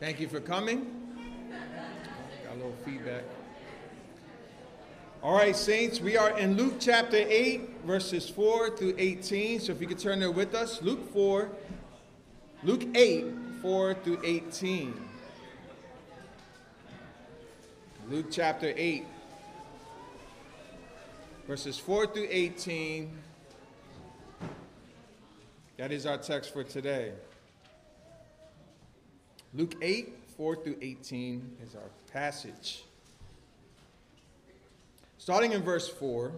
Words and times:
Thank 0.00 0.18
you 0.18 0.26
for 0.26 0.40
coming. 0.40 0.86
Got 2.44 2.52
a 2.52 2.56
little 2.56 2.74
feedback. 2.84 3.22
All 5.22 5.34
right, 5.34 5.54
Saints, 5.54 6.00
we 6.00 6.16
are 6.16 6.36
in 6.36 6.56
Luke 6.56 6.74
chapter 6.80 7.16
8, 7.16 7.84
verses 7.86 8.28
4 8.28 8.76
through 8.76 8.96
18. 8.98 9.60
So 9.60 9.72
if 9.72 9.80
you 9.80 9.86
could 9.86 10.00
turn 10.00 10.18
there 10.18 10.32
with 10.32 10.54
us, 10.54 10.82
Luke 10.82 11.12
4, 11.12 11.48
Luke 12.64 12.84
8, 12.96 13.26
4 13.62 13.94
through 13.94 14.20
18. 14.24 15.00
Luke 18.10 18.26
chapter 18.30 18.74
8, 18.76 19.06
verses 21.46 21.78
4 21.78 22.08
through 22.08 22.26
18. 22.28 23.16
That 25.76 25.92
is 25.92 26.04
our 26.04 26.18
text 26.18 26.52
for 26.52 26.64
today. 26.64 27.12
Luke 29.56 29.76
8, 29.80 30.12
4 30.36 30.56
through 30.56 30.76
18 30.82 31.58
is 31.62 31.76
our 31.76 31.90
passage. 32.12 32.82
Starting 35.16 35.52
in 35.52 35.62
verse 35.62 35.88
4 35.88 36.32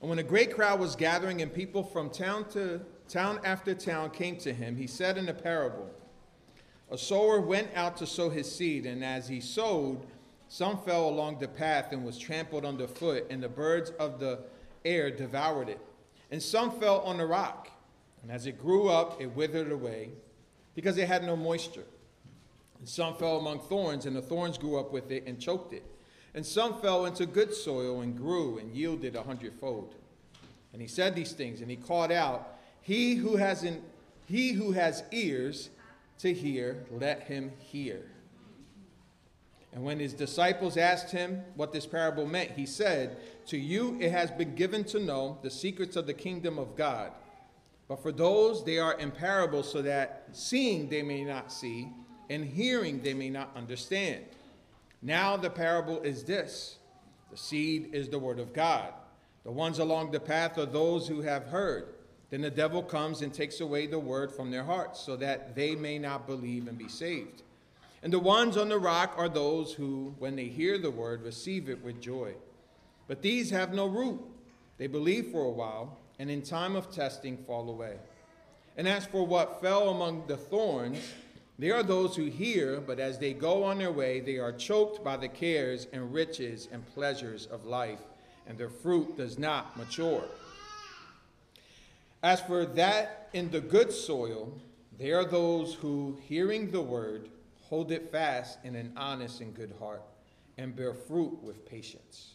And 0.00 0.10
when 0.10 0.18
a 0.18 0.24
great 0.24 0.52
crowd 0.52 0.80
was 0.80 0.96
gathering 0.96 1.40
and 1.40 1.54
people 1.54 1.84
from 1.84 2.10
town 2.10 2.48
to 2.50 2.80
town 3.08 3.38
after 3.44 3.76
town 3.76 4.10
came 4.10 4.36
to 4.38 4.52
him, 4.52 4.74
he 4.76 4.88
said 4.88 5.16
in 5.18 5.28
a 5.28 5.32
parable 5.32 5.88
A 6.90 6.98
sower 6.98 7.40
went 7.40 7.68
out 7.76 7.96
to 7.98 8.06
sow 8.08 8.28
his 8.28 8.52
seed, 8.52 8.86
and 8.86 9.04
as 9.04 9.28
he 9.28 9.40
sowed, 9.40 10.04
some 10.48 10.78
fell 10.78 11.08
along 11.08 11.38
the 11.38 11.46
path 11.46 11.92
and 11.92 12.04
was 12.04 12.18
trampled 12.18 12.64
underfoot, 12.64 13.24
and 13.30 13.40
the 13.40 13.48
birds 13.48 13.90
of 14.00 14.18
the 14.18 14.40
air 14.84 15.12
devoured 15.12 15.68
it. 15.68 15.80
And 16.32 16.42
some 16.42 16.72
fell 16.80 17.02
on 17.02 17.18
the 17.18 17.26
rock, 17.26 17.70
and 18.22 18.32
as 18.32 18.46
it 18.46 18.60
grew 18.60 18.88
up, 18.88 19.22
it 19.22 19.28
withered 19.36 19.70
away, 19.70 20.10
because 20.74 20.98
it 20.98 21.06
had 21.06 21.22
no 21.22 21.36
moisture. 21.36 21.84
And 22.78 22.88
some 22.88 23.14
fell 23.16 23.38
among 23.38 23.60
thorns, 23.60 24.06
and 24.06 24.14
the 24.14 24.22
thorns 24.22 24.58
grew 24.58 24.78
up 24.78 24.92
with 24.92 25.10
it 25.10 25.24
and 25.26 25.40
choked 25.40 25.72
it. 25.72 25.84
And 26.34 26.44
some 26.44 26.80
fell 26.80 27.06
into 27.06 27.24
good 27.24 27.54
soil 27.54 28.02
and 28.02 28.16
grew 28.16 28.58
and 28.58 28.74
yielded 28.74 29.16
a 29.16 29.22
hundredfold. 29.22 29.94
And 30.72 30.82
he 30.82 30.88
said 30.88 31.14
these 31.14 31.32
things, 31.32 31.62
and 31.62 31.70
he 31.70 31.76
called 31.76 32.12
out, 32.12 32.58
He 32.82 33.14
who 33.14 33.36
has, 33.36 33.62
an, 33.62 33.82
he 34.26 34.52
who 34.52 34.72
has 34.72 35.02
ears 35.10 35.70
to 36.18 36.34
hear, 36.34 36.84
let 36.90 37.22
him 37.22 37.52
hear. 37.58 38.02
And 39.72 39.84
when 39.84 39.98
his 39.98 40.14
disciples 40.14 40.76
asked 40.76 41.10
him 41.10 41.42
what 41.54 41.72
this 41.72 41.86
parable 41.86 42.26
meant, 42.26 42.52
he 42.52 42.66
said, 42.66 43.18
To 43.48 43.58
you 43.58 43.98
it 44.00 44.10
has 44.10 44.30
been 44.30 44.54
given 44.54 44.84
to 44.84 45.00
know 45.00 45.38
the 45.42 45.50
secrets 45.50 45.96
of 45.96 46.06
the 46.06 46.14
kingdom 46.14 46.58
of 46.58 46.76
God. 46.76 47.12
But 47.88 48.02
for 48.02 48.10
those, 48.10 48.64
they 48.64 48.78
are 48.78 48.94
in 48.94 49.10
parables, 49.10 49.70
so 49.70 49.82
that 49.82 50.28
seeing 50.32 50.88
they 50.88 51.02
may 51.02 51.24
not 51.24 51.52
see, 51.52 51.88
and 52.30 52.44
hearing 52.44 53.02
they 53.02 53.14
may 53.14 53.30
not 53.30 53.50
understand. 53.56 54.24
Now 55.02 55.36
the 55.36 55.50
parable 55.50 56.00
is 56.02 56.24
this 56.24 56.78
the 57.30 57.36
seed 57.36 57.90
is 57.92 58.08
the 58.08 58.18
word 58.18 58.38
of 58.38 58.52
God. 58.52 58.92
The 59.44 59.52
ones 59.52 59.78
along 59.78 60.10
the 60.10 60.20
path 60.20 60.58
are 60.58 60.66
those 60.66 61.06
who 61.06 61.22
have 61.22 61.46
heard. 61.46 61.94
Then 62.30 62.40
the 62.40 62.50
devil 62.50 62.82
comes 62.82 63.22
and 63.22 63.32
takes 63.32 63.60
away 63.60 63.86
the 63.86 63.98
word 63.98 64.32
from 64.32 64.50
their 64.50 64.64
hearts, 64.64 65.00
so 65.00 65.16
that 65.16 65.54
they 65.54 65.76
may 65.76 65.98
not 65.98 66.26
believe 66.26 66.66
and 66.66 66.76
be 66.76 66.88
saved. 66.88 67.42
And 68.02 68.12
the 68.12 68.18
ones 68.18 68.56
on 68.56 68.68
the 68.68 68.78
rock 68.78 69.14
are 69.16 69.28
those 69.28 69.72
who, 69.72 70.14
when 70.18 70.34
they 70.34 70.46
hear 70.46 70.78
the 70.78 70.90
word, 70.90 71.22
receive 71.22 71.68
it 71.68 71.84
with 71.84 72.00
joy. 72.00 72.34
But 73.06 73.22
these 73.22 73.50
have 73.50 73.72
no 73.72 73.86
root. 73.86 74.20
They 74.78 74.88
believe 74.88 75.28
for 75.28 75.44
a 75.44 75.50
while, 75.50 75.96
and 76.18 76.28
in 76.28 76.42
time 76.42 76.74
of 76.74 76.90
testing 76.90 77.36
fall 77.36 77.70
away. 77.70 77.96
And 78.76 78.88
as 78.88 79.06
for 79.06 79.26
what 79.26 79.60
fell 79.60 79.90
among 79.90 80.26
the 80.26 80.36
thorns, 80.36 80.98
there 81.58 81.74
are 81.74 81.82
those 81.82 82.14
who 82.14 82.26
hear, 82.26 82.80
but 82.80 83.00
as 83.00 83.18
they 83.18 83.32
go 83.32 83.64
on 83.64 83.78
their 83.78 83.92
way, 83.92 84.20
they 84.20 84.38
are 84.38 84.52
choked 84.52 85.02
by 85.02 85.16
the 85.16 85.28
cares 85.28 85.86
and 85.92 86.12
riches 86.12 86.68
and 86.70 86.86
pleasures 86.94 87.46
of 87.46 87.64
life, 87.64 88.00
and 88.46 88.58
their 88.58 88.68
fruit 88.68 89.16
does 89.16 89.38
not 89.38 89.76
mature. 89.76 90.24
As 92.22 92.40
for 92.40 92.66
that 92.66 93.28
in 93.32 93.50
the 93.50 93.60
good 93.60 93.92
soil, 93.92 94.52
there 94.98 95.18
are 95.18 95.24
those 95.24 95.74
who, 95.74 96.18
hearing 96.28 96.70
the 96.70 96.80
word, 96.80 97.30
hold 97.62 97.90
it 97.90 98.10
fast 98.12 98.58
in 98.64 98.74
an 98.74 98.92
honest 98.96 99.40
and 99.40 99.54
good 99.54 99.72
heart, 99.78 100.02
and 100.58 100.76
bear 100.76 100.94
fruit 100.94 101.42
with 101.42 101.66
patience. 101.66 102.34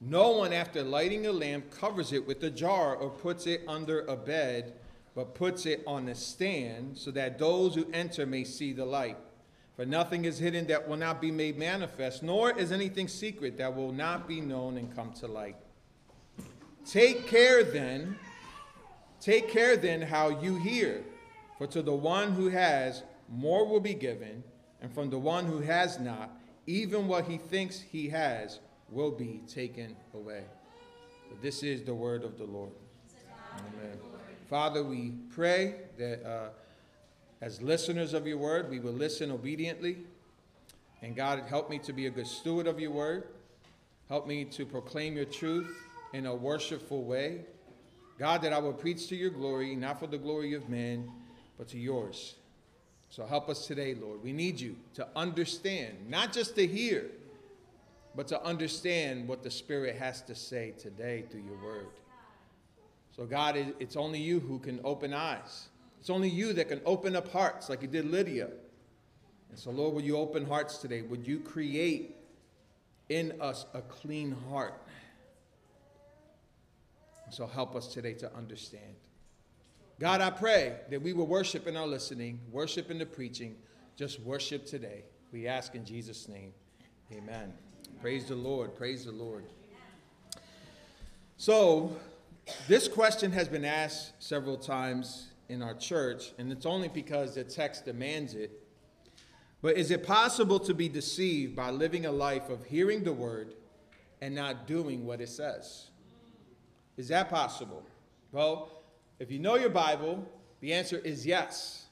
No 0.00 0.30
one, 0.30 0.52
after 0.52 0.82
lighting 0.82 1.26
a 1.26 1.32
lamp, 1.32 1.70
covers 1.70 2.12
it 2.12 2.26
with 2.26 2.42
a 2.42 2.50
jar 2.50 2.96
or 2.96 3.10
puts 3.10 3.46
it 3.46 3.62
under 3.66 4.00
a 4.02 4.16
bed 4.16 4.74
but 5.16 5.34
puts 5.34 5.64
it 5.64 5.82
on 5.86 6.06
a 6.08 6.14
stand 6.14 6.96
so 6.96 7.10
that 7.10 7.38
those 7.38 7.74
who 7.74 7.86
enter 7.94 8.26
may 8.26 8.44
see 8.44 8.74
the 8.74 8.84
light. 8.84 9.16
For 9.74 9.86
nothing 9.86 10.26
is 10.26 10.38
hidden 10.38 10.66
that 10.66 10.86
will 10.86 10.98
not 10.98 11.22
be 11.22 11.30
made 11.30 11.58
manifest, 11.58 12.22
nor 12.22 12.56
is 12.56 12.70
anything 12.70 13.08
secret 13.08 13.56
that 13.56 13.74
will 13.74 13.92
not 13.92 14.28
be 14.28 14.42
known 14.42 14.76
and 14.76 14.94
come 14.94 15.12
to 15.14 15.26
light. 15.26 15.56
Take 16.84 17.26
care 17.26 17.64
then, 17.64 18.16
take 19.18 19.48
care 19.48 19.76
then 19.76 20.02
how 20.02 20.28
you 20.28 20.56
hear, 20.56 21.02
for 21.56 21.66
to 21.68 21.80
the 21.80 21.94
one 21.94 22.32
who 22.32 22.50
has, 22.50 23.02
more 23.28 23.66
will 23.66 23.80
be 23.80 23.94
given, 23.94 24.44
and 24.82 24.92
from 24.92 25.08
the 25.08 25.18
one 25.18 25.46
who 25.46 25.60
has 25.60 25.98
not, 25.98 26.30
even 26.66 27.08
what 27.08 27.24
he 27.24 27.38
thinks 27.38 27.80
he 27.80 28.10
has 28.10 28.60
will 28.90 29.10
be 29.10 29.40
taken 29.48 29.96
away. 30.14 30.44
This 31.42 31.62
is 31.62 31.82
the 31.82 31.94
word 31.94 32.22
of 32.22 32.36
the 32.36 32.44
Lord. 32.44 32.72
Amen. 33.58 34.15
Father, 34.48 34.84
we 34.84 35.12
pray 35.30 35.74
that 35.98 36.24
uh, 36.24 36.48
as 37.40 37.60
listeners 37.60 38.14
of 38.14 38.28
your 38.28 38.38
word, 38.38 38.70
we 38.70 38.78
will 38.78 38.92
listen 38.92 39.32
obediently. 39.32 39.98
And 41.02 41.16
God, 41.16 41.42
help 41.48 41.68
me 41.68 41.78
to 41.80 41.92
be 41.92 42.06
a 42.06 42.10
good 42.10 42.28
steward 42.28 42.68
of 42.68 42.78
your 42.78 42.92
word. 42.92 43.24
Help 44.08 44.28
me 44.28 44.44
to 44.44 44.64
proclaim 44.64 45.16
your 45.16 45.24
truth 45.24 45.76
in 46.12 46.26
a 46.26 46.34
worshipful 46.34 47.02
way. 47.02 47.40
God, 48.20 48.40
that 48.42 48.52
I 48.52 48.58
will 48.58 48.72
preach 48.72 49.08
to 49.08 49.16
your 49.16 49.30
glory, 49.30 49.74
not 49.74 49.98
for 49.98 50.06
the 50.06 50.16
glory 50.16 50.54
of 50.54 50.68
man, 50.68 51.10
but 51.58 51.66
to 51.68 51.78
yours. 51.78 52.36
So 53.10 53.26
help 53.26 53.48
us 53.48 53.66
today, 53.66 53.94
Lord. 53.94 54.22
We 54.22 54.32
need 54.32 54.60
you 54.60 54.76
to 54.94 55.08
understand, 55.16 56.08
not 56.08 56.32
just 56.32 56.54
to 56.54 56.66
hear, 56.66 57.06
but 58.14 58.28
to 58.28 58.42
understand 58.44 59.26
what 59.26 59.42
the 59.42 59.50
Spirit 59.50 59.96
has 59.96 60.22
to 60.22 60.36
say 60.36 60.72
today 60.78 61.24
through 61.30 61.42
your 61.42 61.62
word. 61.64 61.88
So, 63.16 63.24
God, 63.24 63.56
it's 63.80 63.96
only 63.96 64.20
you 64.20 64.40
who 64.40 64.58
can 64.58 64.78
open 64.84 65.14
eyes. 65.14 65.68
It's 65.98 66.10
only 66.10 66.28
you 66.28 66.52
that 66.52 66.68
can 66.68 66.82
open 66.84 67.16
up 67.16 67.32
hearts 67.32 67.70
like 67.70 67.80
you 67.80 67.88
did 67.88 68.10
Lydia. 68.10 68.50
And 69.48 69.58
so, 69.58 69.70
Lord, 69.70 69.94
would 69.94 70.04
you 70.04 70.18
open 70.18 70.44
hearts 70.44 70.76
today? 70.78 71.00
Would 71.00 71.26
you 71.26 71.40
create 71.40 72.16
in 73.08 73.40
us 73.40 73.64
a 73.72 73.80
clean 73.80 74.36
heart? 74.50 74.82
And 77.24 77.32
so, 77.32 77.46
help 77.46 77.74
us 77.74 77.92
today 77.92 78.12
to 78.14 78.34
understand. 78.36 78.96
God, 79.98 80.20
I 80.20 80.28
pray 80.28 80.76
that 80.90 81.00
we 81.00 81.14
will 81.14 81.26
worship 81.26 81.66
in 81.66 81.74
our 81.74 81.86
listening, 81.86 82.38
worship 82.52 82.90
in 82.90 82.98
the 82.98 83.06
preaching, 83.06 83.56
just 83.96 84.20
worship 84.20 84.66
today. 84.66 85.04
We 85.32 85.46
ask 85.46 85.74
in 85.74 85.86
Jesus' 85.86 86.28
name. 86.28 86.52
Amen. 87.12 87.54
Praise 88.02 88.26
the 88.26 88.34
Lord. 88.34 88.76
Praise 88.76 89.06
the 89.06 89.12
Lord. 89.12 89.44
So, 91.38 91.96
this 92.68 92.88
question 92.88 93.32
has 93.32 93.48
been 93.48 93.64
asked 93.64 94.12
several 94.18 94.56
times 94.56 95.28
in 95.48 95.62
our 95.62 95.74
church, 95.74 96.32
and 96.38 96.50
it's 96.52 96.66
only 96.66 96.88
because 96.88 97.34
the 97.34 97.44
text 97.44 97.84
demands 97.84 98.34
it. 98.34 98.50
But 99.62 99.76
is 99.76 99.90
it 99.90 100.06
possible 100.06 100.60
to 100.60 100.74
be 100.74 100.88
deceived 100.88 101.56
by 101.56 101.70
living 101.70 102.06
a 102.06 102.12
life 102.12 102.48
of 102.50 102.64
hearing 102.64 103.02
the 103.02 103.12
word 103.12 103.54
and 104.20 104.34
not 104.34 104.66
doing 104.66 105.04
what 105.04 105.20
it 105.20 105.28
says? 105.28 105.90
Is 106.96 107.08
that 107.08 107.28
possible? 107.28 107.82
Well, 108.32 108.70
if 109.18 109.30
you 109.30 109.38
know 109.38 109.56
your 109.56 109.70
Bible, 109.70 110.24
the 110.60 110.72
answer 110.72 110.98
is 110.98 111.26
yes. 111.26 111.86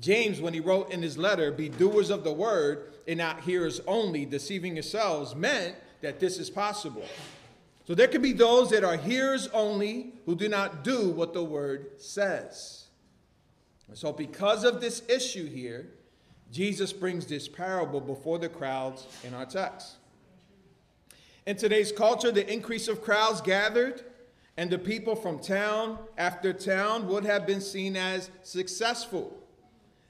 James, 0.00 0.40
when 0.40 0.52
he 0.52 0.60
wrote 0.60 0.90
in 0.90 1.02
his 1.02 1.16
letter, 1.16 1.50
Be 1.50 1.68
doers 1.68 2.10
of 2.10 2.22
the 2.22 2.32
word 2.32 2.92
and 3.08 3.18
not 3.18 3.40
hearers 3.40 3.80
only, 3.86 4.26
deceiving 4.26 4.74
yourselves, 4.74 5.34
meant 5.34 5.74
that 6.02 6.20
this 6.20 6.38
is 6.38 6.50
possible. 6.50 7.04
So 7.86 7.94
there 7.94 8.08
can 8.08 8.20
be 8.20 8.32
those 8.32 8.70
that 8.70 8.82
are 8.82 8.96
hearers 8.96 9.48
only 9.52 10.14
who 10.24 10.34
do 10.34 10.48
not 10.48 10.82
do 10.82 11.10
what 11.10 11.32
the 11.32 11.44
word 11.44 12.00
says. 12.00 12.88
And 13.86 13.96
so, 13.96 14.12
because 14.12 14.64
of 14.64 14.80
this 14.80 15.02
issue 15.08 15.48
here, 15.48 15.90
Jesus 16.50 16.92
brings 16.92 17.26
this 17.26 17.46
parable 17.46 18.00
before 18.00 18.38
the 18.38 18.48
crowds 18.48 19.06
in 19.22 19.34
our 19.34 19.46
text. 19.46 19.96
In 21.46 21.56
today's 21.56 21.92
culture, 21.92 22.32
the 22.32 22.52
increase 22.52 22.88
of 22.88 23.02
crowds 23.02 23.40
gathered 23.40 24.02
and 24.56 24.68
the 24.68 24.78
people 24.78 25.14
from 25.14 25.38
town 25.38 25.98
after 26.18 26.52
town 26.52 27.06
would 27.06 27.24
have 27.24 27.46
been 27.46 27.60
seen 27.60 27.94
as 27.94 28.30
successful, 28.42 29.38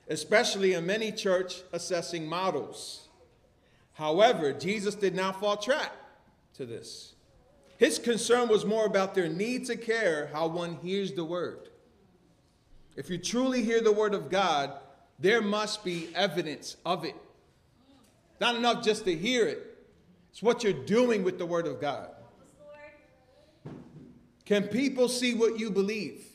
especially 0.09 0.73
in 0.73 0.87
many 0.87 1.13
church 1.13 1.63
assessing 1.73 2.27
models. 2.27 3.09
However, 3.95 4.55
Jesus 4.55 4.95
did 4.95 5.15
not 5.15 5.41
fall 5.41 5.59
trap 5.59 5.95
to 6.55 6.65
this. 6.65 7.16
His 7.79 7.99
concern 7.99 8.49
was 8.49 8.65
more 8.65 8.87
about 8.87 9.15
their 9.15 9.29
need 9.29 9.67
to 9.67 9.77
care 9.77 10.31
how 10.33 10.47
one 10.47 10.77
hears 10.83 11.13
the 11.13 11.25
word. 11.25 11.69
If 12.97 13.11
you 13.11 13.19
truly 13.19 13.63
hear 13.63 13.83
the 13.83 13.93
word 13.93 14.15
of 14.15 14.31
God, 14.31 14.73
there 15.19 15.43
must 15.43 15.85
be 15.85 16.09
evidence 16.15 16.77
of 16.85 17.05
it. 17.05 17.15
Not 18.41 18.55
enough 18.55 18.85
just 18.85 19.05
to 19.05 19.15
hear 19.15 19.47
it, 19.47 19.77
it's 20.31 20.43
what 20.43 20.63
you're 20.63 20.73
doing 20.73 21.25
with 21.25 21.39
the 21.39 21.47
Word 21.47 21.67
of 21.67 21.81
God. 21.81 22.11
Can 24.45 24.65
people 24.65 25.09
see 25.09 25.35
what 25.35 25.59
you 25.59 25.71
believe? 25.71 26.27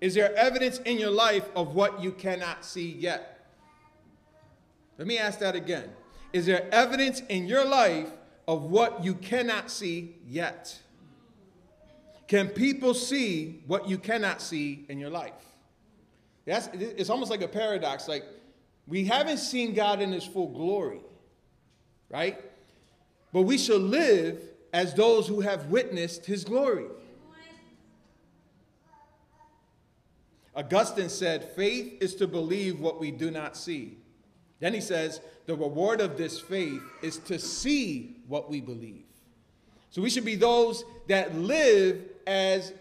Is 0.00 0.14
there 0.14 0.34
evidence 0.34 0.78
in 0.78 0.98
your 0.98 1.12
life 1.12 1.48
of 1.54 1.76
what 1.76 2.02
you 2.02 2.10
cannot 2.10 2.64
see 2.64 2.90
yet? 2.90 3.46
Let 4.98 5.06
me 5.06 5.18
ask 5.18 5.38
that 5.38 5.54
again. 5.54 5.90
Is 6.32 6.46
there 6.46 6.68
evidence 6.74 7.20
in 7.28 7.46
your 7.46 7.64
life 7.64 8.10
of 8.46 8.64
what 8.64 9.04
you 9.04 9.14
cannot 9.14 9.70
see 9.70 10.16
yet? 10.26 10.78
Can 12.26 12.48
people 12.48 12.94
see 12.94 13.62
what 13.66 13.88
you 13.88 13.98
cannot 13.98 14.40
see 14.40 14.86
in 14.88 14.98
your 14.98 15.10
life? 15.10 15.32
That's, 16.44 16.68
it's 16.72 17.10
almost 17.10 17.30
like 17.30 17.42
a 17.42 17.48
paradox. 17.48 18.08
Like, 18.08 18.24
we 18.86 19.04
haven't 19.04 19.38
seen 19.38 19.74
God 19.74 20.00
in 20.00 20.12
his 20.12 20.24
full 20.24 20.48
glory, 20.48 21.00
right? 22.10 22.40
But 23.32 23.42
we 23.42 23.58
shall 23.58 23.78
live 23.78 24.42
as 24.72 24.94
those 24.94 25.28
who 25.28 25.40
have 25.40 25.66
witnessed 25.66 26.26
his 26.26 26.44
glory. 26.44 26.86
Augustine 30.54 31.08
said, 31.08 31.44
Faith 31.56 32.02
is 32.02 32.14
to 32.16 32.26
believe 32.26 32.80
what 32.80 33.00
we 33.00 33.10
do 33.10 33.30
not 33.30 33.56
see. 33.56 33.98
Then 34.62 34.74
he 34.74 34.80
says, 34.80 35.20
The 35.46 35.56
reward 35.56 36.00
of 36.00 36.16
this 36.16 36.38
faith 36.38 36.82
is 37.02 37.18
to 37.18 37.36
see 37.36 38.14
what 38.28 38.48
we 38.48 38.60
believe. 38.60 39.02
So 39.90 40.00
we 40.00 40.08
should 40.08 40.24
be 40.24 40.36
those 40.36 40.84
that 41.08 41.34
live 41.34 42.00
as, 42.28 42.72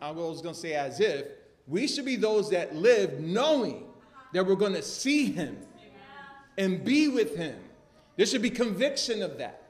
I 0.00 0.10
was 0.10 0.40
going 0.40 0.54
to 0.54 0.60
say 0.60 0.72
as 0.72 0.98
if, 0.98 1.26
we 1.66 1.86
should 1.86 2.06
be 2.06 2.16
those 2.16 2.48
that 2.50 2.74
live 2.74 3.20
knowing 3.20 3.84
that 4.32 4.46
we're 4.46 4.54
going 4.54 4.72
to 4.72 4.82
see 4.82 5.26
him 5.26 5.58
and 6.56 6.82
be 6.82 7.08
with 7.08 7.36
him. 7.36 7.56
There 8.16 8.24
should 8.24 8.40
be 8.40 8.48
conviction 8.48 9.22
of 9.22 9.36
that. 9.36 9.64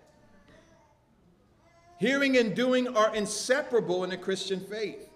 Hearing 1.98 2.36
and 2.36 2.54
doing 2.54 2.96
are 2.96 3.12
inseparable 3.12 4.04
in 4.04 4.10
the 4.10 4.16
Christian 4.16 4.60
faith. 4.60 5.10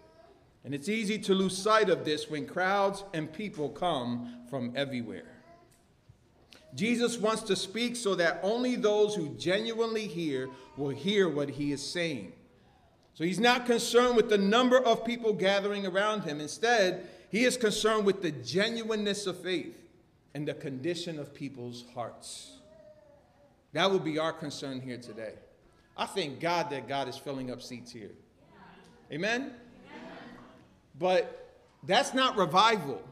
And 0.64 0.74
it's 0.74 0.88
easy 0.88 1.16
to 1.20 1.32
lose 1.32 1.56
sight 1.56 1.88
of 1.90 2.04
this 2.04 2.28
when 2.28 2.44
crowds 2.44 3.04
and 3.14 3.32
people 3.32 3.68
come 3.68 4.40
from 4.50 4.72
everywhere. 4.74 5.31
Jesus 6.74 7.18
wants 7.18 7.42
to 7.42 7.56
speak 7.56 7.96
so 7.96 8.14
that 8.14 8.40
only 8.42 8.76
those 8.76 9.14
who 9.14 9.28
genuinely 9.30 10.06
hear 10.06 10.48
will 10.76 10.90
hear 10.90 11.28
what 11.28 11.50
he 11.50 11.72
is 11.72 11.82
saying. 11.86 12.32
So 13.14 13.24
he's 13.24 13.40
not 13.40 13.66
concerned 13.66 14.16
with 14.16 14.30
the 14.30 14.38
number 14.38 14.78
of 14.78 15.04
people 15.04 15.34
gathering 15.34 15.86
around 15.86 16.22
him. 16.22 16.40
Instead, 16.40 17.06
he 17.30 17.44
is 17.44 17.56
concerned 17.56 18.06
with 18.06 18.22
the 18.22 18.30
genuineness 18.30 19.26
of 19.26 19.38
faith 19.38 19.76
and 20.34 20.48
the 20.48 20.54
condition 20.54 21.18
of 21.18 21.34
people's 21.34 21.84
hearts. 21.94 22.58
That 23.72 23.90
would 23.90 24.04
be 24.04 24.18
our 24.18 24.32
concern 24.32 24.80
here 24.80 24.98
today. 24.98 25.34
I 25.96 26.06
thank 26.06 26.40
God 26.40 26.70
that 26.70 26.88
God 26.88 27.08
is 27.08 27.16
filling 27.16 27.50
up 27.50 27.60
seats 27.60 27.92
here. 27.92 28.12
Amen? 29.10 29.52
But 30.98 31.54
that's 31.82 32.14
not 32.14 32.36
revival. 32.36 33.02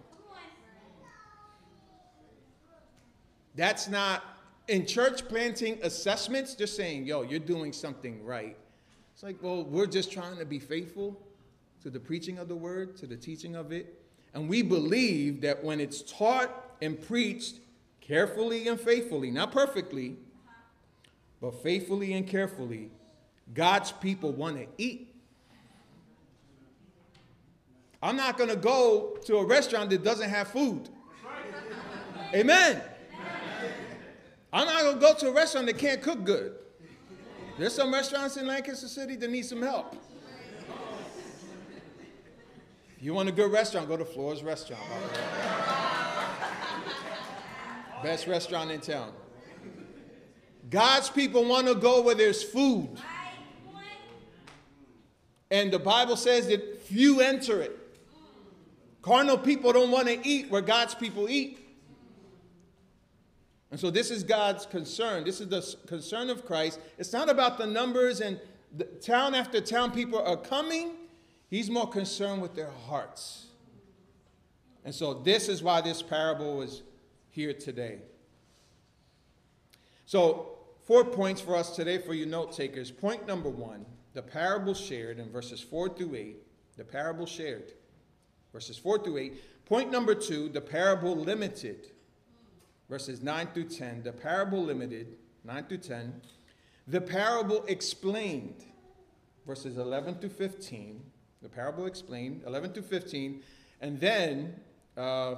That's 3.55 3.89
not 3.89 4.23
in 4.69 4.87
church 4.87 5.27
planting 5.29 5.79
assessments, 5.83 6.55
just 6.55 6.77
saying, 6.77 7.05
yo, 7.05 7.23
you're 7.23 7.41
doing 7.41 7.73
something 7.73 8.25
right. 8.25 8.57
It's 9.13 9.23
like, 9.23 9.43
well, 9.43 9.65
we're 9.65 9.87
just 9.87 10.13
trying 10.13 10.39
to 10.39 10.45
be 10.45 10.59
faithful 10.59 11.21
to 11.83 11.91
the 11.91 12.01
preaching 12.01 12.39
of 12.39 12.49
the 12.49 12.57
word, 12.57 12.97
to 12.99 13.07
the 13.07 13.17
teaching 13.17 13.57
of 13.57 13.73
it. 13.73 14.01
And 14.33 14.49
we 14.49 14.63
believe 14.63 15.41
that 15.41 15.65
when 15.65 15.81
it's 15.81 16.03
taught 16.03 16.51
and 16.81 17.01
preached 17.01 17.57
carefully 18.01 18.69
and 18.69 18.81
faithfully, 18.81 19.31
not 19.31 19.51
perfectly, 19.51 20.17
but 21.41 21.63
faithfully 21.63 22.13
and 22.13 22.27
carefully, 22.27 22.91
God's 23.53 23.93
people 23.93 24.33
want 24.33 24.57
to 24.57 24.67
eat. 24.79 25.15
I'm 28.03 28.17
not 28.17 28.39
going 28.39 28.51
to 28.51 28.57
go 28.57 29.19
to 29.27 29.37
a 29.39 29.45
restaurant 29.45 29.91
that 29.91 30.05
doesn't 30.05 30.31
have 30.31 30.49
food. 30.49 30.89
Amen. 32.35 32.81
I'm 34.53 34.67
not 34.67 34.83
going 34.83 34.95
to 34.95 35.01
go 35.01 35.15
to 35.15 35.29
a 35.29 35.33
restaurant 35.33 35.67
that 35.67 35.79
can't 35.79 36.03
cook 36.03 36.25
good. 36.25 36.57
There's 37.59 37.75
some 37.75 37.93
restaurants 37.93 38.37
in 38.37 38.47
Lancaster 38.47 38.89
City 38.89 39.17
that 39.17 39.31
need 39.31 39.45
some 39.45 39.63
help. 39.63 39.95
If 42.97 43.03
you 43.03 43.15
want 43.15 43.29
a 43.29 43.33
good 43.33 43.53
restaurant, 43.53 43.89
go 43.89 43.97
to 43.97 44.05
Floor's 44.05 44.43
Restaurant. 44.43 44.83
Best 48.03 48.27
restaurant 48.27 48.71
in 48.71 48.81
town. 48.81 49.13
God's 50.71 51.11
people 51.11 51.45
want 51.45 51.67
to 51.67 51.75
go 51.75 52.03
where 52.03 52.15
there's 52.15 52.43
food. 52.43 52.99
And 55.51 55.73
the 55.73 55.79
Bible 55.79 56.17
says 56.17 56.47
that 56.49 56.83
few 56.83 57.21
enter 57.21 57.61
it. 57.61 57.77
Carnal 59.03 59.39
people 59.39 59.73
don't 59.73 59.91
want 59.91 60.09
to 60.09 60.27
eat 60.27 60.51
where 60.51 60.61
God's 60.61 60.95
people 60.95 61.29
eat. 61.29 61.60
And 63.71 63.79
so 63.79 63.91
this 63.91 64.11
is 64.11 64.25
God's 64.25 64.67
concern. 64.67 65.25
This 65.25 65.41
is 65.41 65.49
the 65.49 65.77
concern 65.87 66.29
of 66.29 66.45
Christ. 66.45 66.81
It's 66.99 67.13
not 67.13 67.31
about 67.31 67.59
the 67.59 67.67
numbers 67.67 68.21
and 68.21 68.41
the 68.77 68.85
town 68.85 69.35
after 69.35 69.61
town 69.61 69.93
people 69.93 70.21
are 70.21 70.37
coming. 70.37 70.93
He's 71.49 71.71
more 71.71 71.89
concerned 71.89 72.43
with 72.43 72.55
their 72.55 72.71
hearts. 72.89 73.47
And 74.85 74.95
so 74.95 75.15
this 75.15 75.49
is 75.49 75.63
why 75.63 75.81
this 75.81 76.03
parable 76.03 76.63
is 76.63 76.83
here 77.31 77.53
today. 77.53 77.99
So, 80.07 80.59
four 80.87 81.05
points 81.05 81.41
for 81.41 81.55
us 81.55 81.77
today 81.77 81.99
for 81.99 82.15
you 82.15 82.27
note 82.27 82.53
takers. 82.53 82.91
Point 82.91 83.27
number 83.27 83.49
one 83.49 83.87
the 84.13 84.23
parable 84.23 84.75
shared 84.75 85.19
in 85.19 85.31
verses 85.31 85.61
4 85.61 85.91
through 85.91 86.17
8. 86.17 86.37
The 86.77 86.85
parable 86.85 87.27
shared 87.27 87.73
verses 88.53 88.77
4 88.77 89.05
through 89.05 89.19
8. 89.19 89.67
Point 89.67 89.93
number 89.93 90.15
two, 90.15 90.49
the 90.49 90.61
parable 90.61 91.15
limited, 91.15 91.93
verses 92.91 93.23
9 93.23 93.49
through 93.55 93.69
10. 93.69 94.03
The 94.03 94.13
parable 94.13 94.63
limited, 94.63 95.17
9 95.45 95.65
through 95.67 95.79
10. 95.79 96.21
The 96.89 97.01
parable 97.01 97.65
explained, 97.69 98.65
verses 99.47 99.79
11 99.79 100.19
to 100.19 100.29
15. 100.29 101.01
The 101.41 101.49
parable 101.49 101.87
explained, 101.87 102.43
11 102.47 102.73
to 102.75 102.83
15. 102.83 103.43
And 103.81 104.01
then 104.01 104.55
uh, 104.97 105.37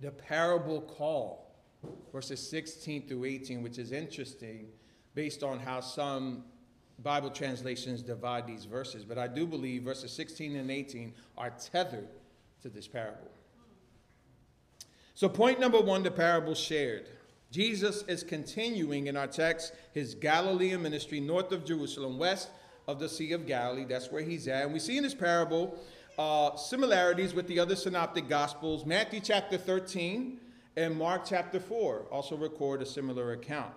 the 0.00 0.10
parable 0.10 0.82
call, 0.82 1.54
verses 2.12 2.46
16 2.50 3.08
through 3.08 3.24
18, 3.24 3.62
which 3.62 3.78
is 3.78 3.92
interesting 3.92 4.66
based 5.14 5.44
on 5.44 5.60
how 5.60 5.80
some 5.80 6.44
Bible 7.02 7.30
translations 7.30 8.02
divide 8.02 8.48
these 8.48 8.64
verses. 8.64 9.04
But 9.04 9.16
I 9.16 9.28
do 9.28 9.46
believe 9.46 9.84
verses 9.84 10.12
16 10.12 10.56
and 10.56 10.70
18 10.70 11.14
are 11.38 11.50
tethered 11.50 12.08
to 12.62 12.68
this 12.68 12.88
parable. 12.88 13.30
So, 15.16 15.28
point 15.28 15.60
number 15.60 15.80
one 15.80 16.02
the 16.02 16.10
parable 16.10 16.56
shared. 16.56 17.06
Jesus 17.52 18.02
is 18.08 18.24
continuing 18.24 19.06
in 19.06 19.16
our 19.16 19.28
text 19.28 19.72
his 19.92 20.12
Galilean 20.12 20.82
ministry 20.82 21.20
north 21.20 21.52
of 21.52 21.64
Jerusalem, 21.64 22.18
west 22.18 22.50
of 22.88 22.98
the 22.98 23.08
Sea 23.08 23.30
of 23.30 23.46
Galilee. 23.46 23.84
That's 23.84 24.10
where 24.10 24.24
he's 24.24 24.48
at. 24.48 24.64
And 24.64 24.72
we 24.72 24.80
see 24.80 24.96
in 24.96 25.04
this 25.04 25.14
parable 25.14 25.78
uh, 26.18 26.56
similarities 26.56 27.32
with 27.32 27.46
the 27.46 27.60
other 27.60 27.76
synoptic 27.76 28.28
gospels. 28.28 28.84
Matthew 28.84 29.20
chapter 29.20 29.56
13 29.56 30.38
and 30.76 30.96
Mark 30.96 31.22
chapter 31.24 31.60
4 31.60 32.06
also 32.10 32.36
record 32.36 32.82
a 32.82 32.86
similar 32.86 33.32
account. 33.34 33.72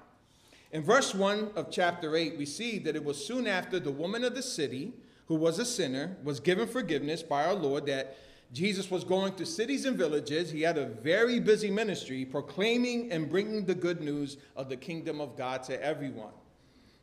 In 0.71 0.83
verse 0.83 1.13
1 1.13 1.51
of 1.55 1.69
chapter 1.69 2.15
8, 2.15 2.35
we 2.35 2.47
see 2.47 2.79
that 2.79 2.95
it 2.95 3.05
was 3.05 3.23
soon 3.23 3.45
after 3.45 3.79
the 3.79 3.91
woman 3.91 4.23
of 4.23 4.33
the 4.33 4.41
city, 4.41 4.91
who 5.27 5.35
was 5.35 5.59
a 5.59 5.65
sinner, 5.65 6.17
was 6.23 6.39
given 6.39 6.67
forgiveness 6.67 7.21
by 7.21 7.45
our 7.45 7.53
Lord 7.53 7.85
that 7.85 8.17
Jesus 8.53 8.89
was 8.89 9.03
going 9.03 9.33
to 9.35 9.45
cities 9.45 9.85
and 9.85 9.97
villages. 9.97 10.49
He 10.49 10.61
had 10.61 10.77
a 10.77 10.85
very 10.85 11.39
busy 11.39 11.69
ministry 11.69 12.23
proclaiming 12.25 13.11
and 13.11 13.29
bringing 13.29 13.65
the 13.65 13.75
good 13.75 14.01
news 14.01 14.37
of 14.55 14.69
the 14.69 14.77
kingdom 14.77 15.19
of 15.19 15.35
God 15.35 15.63
to 15.63 15.83
everyone. 15.83 16.31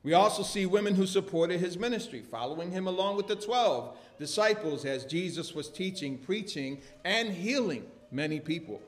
We 0.03 0.15
also 0.15 0.43
see 0.43 0.67
women 0.67 0.95
who 0.95 1.07
supported 1.07 1.61
his 1.61 1.79
ministry, 1.79 2.23
following 2.23 2.71
him 2.71 2.87
along 2.87 3.17
with 3.17 3.27
the 3.27 3.37
12 3.37 3.97
disciples 4.19 4.85
as 4.85 5.05
Jesus 5.05 5.55
was 5.55 5.71
teaching, 5.71 6.19
preaching, 6.19 6.81
and 7.05 7.31
healing 7.31 7.87
many 8.11 8.41
people. 8.41 8.81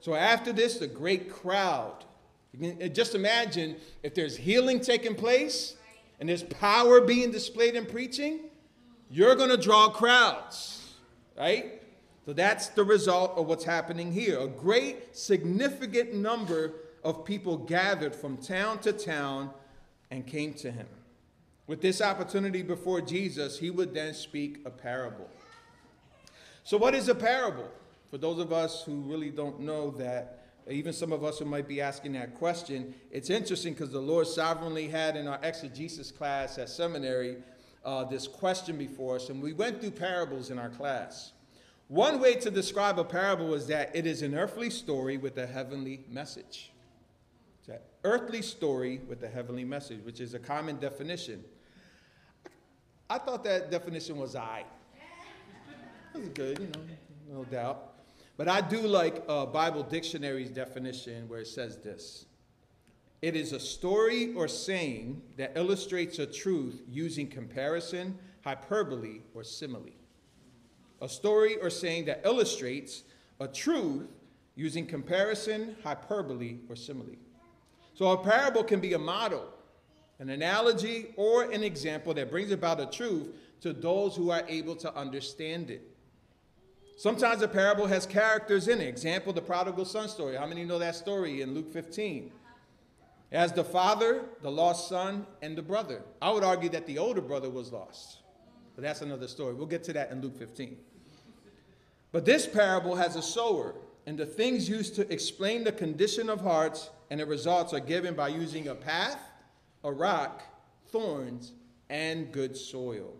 So 0.00 0.14
after 0.14 0.52
this, 0.52 0.78
the 0.78 0.86
great 0.86 1.30
crowd. 1.30 2.04
Just 2.92 3.14
imagine 3.14 3.76
if 4.02 4.14
there's 4.14 4.36
healing 4.36 4.80
taking 4.80 5.14
place 5.14 5.74
and 6.18 6.28
there's 6.28 6.44
power 6.44 7.00
being 7.00 7.30
displayed 7.30 7.74
in 7.74 7.84
preaching, 7.86 8.40
you're 9.10 9.34
going 9.34 9.50
to 9.50 9.56
draw 9.56 9.88
crowds 9.90 10.77
right? 11.38 11.82
So 12.26 12.32
that's 12.32 12.68
the 12.68 12.84
result 12.84 13.38
of 13.38 13.46
what's 13.46 13.64
happening 13.64 14.12
here. 14.12 14.38
A 14.38 14.48
great, 14.48 15.16
significant 15.16 16.12
number 16.14 16.74
of 17.02 17.24
people 17.24 17.56
gathered 17.56 18.14
from 18.14 18.36
town 18.36 18.80
to 18.80 18.92
town 18.92 19.50
and 20.10 20.26
came 20.26 20.52
to 20.54 20.70
him. 20.70 20.86
With 21.66 21.80
this 21.80 22.00
opportunity 22.00 22.62
before 22.62 23.00
Jesus, 23.00 23.58
he 23.58 23.70
would 23.70 23.94
then 23.94 24.14
speak 24.14 24.60
a 24.64 24.70
parable. 24.70 25.28
So, 26.64 26.76
what 26.76 26.94
is 26.94 27.08
a 27.08 27.14
parable? 27.14 27.70
For 28.10 28.18
those 28.18 28.38
of 28.38 28.52
us 28.52 28.82
who 28.82 29.00
really 29.00 29.30
don't 29.30 29.60
know 29.60 29.90
that, 29.92 30.46
even 30.70 30.92
some 30.92 31.12
of 31.12 31.24
us 31.24 31.38
who 31.38 31.44
might 31.44 31.68
be 31.68 31.80
asking 31.80 32.12
that 32.12 32.34
question, 32.34 32.94
it's 33.10 33.30
interesting 33.30 33.72
because 33.72 33.90
the 33.90 34.00
Lord 34.00 34.26
sovereignly 34.26 34.88
had 34.88 35.16
in 35.16 35.28
our 35.28 35.38
exegesis 35.42 36.10
class 36.10 36.58
at 36.58 36.68
seminary 36.68 37.36
uh, 37.88 38.04
this 38.04 38.28
question 38.28 38.76
before 38.76 39.16
us, 39.16 39.30
and 39.30 39.42
we 39.42 39.54
went 39.54 39.80
through 39.80 39.92
parables 39.92 40.50
in 40.50 40.58
our 40.58 40.68
class. 40.68 41.32
One 41.86 42.20
way 42.20 42.34
to 42.34 42.50
describe 42.50 42.98
a 42.98 43.04
parable 43.04 43.54
is 43.54 43.66
that 43.68 43.96
it 43.96 44.06
is 44.06 44.20
an 44.20 44.34
earthly 44.34 44.68
story 44.68 45.16
with 45.16 45.38
a 45.38 45.46
heavenly 45.46 46.04
message. 46.06 46.70
It's 47.60 47.68
an 47.70 47.78
earthly 48.04 48.42
story 48.42 49.00
with 49.08 49.22
a 49.22 49.28
heavenly 49.28 49.64
message, 49.64 50.04
which 50.04 50.20
is 50.20 50.34
a 50.34 50.38
common 50.38 50.76
definition. 50.76 51.42
I 53.08 53.16
thought 53.16 53.42
that 53.44 53.70
definition 53.70 54.18
was 54.18 54.36
I. 54.36 54.66
It 56.14 56.20
was 56.20 56.28
good, 56.28 56.58
you 56.58 56.66
know, 56.66 57.38
no 57.38 57.44
doubt. 57.44 57.94
But 58.36 58.48
I 58.48 58.60
do 58.60 58.80
like 58.80 59.24
uh, 59.28 59.46
Bible 59.46 59.82
Dictionary's 59.82 60.50
definition 60.50 61.26
where 61.26 61.40
it 61.40 61.46
says 61.46 61.78
this 61.78 62.26
It 63.20 63.34
is 63.34 63.52
a 63.52 63.60
story 63.60 64.32
or 64.34 64.46
saying 64.46 65.22
that 65.36 65.52
illustrates 65.56 66.18
a 66.18 66.26
truth 66.26 66.82
using 66.88 67.26
comparison, 67.26 68.18
hyperbole, 68.44 69.20
or 69.34 69.42
simile 69.42 69.98
a 71.00 71.08
story 71.08 71.56
or 71.56 71.70
saying 71.70 72.06
that 72.06 72.22
illustrates 72.24 73.04
a 73.40 73.48
truth 73.48 74.08
using 74.56 74.86
comparison, 74.86 75.76
hyperbole, 75.84 76.58
or 76.68 76.74
simile. 76.74 77.16
So 77.94 78.10
a 78.10 78.18
parable 78.18 78.64
can 78.64 78.80
be 78.80 78.94
a 78.94 78.98
model, 78.98 79.46
an 80.18 80.30
analogy, 80.30 81.14
or 81.16 81.44
an 81.44 81.62
example 81.62 82.14
that 82.14 82.30
brings 82.30 82.50
about 82.50 82.80
a 82.80 82.86
truth 82.86 83.28
to 83.60 83.72
those 83.72 84.16
who 84.16 84.30
are 84.30 84.42
able 84.48 84.74
to 84.76 84.94
understand 84.94 85.70
it. 85.70 85.82
Sometimes 86.96 87.42
a 87.42 87.48
parable 87.48 87.86
has 87.86 88.06
characters 88.06 88.66
in 88.66 88.80
it. 88.80 88.88
Example, 88.88 89.32
the 89.32 89.40
prodigal 89.40 89.84
son 89.84 90.08
story. 90.08 90.34
How 90.34 90.46
many 90.46 90.64
know 90.64 90.80
that 90.80 90.96
story 90.96 91.42
in 91.42 91.54
Luke 91.54 91.72
15? 91.72 92.32
As 93.30 93.52
the 93.52 93.64
father, 93.64 94.24
the 94.42 94.50
lost 94.50 94.88
son, 94.88 95.26
and 95.42 95.56
the 95.56 95.62
brother. 95.62 96.02
I 96.22 96.30
would 96.30 96.44
argue 96.44 96.70
that 96.70 96.86
the 96.86 96.98
older 96.98 97.20
brother 97.20 97.50
was 97.50 97.72
lost. 97.72 98.18
But 98.74 98.82
that's 98.82 99.02
another 99.02 99.28
story. 99.28 99.54
We'll 99.54 99.66
get 99.66 99.84
to 99.84 99.92
that 99.94 100.10
in 100.10 100.22
Luke 100.22 100.38
15. 100.38 100.76
But 102.10 102.24
this 102.24 102.46
parable 102.46 102.94
has 102.96 103.16
a 103.16 103.22
sower, 103.22 103.74
and 104.06 104.16
the 104.16 104.24
things 104.24 104.68
used 104.68 104.94
to 104.96 105.12
explain 105.12 105.64
the 105.64 105.72
condition 105.72 106.30
of 106.30 106.40
hearts 106.40 106.90
and 107.10 107.20
the 107.20 107.26
results 107.26 107.74
are 107.74 107.80
given 107.80 108.14
by 108.14 108.28
using 108.28 108.68
a 108.68 108.74
path, 108.74 109.20
a 109.84 109.92
rock, 109.92 110.42
thorns, 110.90 111.52
and 111.90 112.32
good 112.32 112.56
soil. 112.56 113.14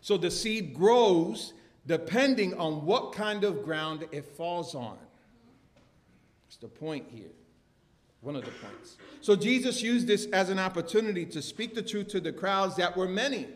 So 0.00 0.16
the 0.16 0.30
seed 0.30 0.74
grows 0.74 1.52
depending 1.86 2.54
on 2.54 2.86
what 2.86 3.12
kind 3.12 3.44
of 3.44 3.64
ground 3.64 4.06
it 4.12 4.24
falls 4.24 4.74
on. 4.74 4.96
That's 6.44 6.56
the 6.56 6.68
point 6.68 7.06
here. 7.10 7.30
One 8.22 8.36
of 8.36 8.44
the 8.44 8.52
points. 8.52 8.96
So 9.20 9.36
Jesus 9.36 9.82
used 9.82 10.06
this 10.06 10.26
as 10.26 10.48
an 10.48 10.58
opportunity 10.58 11.26
to 11.26 11.42
speak 11.42 11.74
the 11.74 11.82
truth 11.82 12.08
to 12.08 12.20
the 12.20 12.32
crowds 12.32 12.76
that 12.76 12.96
were 12.96 13.08
many. 13.08 13.48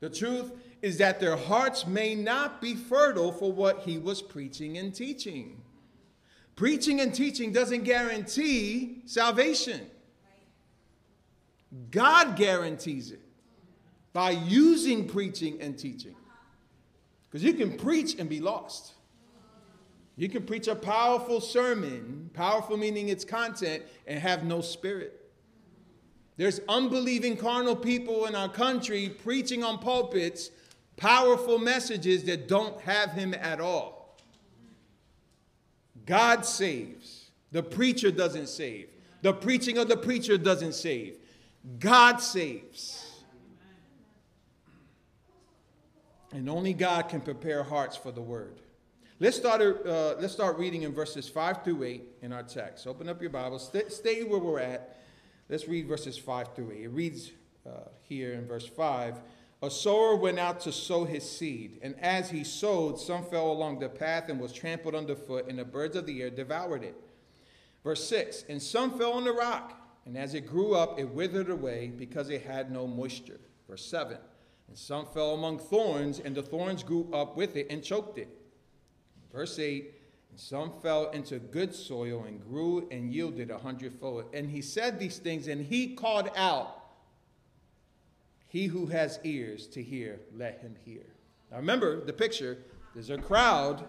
The 0.00 0.08
truth 0.08 0.52
is 0.80 0.96
that 0.98 1.20
their 1.20 1.36
hearts 1.36 1.86
may 1.86 2.14
not 2.14 2.62
be 2.62 2.74
fertile 2.74 3.30
for 3.30 3.52
what 3.52 3.80
he 3.80 3.98
was 3.98 4.22
preaching 4.22 4.78
and 4.78 4.94
teaching. 4.94 5.60
Preaching 6.56 7.00
and 7.00 7.14
teaching 7.14 7.52
doesn't 7.52 7.84
guarantee 7.84 9.02
salvation. 9.04 9.82
God 11.90 12.36
guarantees 12.36 13.12
it 13.12 13.20
by 14.14 14.30
using 14.30 15.06
preaching 15.06 15.60
and 15.60 15.78
teaching. 15.78 16.16
Because 17.28 17.44
you 17.44 17.52
can 17.52 17.76
preach 17.76 18.18
and 18.18 18.28
be 18.28 18.40
lost. 18.40 18.94
You 20.20 20.28
can 20.28 20.42
preach 20.42 20.68
a 20.68 20.74
powerful 20.74 21.40
sermon, 21.40 22.28
powerful 22.34 22.76
meaning 22.76 23.08
its 23.08 23.24
content, 23.24 23.84
and 24.06 24.20
have 24.20 24.44
no 24.44 24.60
spirit. 24.60 25.18
There's 26.36 26.60
unbelieving 26.68 27.38
carnal 27.38 27.74
people 27.74 28.26
in 28.26 28.34
our 28.34 28.50
country 28.50 29.08
preaching 29.08 29.64
on 29.64 29.78
pulpits 29.78 30.50
powerful 30.98 31.58
messages 31.58 32.24
that 32.24 32.48
don't 32.48 32.78
have 32.82 33.12
him 33.12 33.32
at 33.32 33.62
all. 33.62 34.18
God 36.04 36.44
saves. 36.44 37.30
The 37.50 37.62
preacher 37.62 38.10
doesn't 38.10 38.50
save. 38.50 38.90
The 39.22 39.32
preaching 39.32 39.78
of 39.78 39.88
the 39.88 39.96
preacher 39.96 40.36
doesn't 40.36 40.74
save. 40.74 41.16
God 41.78 42.18
saves. 42.18 43.22
And 46.30 46.50
only 46.50 46.74
God 46.74 47.08
can 47.08 47.22
prepare 47.22 47.62
hearts 47.62 47.96
for 47.96 48.12
the 48.12 48.20
word. 48.20 48.60
Let's 49.22 49.36
start, 49.36 49.60
uh, 49.86 50.14
let's 50.18 50.32
start 50.32 50.56
reading 50.56 50.84
in 50.84 50.94
verses 50.94 51.28
5 51.28 51.62
through 51.62 51.82
8 51.82 52.04
in 52.22 52.32
our 52.32 52.42
text. 52.42 52.86
Open 52.86 53.06
up 53.06 53.20
your 53.20 53.28
Bible. 53.28 53.58
Stay, 53.58 53.82
stay 53.88 54.22
where 54.22 54.40
we're 54.40 54.60
at. 54.60 54.98
Let's 55.50 55.68
read 55.68 55.86
verses 55.86 56.16
5 56.16 56.54
through 56.54 56.72
8. 56.72 56.84
It 56.84 56.88
reads 56.88 57.30
uh, 57.66 57.90
here 58.08 58.32
in 58.32 58.46
verse 58.46 58.66
5 58.66 59.20
a 59.62 59.70
sower 59.70 60.16
went 60.16 60.38
out 60.38 60.60
to 60.60 60.72
sow 60.72 61.04
his 61.04 61.30
seed, 61.30 61.80
and 61.82 61.94
as 62.00 62.30
he 62.30 62.44
sowed, 62.44 62.98
some 62.98 63.22
fell 63.26 63.52
along 63.52 63.80
the 63.80 63.90
path 63.90 64.30
and 64.30 64.40
was 64.40 64.54
trampled 64.54 64.94
underfoot, 64.94 65.50
and 65.50 65.58
the 65.58 65.66
birds 65.66 65.96
of 65.96 66.06
the 66.06 66.22
air 66.22 66.30
devoured 66.30 66.82
it. 66.82 66.96
Verse 67.84 68.02
6 68.08 68.46
And 68.48 68.62
some 68.62 68.96
fell 68.96 69.12
on 69.12 69.24
the 69.24 69.34
rock, 69.34 69.78
and 70.06 70.16
as 70.16 70.32
it 70.32 70.46
grew 70.46 70.74
up, 70.74 70.98
it 70.98 71.10
withered 71.10 71.50
away 71.50 71.92
because 71.94 72.30
it 72.30 72.40
had 72.40 72.72
no 72.72 72.86
moisture. 72.86 73.40
Verse 73.68 73.84
7 73.84 74.16
And 74.68 74.78
some 74.78 75.04
fell 75.04 75.34
among 75.34 75.58
thorns, 75.58 76.20
and 76.20 76.34
the 76.34 76.42
thorns 76.42 76.82
grew 76.82 77.06
up 77.12 77.36
with 77.36 77.54
it 77.54 77.66
and 77.68 77.84
choked 77.84 78.16
it. 78.16 78.39
Verse 79.32 79.58
8 79.58 79.94
And 80.30 80.40
some 80.40 80.72
fell 80.82 81.10
into 81.10 81.38
good 81.38 81.74
soil 81.74 82.24
and 82.26 82.42
grew 82.42 82.88
and 82.90 83.12
yielded 83.12 83.50
a 83.50 83.58
hundredfold. 83.58 84.24
And 84.32 84.50
he 84.50 84.62
said 84.62 84.98
these 84.98 85.18
things, 85.18 85.48
and 85.48 85.64
he 85.64 85.94
called 85.94 86.30
out, 86.36 86.76
he 88.48 88.66
who 88.66 88.86
has 88.86 89.20
ears 89.22 89.68
to 89.68 89.82
hear, 89.82 90.18
let 90.36 90.60
him 90.60 90.74
hear. 90.84 91.04
Now 91.50 91.58
remember 91.58 92.04
the 92.04 92.12
picture. 92.12 92.58
There's 92.94 93.10
a 93.10 93.18
crowd 93.18 93.84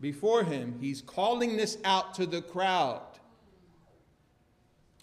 before 0.00 0.44
him. 0.44 0.76
He's 0.80 1.02
calling 1.02 1.56
this 1.56 1.78
out 1.84 2.14
to 2.14 2.26
the 2.26 2.40
crowd. 2.40 3.02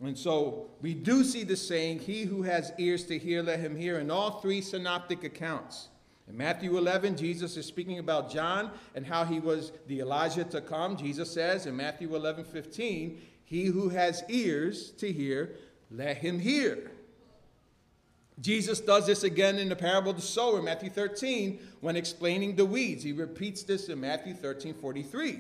And 0.02 0.18
so 0.18 0.70
we 0.82 0.94
do 0.94 1.24
see 1.24 1.44
the 1.44 1.56
saying, 1.56 2.00
He 2.00 2.24
who 2.24 2.44
has 2.44 2.74
ears 2.78 3.06
to 3.06 3.18
hear, 3.18 3.42
let 3.42 3.60
him 3.60 3.76
hear, 3.76 4.00
in 4.00 4.12
all 4.12 4.40
three 4.40 4.62
synoptic 4.62 5.24
accounts. 5.24 5.90
In 6.28 6.38
Matthew 6.38 6.78
11, 6.78 7.18
Jesus 7.18 7.56
is 7.56 7.66
speaking 7.66 8.00
about 8.00 8.32
John 8.32 8.72
and 8.96 9.06
how 9.06 9.26
he 9.26 9.40
was 9.40 9.72
the 9.88 10.00
Elijah 10.00 10.44
to 10.46 10.62
come. 10.62 10.98
Jesus 10.98 11.32
says 11.32 11.66
in 11.66 11.76
Matthew 11.76 12.16
11, 12.16 12.46
15, 12.46 13.22
He 13.44 13.66
who 13.66 13.90
has 13.90 14.24
ears 14.28 14.92
to 14.92 15.12
hear, 15.12 15.56
let 15.92 16.18
him 16.18 16.40
hear. 16.40 16.92
Jesus 18.42 18.82
does 18.82 19.06
this 19.06 19.24
again 19.24 19.60
in 19.60 19.70
the 19.70 19.76
parable 19.76 20.12
of 20.12 20.18
the 20.18 20.22
sower, 20.22 20.62
Matthew 20.62 20.90
13, 20.90 21.60
when 21.80 21.96
explaining 21.96 22.56
the 22.56 22.66
weeds. 22.66 23.04
He 23.04 23.14
repeats 23.14 23.64
this 23.64 23.88
in 23.88 24.02
Matthew 24.02 24.34
13 24.34 24.74
43. 24.74 25.40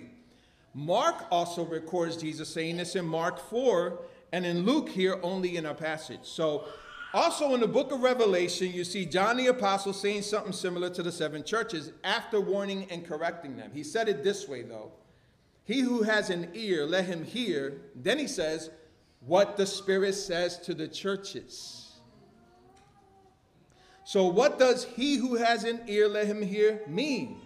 Mark 0.74 1.26
also 1.32 1.66
records 1.66 2.18
Jesus 2.18 2.50
saying 2.50 2.78
this 2.78 2.96
in 2.96 3.06
Mark 3.06 3.40
4, 3.50 4.00
and 4.32 4.46
in 4.46 4.66
Luke 4.66 4.90
here 4.90 5.20
only 5.24 5.58
in 5.58 5.66
our 5.66 5.74
passage. 5.74 6.22
So, 6.24 6.66
also 7.16 7.54
in 7.54 7.62
the 7.62 7.68
book 7.68 7.92
of 7.92 8.02
Revelation, 8.02 8.72
you 8.74 8.84
see 8.84 9.06
John 9.06 9.38
the 9.38 9.48
Apostle 9.48 9.94
saying 9.94 10.24
something 10.24 10.52
similar 10.52 10.90
to 10.90 11.02
the 11.02 11.12
seven 11.12 11.44
churches 11.44 11.92
after 12.04 12.42
warning 12.42 12.88
and 12.92 13.06
correcting 13.06 13.56
them. 13.56 13.72
He 13.74 13.84
said 13.84 14.10
it 14.10 14.24
this 14.24 14.48
way, 14.48 14.64
though 14.64 14.92
He 15.64 15.80
who 15.80 16.04
has 16.04 16.30
an 16.30 16.50
ear, 16.54 16.86
let 16.86 17.06
him 17.06 17.24
hear. 17.24 17.82
Then 17.96 18.20
he 18.20 18.28
says, 18.28 18.70
What 19.22 19.56
the 19.56 19.66
Spirit 19.66 20.14
says 20.14 20.60
to 20.60 20.74
the 20.74 20.88
churches. 20.88 21.94
So, 24.04 24.28
what 24.28 24.60
does 24.60 24.84
he 24.84 25.16
who 25.16 25.36
has 25.36 25.64
an 25.64 25.82
ear, 25.88 26.08
let 26.08 26.28
him 26.28 26.42
hear 26.42 26.82
mean? 26.88 27.42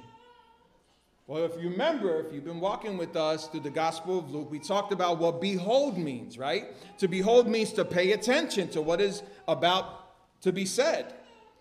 Well, 1.30 1.46
if 1.46 1.62
you 1.62 1.70
remember, 1.70 2.22
if 2.22 2.34
you've 2.34 2.44
been 2.44 2.60
walking 2.60 2.98
with 2.98 3.16
us 3.16 3.48
through 3.48 3.60
the 3.60 3.70
Gospel 3.70 4.18
of 4.18 4.32
Luke, 4.32 4.50
we 4.50 4.58
talked 4.58 4.92
about 4.92 5.20
what 5.20 5.40
behold 5.40 5.96
means, 5.96 6.40
right? 6.40 6.70
To 6.98 7.08
behold 7.08 7.48
means 7.48 7.72
to 7.74 7.86
pay 7.86 8.14
attention 8.14 8.68
to 8.70 8.82
what 8.82 9.00
is 9.00 9.22
about 9.48 10.42
to 10.42 10.52
be 10.52 10.66
said. 10.66 11.14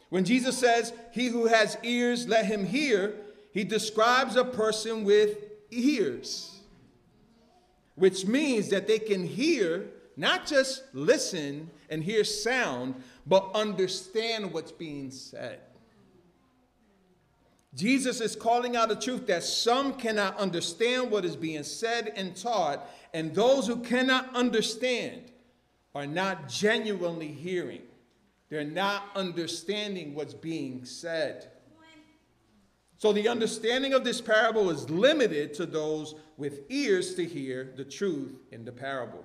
When 0.08 0.24
Jesus 0.24 0.56
says, 0.56 0.94
He 1.12 1.26
who 1.26 1.48
has 1.48 1.76
ears, 1.82 2.26
let 2.26 2.46
him 2.46 2.64
hear, 2.64 3.16
he 3.52 3.62
describes 3.62 4.36
a 4.36 4.44
person 4.46 5.04
with 5.04 5.36
ears, 5.70 6.60
which 7.94 8.24
means 8.24 8.70
that 8.70 8.86
they 8.86 8.98
can 8.98 9.22
hear, 9.22 9.90
not 10.16 10.46
just 10.46 10.82
listen 10.94 11.68
and 11.90 12.02
hear 12.02 12.24
sound, 12.24 12.94
but 13.26 13.50
understand 13.54 14.50
what's 14.50 14.72
being 14.72 15.10
said. 15.10 15.60
Jesus 17.74 18.20
is 18.20 18.34
calling 18.34 18.76
out 18.76 18.90
a 18.90 18.96
truth 18.96 19.26
that 19.26 19.44
some 19.44 19.94
cannot 19.94 20.38
understand 20.38 21.10
what 21.10 21.24
is 21.24 21.36
being 21.36 21.62
said 21.62 22.12
and 22.16 22.34
taught, 22.34 22.88
and 23.12 23.34
those 23.34 23.66
who 23.66 23.76
cannot 23.76 24.34
understand 24.34 25.30
are 25.94 26.06
not 26.06 26.48
genuinely 26.48 27.28
hearing. 27.28 27.82
They're 28.48 28.64
not 28.64 29.04
understanding 29.14 30.14
what's 30.14 30.34
being 30.34 30.84
said. 30.84 31.50
So 32.96 33.12
the 33.12 33.28
understanding 33.28 33.92
of 33.92 34.02
this 34.02 34.20
parable 34.20 34.70
is 34.70 34.90
limited 34.90 35.54
to 35.54 35.66
those 35.66 36.16
with 36.36 36.62
ears 36.68 37.14
to 37.14 37.24
hear 37.24 37.72
the 37.76 37.84
truth 37.84 38.34
in 38.50 38.64
the 38.64 38.72
parable. 38.72 39.24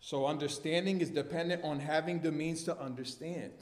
So 0.00 0.26
understanding 0.26 1.00
is 1.00 1.10
dependent 1.10 1.62
on 1.62 1.78
having 1.78 2.20
the 2.20 2.32
means 2.32 2.64
to 2.64 2.80
understand. 2.80 3.52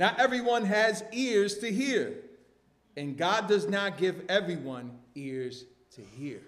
Not 0.00 0.18
everyone 0.18 0.64
has 0.64 1.04
ears 1.12 1.58
to 1.58 1.70
hear, 1.70 2.14
and 2.96 3.18
God 3.18 3.48
does 3.48 3.68
not 3.68 3.98
give 3.98 4.22
everyone 4.30 4.92
ears 5.14 5.66
to 5.94 6.00
hear. 6.00 6.40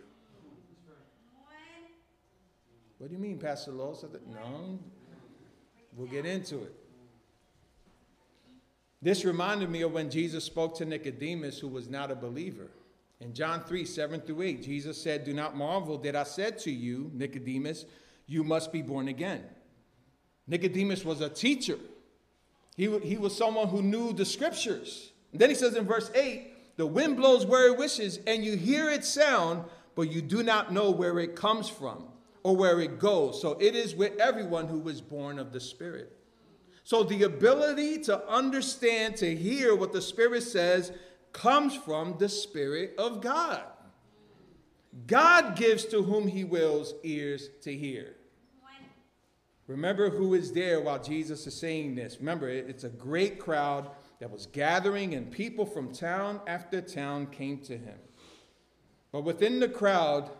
What 2.97 3.11
do 3.11 3.15
you 3.15 3.21
mean, 3.21 3.37
Pastor 3.37 3.73
Los? 3.73 4.07
No, 4.33 4.79
we'll 5.95 6.09
get 6.09 6.25
into 6.25 6.63
it. 6.63 6.73
This 9.03 9.23
reminded 9.27 9.69
me 9.69 9.83
of 9.83 9.93
when 9.93 10.09
Jesus 10.09 10.45
spoke 10.45 10.75
to 10.79 10.87
Nicodemus, 10.87 11.59
who 11.59 11.69
was 11.69 11.91
not 11.91 12.11
a 12.11 12.15
believer. 12.17 12.71
In 13.21 13.35
John 13.35 13.65
3 13.65 13.85
7 13.85 14.23
through 14.23 14.41
8, 14.41 14.63
Jesus 14.63 15.03
said, 15.03 15.25
Do 15.25 15.35
not 15.35 15.59
marvel 15.59 15.99
that 15.99 16.17
I 16.17 16.23
said 16.23 16.59
to 16.61 16.71
you, 16.71 17.11
Nicodemus, 17.13 17.85
you 18.27 18.45
must 18.45 18.73
be 18.73 18.81
born 18.81 19.09
again. 19.09 19.45
Nicodemus 20.47 21.05
was 21.05 21.21
a 21.21 21.29
teacher, 21.29 21.77
he, 22.76 22.99
he 23.00 23.17
was 23.17 23.37
someone 23.37 23.69
who 23.69 23.83
knew 23.83 24.12
the 24.12 24.25
scriptures. 24.25 25.12
And 25.33 25.41
then 25.41 25.49
he 25.50 25.55
says 25.55 25.76
in 25.76 25.85
verse 25.85 26.11
8, 26.14 26.76
The 26.76 26.87
wind 26.87 27.17
blows 27.17 27.47
where 27.47 27.69
it 27.69 27.79
wishes, 27.79 28.19
and 28.26 28.45
you 28.45 28.57
hear 28.57 28.91
its 28.91 29.09
sound, 29.09 29.64
but 29.95 30.11
you 30.11 30.23
do 30.23 30.43
not 30.43 30.73
know 30.73 30.91
where 30.91 31.19
it 31.19 31.37
comes 31.37 31.69
from 31.69 32.05
or 32.43 32.57
where 32.57 32.81
it 32.81 32.99
goes. 32.99 33.41
So 33.41 33.52
it 33.61 33.75
is 33.75 33.95
with 33.95 34.19
everyone 34.19 34.67
who 34.67 34.79
was 34.79 35.00
born 35.00 35.38
of 35.38 35.52
the 35.52 35.61
Spirit. 35.61 36.17
So 36.85 37.05
the 37.05 37.23
ability 37.23 37.99
to 38.05 38.26
understand, 38.29 39.17
to 39.17 39.37
hear 39.37 39.76
what 39.76 39.93
the 39.93 40.02
Spirit 40.02 40.43
says, 40.43 40.93
comes 41.33 41.75
from 41.75 42.17
the 42.19 42.29
Spirit 42.29 42.95
of 42.99 43.21
God. 43.21 43.62
God 45.07 45.57
gives 45.57 45.85
to 45.87 46.02
whom 46.02 46.26
he 46.26 46.45
wills 46.45 46.95
ears 47.02 47.49
to 47.62 47.75
hear. 47.75 48.17
Remember 49.66 50.11
who 50.11 50.35
is 50.35 50.52
there 50.52 50.81
while 50.81 51.02
Jesus 51.02 51.47
is 51.47 51.54
saying 51.54 51.95
this. 51.95 52.19
Remember, 52.19 52.49
it's 52.49 52.85
a 52.85 52.88
great 52.88 53.38
crowd 53.38 53.90
that 54.19 54.31
was 54.31 54.47
gathering, 54.47 55.14
and 55.14 55.31
people 55.31 55.64
from 55.64 55.92
town 55.92 56.40
after 56.47 56.81
town 56.81 57.26
came 57.26 57.59
to 57.59 57.76
him. 57.76 57.99
But 59.12 59.25
within 59.25 59.61
the 59.61 59.69
crowd, 59.69 60.31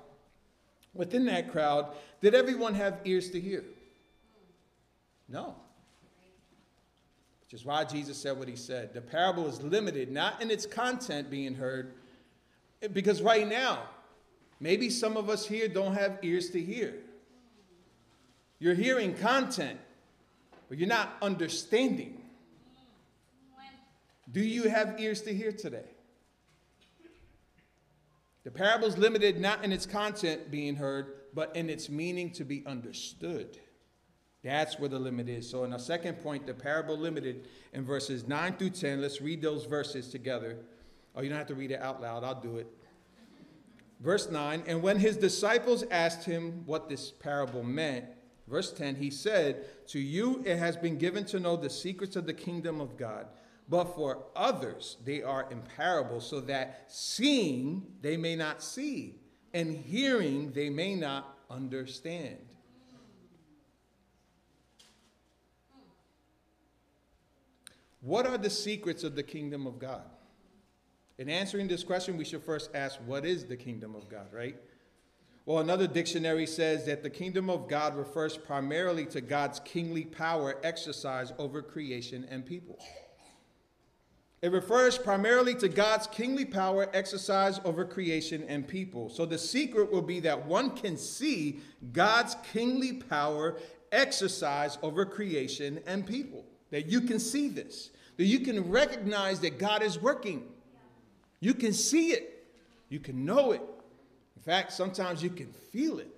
within 0.95 1.27
that 1.27 1.51
crowd, 1.51 1.95
did 2.21 2.35
everyone 2.35 2.75
have 2.75 3.01
ears 3.05 3.31
to 3.31 3.41
hear? 3.41 3.65
No. 5.29 5.57
Which 7.43 7.55
is 7.55 7.65
why 7.65 7.85
Jesus 7.85 8.17
said 8.17 8.39
what 8.39 8.49
he 8.49 8.57
said. 8.57 8.95
The 8.95 9.01
parable 9.01 9.47
is 9.47 9.63
limited, 9.63 10.11
not 10.11 10.41
in 10.43 10.51
its 10.51 10.67
content 10.67 11.31
being 11.31 11.55
heard, 11.55 11.95
because 12.93 13.23
right 13.23 13.47
now, 13.47 13.85
maybe 14.59 14.91
some 14.91 15.17
of 15.17 15.29
us 15.29 15.47
here 15.47 15.69
don't 15.69 15.95
have 15.95 16.19
ears 16.23 16.51
to 16.51 16.61
hear. 16.61 16.95
You're 18.63 18.75
hearing 18.75 19.15
content, 19.15 19.81
but 20.69 20.79
you're 20.79 20.87
not 20.87 21.17
understanding. 21.21 22.23
Do 24.31 24.41
you 24.41 24.69
have 24.69 25.01
ears 25.01 25.23
to 25.23 25.35
hear 25.35 25.51
today? 25.51 25.91
The 28.45 28.53
parable 28.53 28.87
is 28.87 28.97
limited 28.97 29.41
not 29.41 29.65
in 29.65 29.73
its 29.73 29.85
content 29.85 30.53
being 30.53 30.77
heard, 30.77 31.13
but 31.35 31.57
in 31.57 31.69
its 31.69 31.89
meaning 31.89 32.31
to 32.35 32.45
be 32.45 32.63
understood. 32.65 33.59
That's 34.45 34.79
where 34.79 34.89
the 34.89 35.01
limit 35.01 35.29
is. 35.29 35.51
So, 35.51 35.65
in 35.65 35.73
our 35.73 35.79
second 35.81 36.23
point, 36.23 36.47
the 36.47 36.55
parable 36.55 36.97
limited 36.97 37.49
in 37.73 37.85
verses 37.85 38.29
9 38.29 38.59
through 38.59 38.71
10. 38.71 39.01
Let's 39.01 39.21
read 39.21 39.43
those 39.43 39.65
verses 39.65 40.09
together. 40.09 40.59
Oh, 41.17 41.23
you 41.23 41.31
don't 41.31 41.39
have 41.39 41.49
to 41.49 41.57
read 41.57 41.73
it 41.73 41.81
out 41.81 42.01
loud, 42.01 42.23
I'll 42.23 42.41
do 42.41 42.59
it. 42.59 42.69
Verse 43.99 44.31
9 44.31 44.63
And 44.69 44.83
when 44.83 45.01
his 45.01 45.17
disciples 45.17 45.83
asked 45.91 46.25
him 46.25 46.63
what 46.65 46.89
this 46.89 47.11
parable 47.11 47.65
meant, 47.65 48.05
verse 48.49 48.73
10, 48.73 48.97
he 48.97 49.11
said, 49.11 49.65
To 49.89 49.99
you 49.99 50.43
it 50.45 50.59
has 50.59 50.77
been 50.77 50.99
given 50.99 51.25
to 51.27 51.41
know 51.41 51.57
the 51.57 51.71
secrets 51.71 52.17
of 52.17 52.27
the 52.27 52.35
kingdom 52.35 52.81
of 52.81 52.97
God 52.97 53.27
but 53.69 53.95
for 53.95 54.25
others 54.37 54.99
they 55.05 55.23
are 55.23 55.47
in 55.51 55.63
parables, 55.63 56.29
so 56.29 56.41
that 56.41 56.85
seeing 56.89 57.87
they 58.01 58.19
may 58.19 58.37
not 58.37 58.63
see, 58.63 59.15
and 59.55 59.75
hearing 59.75 60.53
they 60.53 60.69
may 60.69 60.95
not 60.95 61.39
understand. 61.51 62.37
What 68.01 68.27
are 68.27 68.37
the 68.37 68.51
secrets 68.51 69.05
of 69.05 69.15
the 69.15 69.23
kingdom 69.23 69.67
of 69.67 69.79
God? 69.79 70.03
In 71.19 71.31
answering 71.31 71.67
this 71.67 71.83
question, 71.83 72.17
we 72.17 72.25
should 72.25 72.43
first 72.43 72.71
ask, 72.75 72.99
what 73.07 73.25
is 73.25 73.47
the 73.47 73.57
kingdom 73.57 73.95
of 73.95 74.09
God, 74.09 74.27
right? 74.33 74.57
Well, 75.45 75.59
another 75.59 75.89
dictionary 75.89 76.47
says 76.47 76.87
that 76.87 77.03
the 77.03 77.11
kingdom 77.11 77.51
of 77.51 77.69
God 77.69 77.97
refers 77.97 78.37
primarily 78.37 79.07
to 79.07 79.21
God's 79.21 79.59
kingly 79.61 80.05
power 80.05 80.57
exercised 80.63 81.35
over 81.37 81.63
creation 81.63 82.25
and 82.31 82.47
people. 82.47 82.79
It 84.41 84.53
refers 84.53 84.99
primarily 84.99 85.55
to 85.57 85.69
God's 85.69 86.07
kingly 86.09 86.45
power 86.45 86.89
exercised 86.93 87.61
over 87.65 87.85
creation 87.85 88.45
and 88.49 88.67
people. 88.67 89.09
So 89.09 89.25
the 89.25 89.39
secret 89.39 89.93
will 89.93 90.03
be 90.03 90.21
that 90.21 90.47
one 90.47 90.71
can 90.71 90.97
see 90.97 91.61
God's 91.93 92.37
kingly 92.53 92.95
power 92.95 93.59
exercised 93.91 94.79
over 94.83 95.05
creation 95.05 95.81
and 95.87 96.07
people. 96.07 96.45
That 96.71 96.87
you 96.87 97.03
can 97.03 97.19
see 97.19 97.49
this, 97.49 97.91
that 98.17 98.25
you 98.25 98.41
can 98.41 98.71
recognize 98.71 99.41
that 99.41 99.59
God 99.59 99.83
is 99.83 100.01
working. 100.01 100.45
You 101.41 101.55
can 101.55 101.73
see 101.73 102.11
it, 102.11 102.47
you 102.89 103.01
can 103.01 103.25
know 103.25 103.53
it. 103.53 103.63
In 104.43 104.53
fact, 104.53 104.73
sometimes 104.73 105.23
you 105.23 105.31
can 105.31 105.53
feel 105.73 106.01
it. 106.01 106.09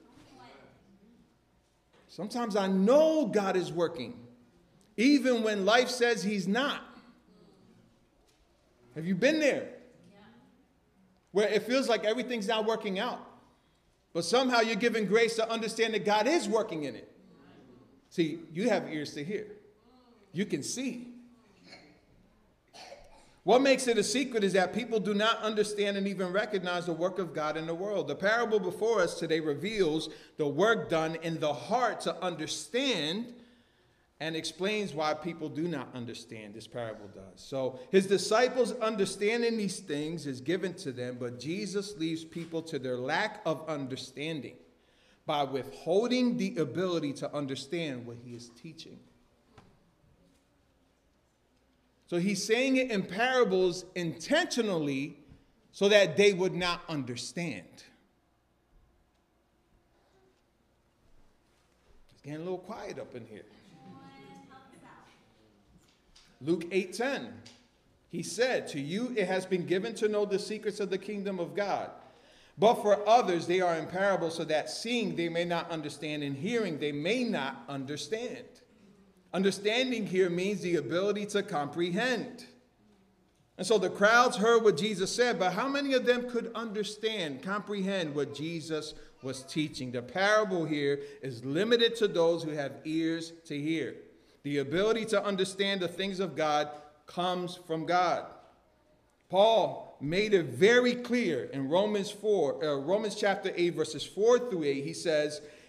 Sometimes 2.08 2.56
I 2.56 2.68
know 2.68 3.26
God 3.26 3.54
is 3.54 3.70
working, 3.70 4.18
even 4.96 5.42
when 5.42 5.66
life 5.66 5.90
says 5.90 6.22
He's 6.22 6.48
not. 6.48 6.80
Have 8.94 9.04
you 9.04 9.14
been 9.14 9.40
there? 9.40 9.68
Where 11.32 11.48
it 11.48 11.64
feels 11.64 11.87
like 11.87 12.04
everything's 12.04 12.48
not 12.48 12.64
working 12.64 12.98
out. 12.98 13.20
But 14.14 14.24
somehow 14.24 14.60
you're 14.60 14.76
given 14.76 15.04
grace 15.04 15.37
to 15.37 15.50
understand 15.50 15.92
that 15.92 16.06
God 16.06 16.26
is 16.26 16.48
working 16.48 16.84
in 16.84 16.94
it. 16.94 17.12
See, 18.08 18.38
you 18.54 18.70
have 18.70 18.90
ears 18.90 19.12
to 19.14 19.24
hear, 19.24 19.48
you 20.32 20.46
can 20.46 20.62
see. 20.62 21.08
What 23.44 23.61
makes 23.61 23.87
it 23.88 23.98
a 23.98 24.02
secret 24.02 24.42
is 24.42 24.54
that 24.54 24.72
people 24.72 24.98
do 24.98 25.12
not 25.12 25.38
understand 25.42 25.98
and 25.98 26.09
even 26.09 26.33
recognize 26.33 26.87
the 26.87 26.94
work 26.94 27.18
of 27.18 27.35
God 27.35 27.59
in 27.59 27.66
the 27.66 27.74
world. 27.74 28.09
The 28.09 28.14
parable 28.14 28.59
before 28.59 29.02
us 29.02 29.18
today 29.18 29.38
reveals 29.40 30.09
the 30.38 30.48
work 30.48 30.88
done 30.88 31.16
in 31.22 31.38
the 31.38 31.52
heart 31.52 32.00
to 32.02 32.16
understand 32.22 33.35
and 34.18 34.35
explains 34.35 34.94
why 34.94 35.12
people 35.12 35.50
do 35.50 35.68
not 35.68 35.88
understand. 35.94 36.54
This 36.54 36.66
parable 36.66 37.09
does. 37.09 37.44
So 37.44 37.78
his 37.90 38.07
disciples 38.07 38.72
understanding 38.80 39.59
these 39.59 39.80
things 39.80 40.26
is 40.26 40.40
given 40.40 40.72
to 40.74 40.92
them, 40.92 41.18
but 41.20 41.38
Jesus 41.38 41.98
leaves 41.98 42.24
people 42.24 42.62
to 42.62 42.78
their 42.78 42.96
lack 42.96 43.42
of 43.44 43.68
understanding 43.68 44.57
by 45.26 45.42
withholding 45.42 46.38
the 46.38 46.57
ability 46.57 47.12
to 47.14 47.35
understand 47.35 48.07
what 48.07 48.16
he 48.24 48.35
is 48.35 48.50
teaching. 48.62 48.98
So 52.06 52.18
he's 52.18 52.44
saying 52.44 52.76
it 52.76 52.90
in 52.90 53.02
parables 53.02 53.84
intentionally 53.94 55.16
so 55.72 55.88
that 55.88 56.16
they 56.16 56.32
would 56.32 56.54
not 56.54 56.82
understand. 56.88 57.64
It's 62.12 62.22
getting 62.22 62.40
a 62.40 62.44
little 62.44 62.58
quiet 62.58 62.98
up 62.98 63.14
in 63.14 63.26
here. 63.26 63.46
Luke 66.40 66.66
8:10. 66.70 67.32
He 68.10 68.22
said, 68.22 68.68
"To 68.68 68.80
you 68.80 69.12
it 69.16 69.26
has 69.26 69.46
been 69.46 69.66
given 69.66 69.94
to 69.96 70.06
know 70.06 70.24
the 70.24 70.38
secrets 70.38 70.78
of 70.78 70.90
the 70.90 70.98
kingdom 70.98 71.40
of 71.40 71.56
God. 71.56 71.90
But 72.56 72.74
for 72.74 73.08
others 73.08 73.46
they 73.48 73.60
are 73.60 73.74
in 73.74 73.86
parables 73.86 74.36
so 74.36 74.44
that 74.44 74.70
seeing 74.70 75.16
they 75.16 75.28
may 75.28 75.44
not 75.44 75.70
understand 75.70 76.22
and 76.22 76.36
hearing 76.36 76.78
they 76.78 76.92
may 76.92 77.24
not 77.24 77.64
understand." 77.68 78.53
Understanding 79.34 80.06
here 80.06 80.30
means 80.30 80.60
the 80.60 80.76
ability 80.76 81.26
to 81.26 81.42
comprehend. 81.42 82.44
And 83.58 83.66
so 83.66 83.78
the 83.78 83.90
crowds 83.90 84.36
heard 84.36 84.62
what 84.62 84.76
Jesus 84.76 85.14
said, 85.14 85.40
but 85.40 85.54
how 85.54 85.66
many 85.66 85.94
of 85.94 86.06
them 86.06 86.30
could 86.30 86.52
understand, 86.54 87.42
comprehend 87.42 88.14
what 88.14 88.32
Jesus 88.32 88.94
was 89.22 89.42
teaching? 89.42 89.90
The 89.90 90.02
parable 90.02 90.64
here 90.64 91.00
is 91.20 91.44
limited 91.44 91.96
to 91.96 92.06
those 92.06 92.44
who 92.44 92.50
have 92.50 92.74
ears 92.84 93.32
to 93.46 93.60
hear. 93.60 93.96
The 94.44 94.58
ability 94.58 95.04
to 95.06 95.24
understand 95.24 95.80
the 95.80 95.88
things 95.88 96.20
of 96.20 96.36
God 96.36 96.68
comes 97.06 97.58
from 97.66 97.86
God. 97.86 98.26
Paul 99.30 99.96
made 100.00 100.32
it 100.32 100.46
very 100.46 100.94
clear 100.94 101.50
in 101.52 101.68
Romans 101.68 102.08
4, 102.08 102.64
uh, 102.64 102.76
Romans 102.76 103.16
chapter 103.16 103.52
8, 103.56 103.70
verses 103.70 104.04
4 104.04 104.50
through 104.50 104.62
8. 104.62 104.84
He 104.84 104.92
says, 104.92 105.40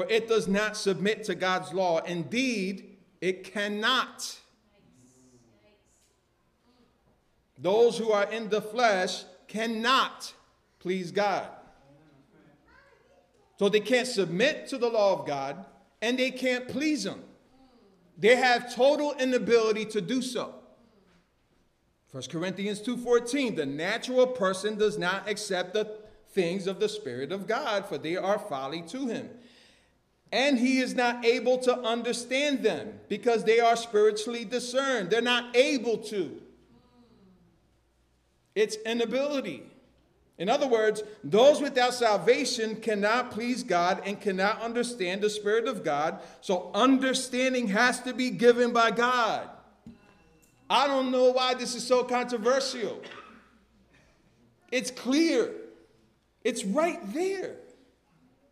for 0.00 0.10
it 0.10 0.28
does 0.28 0.48
not 0.48 0.78
submit 0.78 1.24
to 1.24 1.34
God's 1.34 1.74
law. 1.74 1.98
Indeed, 1.98 2.96
it 3.20 3.44
cannot. 3.44 4.38
Those 7.58 7.98
who 7.98 8.10
are 8.10 8.24
in 8.32 8.48
the 8.48 8.62
flesh 8.62 9.24
cannot 9.46 10.32
please 10.78 11.12
God. 11.12 11.46
So 13.58 13.68
they 13.68 13.80
can't 13.80 14.08
submit 14.08 14.68
to 14.68 14.78
the 14.78 14.88
law 14.88 15.12
of 15.20 15.26
God 15.26 15.66
and 16.00 16.18
they 16.18 16.30
can't 16.30 16.66
please 16.66 17.04
Him. 17.04 17.20
They 18.16 18.36
have 18.36 18.74
total 18.74 19.12
inability 19.18 19.84
to 19.86 20.00
do 20.00 20.22
so. 20.22 20.54
1 22.12 22.22
Corinthians 22.30 22.80
2:14 22.80 23.54
The 23.54 23.66
natural 23.66 24.28
person 24.28 24.78
does 24.78 24.96
not 24.96 25.28
accept 25.28 25.74
the 25.74 25.98
things 26.30 26.66
of 26.66 26.80
the 26.80 26.88
spirit 26.88 27.32
of 27.32 27.46
God 27.46 27.84
for 27.84 27.98
they 27.98 28.16
are 28.16 28.38
folly 28.38 28.80
to 28.88 29.06
him. 29.06 29.28
And 30.32 30.58
he 30.58 30.78
is 30.78 30.94
not 30.94 31.24
able 31.24 31.58
to 31.58 31.76
understand 31.80 32.62
them 32.62 33.00
because 33.08 33.44
they 33.44 33.58
are 33.58 33.76
spiritually 33.76 34.44
discerned. 34.44 35.10
They're 35.10 35.20
not 35.20 35.56
able 35.56 35.98
to. 35.98 36.40
It's 38.54 38.76
inability. 38.86 39.64
In 40.38 40.48
other 40.48 40.66
words, 40.66 41.02
those 41.22 41.60
without 41.60 41.92
salvation 41.92 42.76
cannot 42.76 43.30
please 43.30 43.62
God 43.62 44.02
and 44.06 44.18
cannot 44.18 44.62
understand 44.62 45.20
the 45.20 45.28
Spirit 45.28 45.68
of 45.68 45.84
God. 45.84 46.20
So 46.40 46.70
understanding 46.74 47.68
has 47.68 48.00
to 48.00 48.14
be 48.14 48.30
given 48.30 48.72
by 48.72 48.90
God. 48.90 49.48
I 50.70 50.86
don't 50.86 51.10
know 51.10 51.32
why 51.32 51.54
this 51.54 51.74
is 51.74 51.86
so 51.86 52.04
controversial. 52.04 53.02
It's 54.70 54.90
clear, 54.90 55.50
it's 56.42 56.64
right 56.64 57.00
there. 57.12 57.56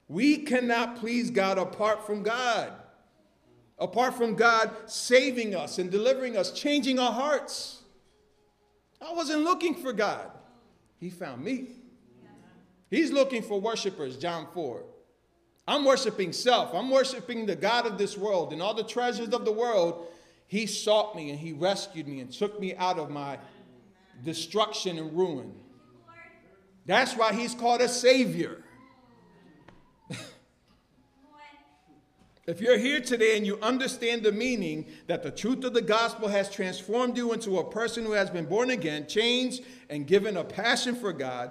We 0.08 0.38
cannot 0.38 0.96
please 0.96 1.30
God 1.30 1.58
apart 1.58 2.06
from 2.06 2.22
God. 2.22 2.72
Apart 3.78 4.14
from 4.14 4.34
God 4.34 4.70
saving 4.86 5.54
us 5.54 5.78
and 5.78 5.90
delivering 5.90 6.36
us, 6.36 6.50
changing 6.50 6.98
our 6.98 7.12
hearts. 7.12 7.82
I 9.00 9.12
wasn't 9.12 9.44
looking 9.44 9.74
for 9.74 9.92
God. 9.92 10.30
He 10.98 11.10
found 11.10 11.44
me. 11.44 11.68
He's 12.90 13.12
looking 13.12 13.42
for 13.42 13.60
worshipers, 13.60 14.16
John 14.16 14.48
4. 14.54 14.82
I'm 15.68 15.84
worshiping 15.84 16.32
self. 16.32 16.74
I'm 16.74 16.90
worshiping 16.90 17.44
the 17.44 17.54
God 17.54 17.86
of 17.86 17.98
this 17.98 18.16
world 18.16 18.54
and 18.54 18.62
all 18.62 18.72
the 18.72 18.82
treasures 18.82 19.28
of 19.28 19.44
the 19.44 19.52
world. 19.52 20.06
He 20.46 20.64
sought 20.66 21.14
me 21.14 21.28
and 21.28 21.38
he 21.38 21.52
rescued 21.52 22.08
me 22.08 22.20
and 22.20 22.32
took 22.32 22.58
me 22.58 22.74
out 22.74 22.98
of 22.98 23.10
my 23.10 23.38
destruction 24.24 24.98
and 24.98 25.16
ruin. 25.16 25.54
That's 26.86 27.14
why 27.14 27.34
he's 27.34 27.54
called 27.54 27.82
a 27.82 27.88
savior. 27.88 28.64
If 32.48 32.62
you're 32.62 32.78
here 32.78 33.02
today 33.02 33.36
and 33.36 33.44
you 33.44 33.58
understand 33.60 34.22
the 34.22 34.32
meaning 34.32 34.86
that 35.06 35.22
the 35.22 35.30
truth 35.30 35.64
of 35.64 35.74
the 35.74 35.82
gospel 35.82 36.28
has 36.28 36.50
transformed 36.50 37.14
you 37.14 37.34
into 37.34 37.58
a 37.58 37.70
person 37.70 38.06
who 38.06 38.12
has 38.12 38.30
been 38.30 38.46
born 38.46 38.70
again, 38.70 39.06
changed, 39.06 39.64
and 39.90 40.06
given 40.06 40.34
a 40.38 40.44
passion 40.44 40.94
for 40.94 41.12
God, 41.12 41.50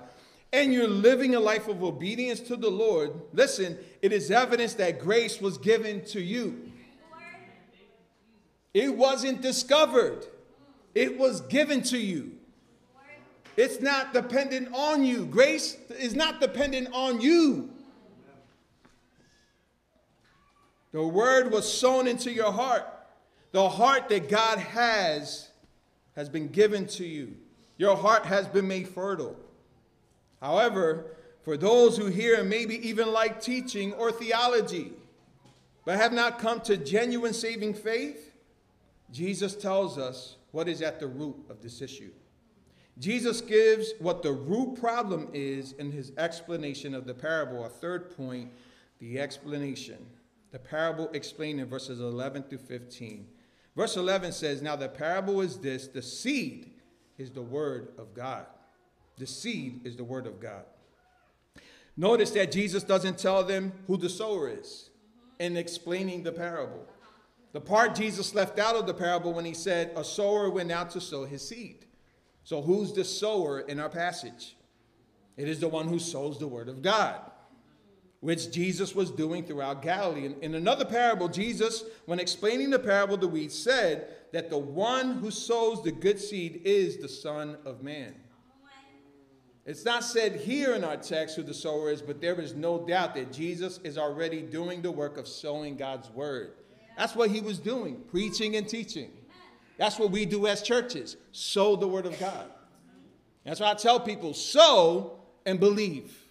and 0.51 0.73
you're 0.73 0.87
living 0.87 1.35
a 1.35 1.39
life 1.39 1.67
of 1.67 1.83
obedience 1.83 2.39
to 2.39 2.55
the 2.55 2.71
Lord, 2.71 3.11
listen, 3.31 3.77
it 4.01 4.11
is 4.11 4.31
evidence 4.31 4.73
that 4.73 4.99
grace 4.99 5.39
was 5.39 5.59
given 5.59 6.03
to 6.05 6.19
you. 6.19 6.71
It 8.73 8.97
wasn't 8.97 9.43
discovered, 9.43 10.25
it 10.95 11.19
was 11.19 11.41
given 11.41 11.83
to 11.83 11.99
you. 11.99 12.31
It's 13.55 13.81
not 13.81 14.13
dependent 14.13 14.69
on 14.73 15.05
you. 15.05 15.27
Grace 15.27 15.77
is 15.99 16.15
not 16.15 16.41
dependent 16.41 16.89
on 16.91 17.21
you. 17.21 17.69
The 20.91 21.03
word 21.05 21.51
was 21.51 21.71
sown 21.71 22.07
into 22.07 22.31
your 22.31 22.51
heart. 22.51 22.85
The 23.51 23.69
heart 23.69 24.09
that 24.09 24.29
God 24.29 24.59
has 24.59 25.49
has 26.15 26.29
been 26.29 26.47
given 26.47 26.87
to 26.87 27.05
you. 27.05 27.35
Your 27.77 27.95
heart 27.95 28.25
has 28.25 28.47
been 28.47 28.67
made 28.67 28.87
fertile. 28.87 29.35
However, 30.41 31.17
for 31.43 31.57
those 31.57 31.97
who 31.97 32.07
hear 32.07 32.39
and 32.39 32.49
maybe 32.49 32.87
even 32.87 33.11
like 33.13 33.39
teaching 33.39 33.93
or 33.93 34.11
theology, 34.11 34.93
but 35.85 35.97
have 35.97 36.11
not 36.11 36.39
come 36.39 36.59
to 36.61 36.75
genuine 36.75 37.33
saving 37.33 37.73
faith, 37.73 38.33
Jesus 39.11 39.55
tells 39.55 39.97
us 39.97 40.35
what 40.51 40.67
is 40.67 40.81
at 40.81 40.99
the 40.99 41.07
root 41.07 41.37
of 41.49 41.61
this 41.61 41.81
issue. 41.81 42.11
Jesus 42.99 43.41
gives 43.41 43.93
what 43.99 44.23
the 44.23 44.31
root 44.31 44.79
problem 44.79 45.29
is 45.33 45.73
in 45.73 45.91
his 45.91 46.11
explanation 46.17 46.95
of 46.95 47.05
the 47.05 47.13
parable. 47.13 47.63
A 47.65 47.69
third 47.69 48.15
point, 48.17 48.51
the 48.99 49.19
explanation. 49.19 50.03
The 50.51 50.59
parable 50.59 51.09
explained 51.13 51.59
in 51.59 51.67
verses 51.67 51.99
11 51.99 52.43
through 52.43 52.59
15. 52.59 53.27
Verse 53.75 53.97
11 53.97 54.31
says, 54.31 54.61
Now 54.61 54.75
the 54.75 54.89
parable 54.89 55.41
is 55.41 55.57
this 55.57 55.87
the 55.87 56.01
seed 56.01 56.71
is 57.17 57.31
the 57.31 57.41
word 57.41 57.89
of 57.97 58.13
God. 58.13 58.45
The 59.17 59.27
seed 59.27 59.81
is 59.85 59.95
the 59.95 60.03
word 60.03 60.25
of 60.25 60.39
God. 60.39 60.63
Notice 61.95 62.31
that 62.31 62.51
Jesus 62.51 62.83
doesn't 62.83 63.17
tell 63.17 63.43
them 63.43 63.73
who 63.87 63.97
the 63.97 64.09
sower 64.09 64.49
is 64.49 64.89
in 65.39 65.57
explaining 65.57 66.23
the 66.23 66.31
parable. 66.31 66.85
The 67.53 67.61
part 67.61 67.95
Jesus 67.95 68.35
left 68.35 68.59
out 68.59 68.75
of 68.75 68.85
the 68.85 68.93
parable 68.93 69.33
when 69.33 69.45
he 69.45 69.53
said, 69.53 69.91
A 69.95 70.03
sower 70.03 70.49
went 70.49 70.71
out 70.71 70.91
to 70.91 71.01
sow 71.01 71.25
his 71.25 71.47
seed. 71.47 71.85
So, 72.43 72.61
who's 72.61 72.93
the 72.93 73.03
sower 73.03 73.61
in 73.61 73.79
our 73.79 73.89
passage? 73.89 74.55
It 75.35 75.47
is 75.47 75.59
the 75.59 75.67
one 75.67 75.87
who 75.87 75.99
sows 75.99 76.39
the 76.39 76.47
word 76.47 76.69
of 76.69 76.81
God 76.81 77.19
which 78.19 78.51
Jesus 78.51 78.95
was 78.95 79.11
doing 79.11 79.43
throughout 79.43 79.81
Galilee. 79.81 80.25
In, 80.25 80.35
in 80.41 80.55
another 80.55 80.85
parable, 80.85 81.27
Jesus, 81.27 81.83
when 82.05 82.19
explaining 82.19 82.69
the 82.69 82.79
parable 82.79 83.15
of 83.15 83.21
the 83.21 83.27
weeds, 83.27 83.57
said 83.57 84.07
that 84.33 84.49
the 84.49 84.57
one 84.57 85.13
who 85.13 85.29
sows 85.29 85.83
the 85.83 85.91
good 85.91 86.19
seed 86.19 86.61
is 86.65 86.97
the 86.97 87.09
Son 87.09 87.57
of 87.65 87.83
Man. 87.83 88.15
It's 89.65 89.83
not 89.83 90.03
said 90.03 90.37
here 90.37 90.73
in 90.75 90.85
our 90.85 90.95
text 90.95 91.35
who 91.35 91.43
the 91.43 91.53
sower 91.53 91.91
is, 91.91 92.01
but 92.01 92.21
there 92.21 92.39
is 92.39 92.55
no 92.55 92.87
doubt 92.87 93.13
that 93.15 93.33
Jesus 93.33 93.79
is 93.83 93.97
already 93.97 94.41
doing 94.41 94.81
the 94.81 94.91
work 94.91 95.17
of 95.17 95.27
sowing 95.27 95.75
God's 95.75 96.09
word. 96.09 96.53
That's 96.97 97.15
what 97.15 97.29
he 97.29 97.41
was 97.41 97.59
doing, 97.59 98.01
preaching 98.09 98.55
and 98.55 98.67
teaching. 98.67 99.11
That's 99.77 99.99
what 99.99 100.09
we 100.09 100.25
do 100.25 100.47
as 100.47 100.61
churches 100.61 101.17
sow 101.33 101.75
the 101.75 101.87
word 101.87 102.05
of 102.05 102.17
God. 102.17 102.49
That's 103.45 103.59
why 103.59 103.71
I 103.71 103.73
tell 103.75 103.99
people 103.99 104.33
sow 104.33 105.19
and 105.45 105.59
believe 105.59 106.26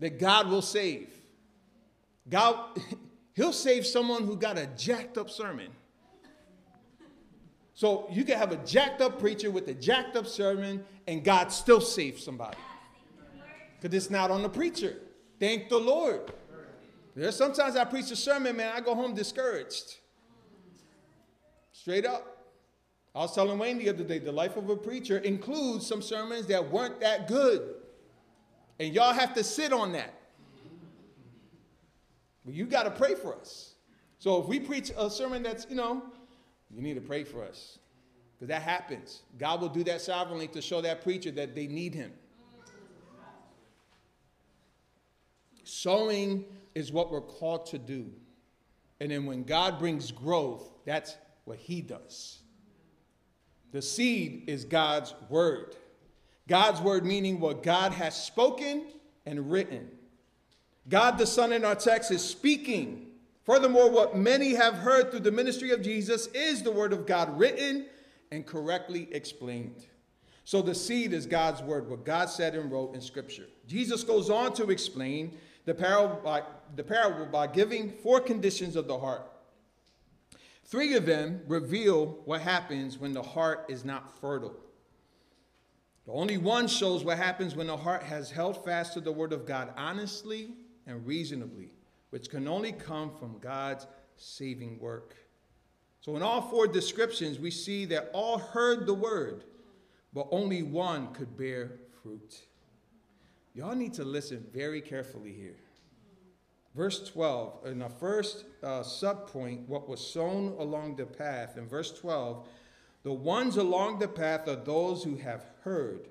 that 0.00 0.18
God 0.18 0.48
will 0.48 0.62
save. 0.62 1.10
God, 2.28 2.78
He'll 3.34 3.52
save 3.52 3.84
someone 3.84 4.24
who 4.24 4.36
got 4.36 4.58
a 4.58 4.66
jacked 4.76 5.18
up 5.18 5.28
sermon. 5.28 5.68
So 7.74 8.06
you 8.10 8.24
can 8.24 8.38
have 8.38 8.52
a 8.52 8.56
jacked 8.58 9.00
up 9.00 9.18
preacher 9.18 9.50
with 9.50 9.66
a 9.68 9.74
jacked 9.74 10.16
up 10.16 10.28
sermon, 10.28 10.84
and 11.08 11.24
God 11.24 11.50
still 11.50 11.80
saves 11.80 12.22
somebody. 12.22 12.56
Because 13.80 13.96
it's 13.96 14.10
not 14.10 14.30
on 14.30 14.42
the 14.42 14.48
preacher. 14.48 14.98
Thank 15.40 15.68
the 15.68 15.78
Lord. 15.78 16.32
There's 17.16 17.36
sometimes 17.36 17.76
I 17.76 17.84
preach 17.84 18.10
a 18.12 18.16
sermon, 18.16 18.56
man, 18.56 18.72
I 18.74 18.80
go 18.80 18.94
home 18.94 19.14
discouraged. 19.14 19.96
Straight 21.72 22.06
up. 22.06 22.34
I 23.14 23.18
was 23.18 23.34
telling 23.34 23.58
Wayne 23.58 23.78
the 23.78 23.88
other 23.88 24.04
day, 24.04 24.18
the 24.18 24.32
life 24.32 24.56
of 24.56 24.68
a 24.70 24.76
preacher 24.76 25.18
includes 25.18 25.86
some 25.86 26.02
sermons 26.02 26.46
that 26.46 26.70
weren't 26.70 27.00
that 27.00 27.28
good. 27.28 27.74
And 28.78 28.92
y'all 28.92 29.12
have 29.12 29.34
to 29.34 29.44
sit 29.44 29.72
on 29.72 29.92
that. 29.92 30.14
But 32.44 32.54
you 32.54 32.66
got 32.66 32.82
to 32.84 32.90
pray 32.90 33.14
for 33.14 33.34
us. 33.34 33.74
So 34.18 34.40
if 34.40 34.46
we 34.46 34.60
preach 34.60 34.90
a 34.96 35.08
sermon 35.10 35.42
that's, 35.42 35.66
you 35.68 35.76
know, 35.76 36.02
you 36.70 36.82
need 36.82 36.94
to 36.94 37.00
pray 37.00 37.24
for 37.24 37.42
us. 37.42 37.78
Because 38.34 38.48
that 38.48 38.62
happens. 38.62 39.22
God 39.38 39.60
will 39.60 39.68
do 39.68 39.84
that 39.84 40.00
sovereignly 40.00 40.48
to 40.48 40.60
show 40.60 40.80
that 40.80 41.02
preacher 41.02 41.30
that 41.32 41.54
they 41.54 41.66
need 41.66 41.94
him. 41.94 42.12
Sowing 45.62 46.44
is 46.74 46.92
what 46.92 47.10
we're 47.10 47.20
called 47.20 47.66
to 47.66 47.78
do. 47.78 48.10
And 49.00 49.10
then 49.10 49.26
when 49.26 49.44
God 49.44 49.78
brings 49.78 50.10
growth, 50.10 50.70
that's 50.84 51.16
what 51.44 51.58
he 51.58 51.80
does. 51.80 52.40
The 53.72 53.82
seed 53.82 54.44
is 54.46 54.64
God's 54.64 55.14
word. 55.28 55.76
God's 56.48 56.80
word 56.80 57.04
meaning 57.04 57.40
what 57.40 57.62
God 57.62 57.92
has 57.92 58.14
spoken 58.14 58.84
and 59.26 59.50
written. 59.50 59.90
God 60.88 61.16
the 61.16 61.26
Son 61.26 61.52
in 61.52 61.64
our 61.64 61.74
text 61.74 62.10
is 62.10 62.22
speaking. 62.22 63.06
Furthermore, 63.44 63.90
what 63.90 64.16
many 64.16 64.54
have 64.54 64.74
heard 64.74 65.10
through 65.10 65.20
the 65.20 65.32
ministry 65.32 65.70
of 65.70 65.82
Jesus 65.82 66.26
is 66.28 66.62
the 66.62 66.70
word 66.70 66.92
of 66.92 67.06
God 67.06 67.38
written 67.38 67.86
and 68.30 68.46
correctly 68.46 69.08
explained. 69.12 69.86
So 70.44 70.60
the 70.60 70.74
seed 70.74 71.12
is 71.14 71.24
God's 71.24 71.62
word, 71.62 71.88
what 71.88 72.04
God 72.04 72.28
said 72.28 72.54
and 72.54 72.70
wrote 72.70 72.94
in 72.94 73.00
Scripture. 73.00 73.46
Jesus 73.66 74.04
goes 74.04 74.28
on 74.28 74.52
to 74.54 74.70
explain 74.70 75.36
the 75.64 75.74
parable 75.74 76.20
by, 76.22 76.42
the 76.76 76.84
parable 76.84 77.26
by 77.26 77.46
giving 77.46 77.90
four 77.90 78.20
conditions 78.20 78.76
of 78.76 78.86
the 78.86 78.98
heart. 78.98 79.22
Three 80.66 80.94
of 80.94 81.06
them 81.06 81.40
reveal 81.46 82.18
what 82.24 82.42
happens 82.42 82.98
when 82.98 83.12
the 83.12 83.22
heart 83.22 83.66
is 83.68 83.84
not 83.84 84.18
fertile. 84.20 84.54
The 86.06 86.12
only 86.12 86.36
one 86.36 86.68
shows 86.68 87.02
what 87.02 87.16
happens 87.16 87.56
when 87.56 87.66
the 87.66 87.76
heart 87.76 88.02
has 88.02 88.30
held 88.30 88.62
fast 88.64 88.92
to 88.94 89.00
the 89.00 89.12
word 89.12 89.32
of 89.32 89.46
God 89.46 89.72
honestly 89.76 90.50
and 90.86 91.06
reasonably, 91.06 91.70
which 92.10 92.28
can 92.28 92.46
only 92.46 92.72
come 92.72 93.10
from 93.18 93.38
God's 93.38 93.86
saving 94.16 94.78
work. 94.78 95.16
So, 96.00 96.16
in 96.16 96.22
all 96.22 96.42
four 96.42 96.66
descriptions, 96.66 97.38
we 97.38 97.50
see 97.50 97.86
that 97.86 98.10
all 98.12 98.36
heard 98.36 98.84
the 98.84 98.92
word, 98.92 99.44
but 100.12 100.28
only 100.30 100.62
one 100.62 101.14
could 101.14 101.36
bear 101.38 101.72
fruit. 102.02 102.42
Y'all 103.54 103.74
need 103.74 103.94
to 103.94 104.04
listen 104.04 104.44
very 104.52 104.82
carefully 104.82 105.32
here. 105.32 105.56
Verse 106.74 107.08
12, 107.08 107.66
in 107.66 107.78
the 107.78 107.88
first 107.88 108.44
uh, 108.62 108.80
subpoint, 108.80 109.66
what 109.68 109.88
was 109.88 110.04
sown 110.04 110.56
along 110.58 110.96
the 110.96 111.06
path, 111.06 111.56
in 111.56 111.68
verse 111.68 111.98
12, 111.98 112.46
the 113.04 113.12
ones 113.12 113.58
along 113.58 113.98
the 113.98 114.08
path 114.08 114.48
are 114.48 114.56
those 114.56 115.04
who 115.04 115.16
have 115.16 115.44
heard. 115.62 116.08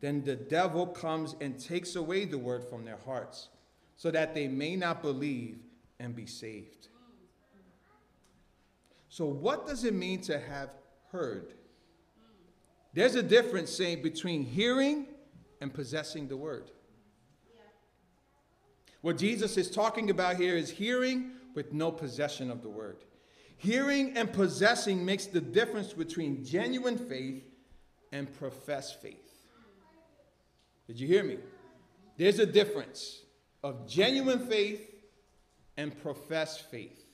Then 0.00 0.22
the 0.22 0.36
devil 0.36 0.86
comes 0.86 1.34
and 1.40 1.58
takes 1.58 1.96
away 1.96 2.26
the 2.26 2.38
word 2.38 2.62
from 2.62 2.84
their 2.84 2.98
hearts, 3.06 3.48
so 3.96 4.10
that 4.10 4.34
they 4.34 4.46
may 4.46 4.76
not 4.76 5.02
believe 5.02 5.58
and 5.98 6.14
be 6.14 6.26
saved. 6.26 6.88
So, 9.08 9.24
what 9.24 9.66
does 9.66 9.84
it 9.84 9.94
mean 9.94 10.20
to 10.22 10.38
have 10.38 10.70
heard? 11.10 11.54
There's 12.92 13.14
a 13.14 13.22
difference, 13.22 13.78
between 13.78 14.44
hearing 14.44 15.06
and 15.60 15.72
possessing 15.72 16.28
the 16.28 16.36
word. 16.36 16.70
What 19.00 19.16
Jesus 19.16 19.56
is 19.56 19.70
talking 19.70 20.10
about 20.10 20.36
here 20.36 20.56
is 20.56 20.70
hearing 20.70 21.32
with 21.54 21.72
no 21.72 21.90
possession 21.90 22.50
of 22.50 22.62
the 22.62 22.68
word. 22.68 23.04
Hearing 23.64 24.14
and 24.14 24.30
possessing 24.30 25.06
makes 25.06 25.24
the 25.24 25.40
difference 25.40 25.94
between 25.94 26.44
genuine 26.44 26.98
faith 26.98 27.44
and 28.12 28.30
professed 28.30 29.00
faith. 29.00 29.16
Did 30.86 31.00
you 31.00 31.06
hear 31.06 31.24
me? 31.24 31.38
There's 32.18 32.38
a 32.40 32.44
difference 32.44 33.22
of 33.62 33.88
genuine 33.88 34.46
faith 34.48 34.86
and 35.78 35.98
professed 36.02 36.70
faith. 36.70 37.06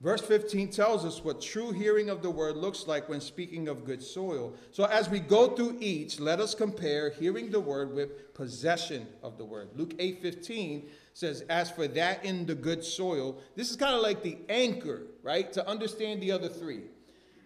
Verse 0.00 0.22
15 0.22 0.70
tells 0.70 1.04
us 1.04 1.22
what 1.22 1.42
true 1.42 1.70
hearing 1.70 2.08
of 2.08 2.22
the 2.22 2.30
word 2.30 2.56
looks 2.56 2.86
like 2.86 3.10
when 3.10 3.20
speaking 3.20 3.68
of 3.68 3.84
good 3.84 4.02
soil. 4.02 4.54
So, 4.70 4.84
as 4.84 5.10
we 5.10 5.20
go 5.20 5.48
through 5.48 5.76
each, 5.80 6.18
let 6.18 6.40
us 6.40 6.54
compare 6.54 7.10
hearing 7.10 7.50
the 7.50 7.60
word 7.60 7.94
with 7.94 8.32
possession 8.32 9.06
of 9.22 9.36
the 9.36 9.44
word. 9.44 9.68
Luke 9.74 9.92
8 9.98 10.22
15 10.22 10.88
says, 11.16 11.42
As 11.48 11.70
for 11.70 11.88
that 11.88 12.22
in 12.26 12.44
the 12.44 12.54
good 12.54 12.84
soil, 12.84 13.38
this 13.54 13.70
is 13.70 13.76
kind 13.76 13.94
of 13.94 14.02
like 14.02 14.22
the 14.22 14.36
anchor, 14.50 15.04
right, 15.22 15.50
to 15.54 15.66
understand 15.66 16.20
the 16.20 16.30
other 16.30 16.48
three. 16.48 16.82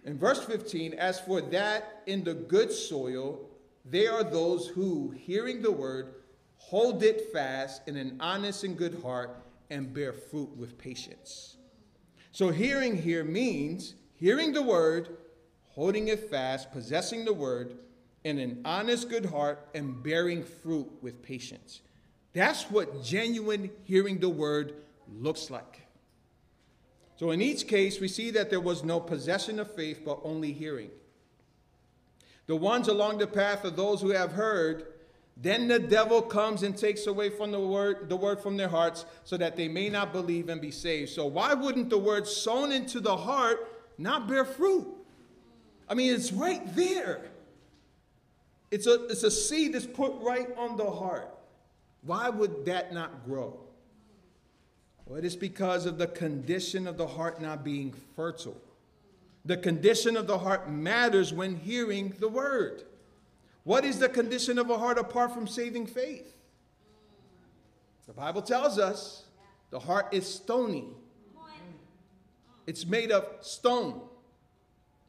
In 0.03 0.17
verse 0.17 0.43
15, 0.43 0.93
as 0.95 1.21
for 1.21 1.39
that 1.39 2.03
in 2.05 2.25
the 2.25 2.33
good 2.33 2.69
soil, 2.69 3.39
they 3.85 4.07
are 4.07 4.25
those 4.25 4.67
who, 4.67 5.11
hearing 5.11 5.61
the 5.61 5.71
word, 5.71 6.15
hold 6.57 7.01
it 7.01 7.31
fast 7.31 7.87
in 7.87 7.95
an 7.95 8.17
honest 8.19 8.65
and 8.65 8.77
good 8.77 9.01
heart 9.01 9.41
and 9.69 9.93
bear 9.93 10.11
fruit 10.11 10.49
with 10.57 10.77
patience. 10.77 11.55
So, 12.33 12.49
hearing 12.49 13.01
here 13.01 13.23
means 13.23 13.95
hearing 14.15 14.51
the 14.51 14.63
word, 14.63 15.15
holding 15.69 16.09
it 16.09 16.29
fast, 16.29 16.73
possessing 16.73 17.23
the 17.23 17.33
word 17.33 17.77
in 18.25 18.37
an 18.37 18.63
honest, 18.65 19.09
good 19.09 19.27
heart, 19.27 19.69
and 19.73 20.03
bearing 20.03 20.43
fruit 20.43 20.91
with 21.01 21.23
patience. 21.23 21.81
That's 22.33 22.63
what 22.63 23.03
genuine 23.03 23.69
hearing 23.83 24.19
the 24.19 24.29
word 24.29 24.73
looks 25.19 25.49
like. 25.49 25.81
So, 27.17 27.31
in 27.31 27.41
each 27.41 27.67
case, 27.67 27.99
we 27.99 28.07
see 28.07 28.31
that 28.31 28.49
there 28.49 28.61
was 28.61 28.83
no 28.83 28.99
possession 28.99 29.59
of 29.59 29.73
faith, 29.75 30.01
but 30.03 30.19
only 30.23 30.53
hearing. 30.53 30.89
The 32.47 32.55
ones 32.55 32.87
along 32.87 33.19
the 33.19 33.27
path 33.27 33.63
are 33.63 33.69
those 33.69 34.01
who 34.01 34.09
have 34.09 34.31
heard 34.31 34.87
then 35.37 35.67
the 35.67 35.79
devil 35.79 36.21
comes 36.21 36.61
and 36.61 36.77
takes 36.77 37.07
away 37.07 37.29
from 37.29 37.51
the 37.51 37.59
word, 37.59 38.09
the 38.09 38.15
word 38.15 38.41
from 38.41 38.57
their 38.57 38.67
hearts 38.67 39.05
so 39.23 39.37
that 39.37 39.55
they 39.55 39.67
may 39.67 39.89
not 39.89 40.13
believe 40.13 40.49
and 40.49 40.61
be 40.61 40.71
saved. 40.71 41.09
So 41.09 41.25
why 41.25 41.53
wouldn't 41.53 41.89
the 41.89 41.97
word 41.97 42.27
sown 42.27 42.71
into 42.71 42.99
the 42.99 43.15
heart 43.15 43.67
not 43.97 44.27
bear 44.27 44.45
fruit? 44.45 44.87
I 45.89 45.95
mean, 45.95 46.13
it's 46.13 46.31
right 46.31 46.61
there. 46.75 47.21
It's 48.69 48.87
a, 48.87 49.05
it's 49.05 49.23
a 49.23 49.31
seed 49.31 49.73
that's 49.73 49.87
put 49.87 50.13
right 50.21 50.47
on 50.57 50.77
the 50.77 50.89
heart. 50.89 51.33
Why 52.03 52.29
would 52.29 52.65
that 52.65 52.93
not 52.93 53.25
grow? 53.25 53.59
Well, 55.05 55.19
it 55.19 55.25
is 55.25 55.35
because 55.35 55.85
of 55.85 55.97
the 55.97 56.07
condition 56.07 56.87
of 56.87 56.97
the 56.97 57.07
heart 57.07 57.41
not 57.41 57.63
being 57.63 57.93
fertile. 58.15 58.59
The 59.45 59.57
condition 59.57 60.15
of 60.15 60.27
the 60.27 60.37
heart 60.37 60.69
matters 60.69 61.33
when 61.33 61.55
hearing 61.55 62.13
the 62.19 62.29
word. 62.29 62.83
What 63.63 63.85
is 63.85 63.99
the 63.99 64.09
condition 64.09 64.57
of 64.57 64.69
a 64.69 64.77
heart 64.77 64.97
apart 64.97 65.33
from 65.33 65.47
saving 65.47 65.87
faith? 65.87 66.35
The 68.07 68.13
Bible 68.13 68.41
tells 68.41 68.79
us 68.79 69.25
the 69.69 69.79
heart 69.79 70.07
is 70.11 70.31
stony. 70.31 70.85
It's 72.67 72.85
made 72.85 73.11
of 73.11 73.25
stone. 73.41 74.01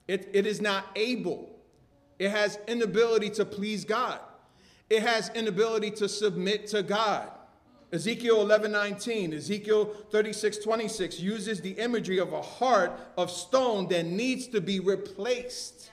It, 0.08 0.30
it 0.32 0.46
is 0.46 0.60
not 0.60 0.86
able. 0.96 1.50
It 2.18 2.30
has 2.30 2.58
inability 2.66 3.30
to 3.30 3.44
please 3.44 3.84
God. 3.84 4.20
It 4.90 5.02
has 5.02 5.30
inability 5.30 5.90
to 5.92 6.08
submit 6.08 6.66
to 6.68 6.82
God. 6.82 7.30
Ezekiel 7.92 8.40
11 8.40 8.72
19, 8.72 9.34
Ezekiel 9.34 9.84
36 10.10 10.58
26 10.58 11.20
uses 11.20 11.60
the 11.60 11.72
imagery 11.72 12.18
of 12.18 12.32
a 12.32 12.40
heart 12.40 12.98
of 13.18 13.30
stone 13.30 13.86
that 13.88 14.06
needs 14.06 14.46
to 14.48 14.60
be 14.60 14.80
replaced. 14.80 15.90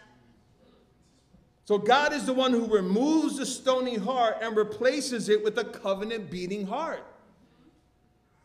So 1.65 1.77
God 1.77 2.13
is 2.13 2.25
the 2.25 2.33
one 2.33 2.51
who 2.51 2.65
removes 2.65 3.37
the 3.37 3.45
stony 3.45 3.95
heart 3.95 4.37
and 4.41 4.57
replaces 4.57 5.29
it 5.29 5.43
with 5.43 5.57
a 5.59 5.65
covenant 5.65 6.31
beating 6.31 6.65
heart. 6.65 7.05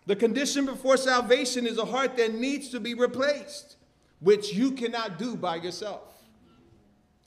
The 0.07 0.17
condition 0.17 0.67
before 0.67 0.99
salvation 0.99 1.67
is 1.67 1.79
a 1.79 1.87
heart 1.87 2.17
that 2.19 2.35
needs 2.35 2.69
to 2.71 2.81
be 2.81 2.93
replaced, 2.93 3.77
which 4.21 4.53
you 4.53 4.73
cannot 4.73 5.19
do 5.19 5.37
by 5.37 5.57
yourself. 5.57 6.14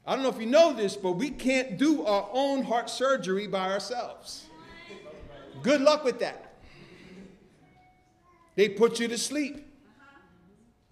I 0.07 0.15
don't 0.15 0.23
know 0.23 0.29
if 0.29 0.39
you 0.39 0.45
know 0.45 0.71
this, 0.71 0.95
but 0.95 1.11
we 1.11 1.29
can't 1.29 1.77
do 1.77 2.05
our 2.05 2.29
own 2.31 2.63
heart 2.63 2.89
surgery 2.89 3.45
by 3.45 3.69
ourselves. 3.69 4.45
Good 5.61 5.81
luck 5.81 6.05
with 6.05 6.19
that. 6.19 6.53
They 8.55 8.69
put 8.69 9.01
you 9.01 9.09
to 9.09 9.17
sleep. 9.17 9.67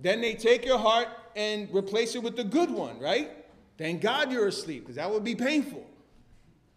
Then 0.01 0.19
they 0.19 0.33
take 0.33 0.65
your 0.65 0.77
heart 0.77 1.07
and 1.33 1.73
replace 1.73 2.15
it 2.15 2.23
with 2.23 2.35
the 2.35 2.43
good 2.43 2.69
one, 2.69 2.99
right? 2.99 3.31
Thank 3.77 4.01
God 4.01 4.33
you're 4.33 4.47
asleep 4.47 4.83
because 4.83 4.97
that 4.97 5.09
would 5.09 5.23
be 5.23 5.35
painful. 5.35 5.87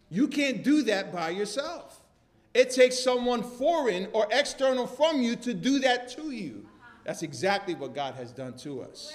You 0.09 0.29
can't 0.29 0.63
do 0.63 0.81
that 0.83 1.11
by 1.11 1.31
yourself. 1.31 2.01
It 2.53 2.71
takes 2.71 2.97
someone 2.97 3.43
foreign 3.43 4.07
or 4.13 4.27
external 4.31 4.87
from 4.87 5.21
you 5.21 5.35
to 5.37 5.53
do 5.53 5.79
that 5.79 6.09
to 6.11 6.31
you. 6.31 6.65
That's 7.03 7.21
exactly 7.21 7.75
what 7.75 7.93
God 7.93 8.15
has 8.15 8.31
done 8.31 8.55
to 8.59 8.81
us. 8.81 9.11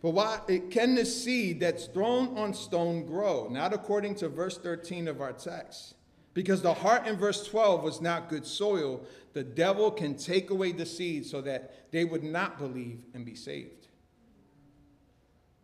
But 0.00 0.10
why 0.10 0.40
can 0.70 0.94
the 0.94 1.04
seed 1.04 1.60
that's 1.60 1.86
thrown 1.86 2.36
on 2.38 2.54
stone 2.54 3.04
grow? 3.04 3.48
Not 3.50 3.72
according 3.72 4.14
to 4.16 4.28
verse 4.28 4.56
13 4.56 5.08
of 5.08 5.20
our 5.20 5.32
text. 5.32 5.94
Because 6.34 6.62
the 6.62 6.74
heart 6.74 7.06
in 7.06 7.16
verse 7.16 7.44
12 7.48 7.82
was 7.82 8.00
not 8.00 8.28
good 8.28 8.46
soil, 8.46 9.04
the 9.32 9.42
devil 9.42 9.90
can 9.90 10.14
take 10.14 10.50
away 10.50 10.70
the 10.70 10.86
seed 10.86 11.26
so 11.26 11.40
that 11.40 11.90
they 11.90 12.04
would 12.04 12.22
not 12.22 12.58
believe 12.58 13.04
and 13.12 13.24
be 13.24 13.34
saved. 13.34 13.88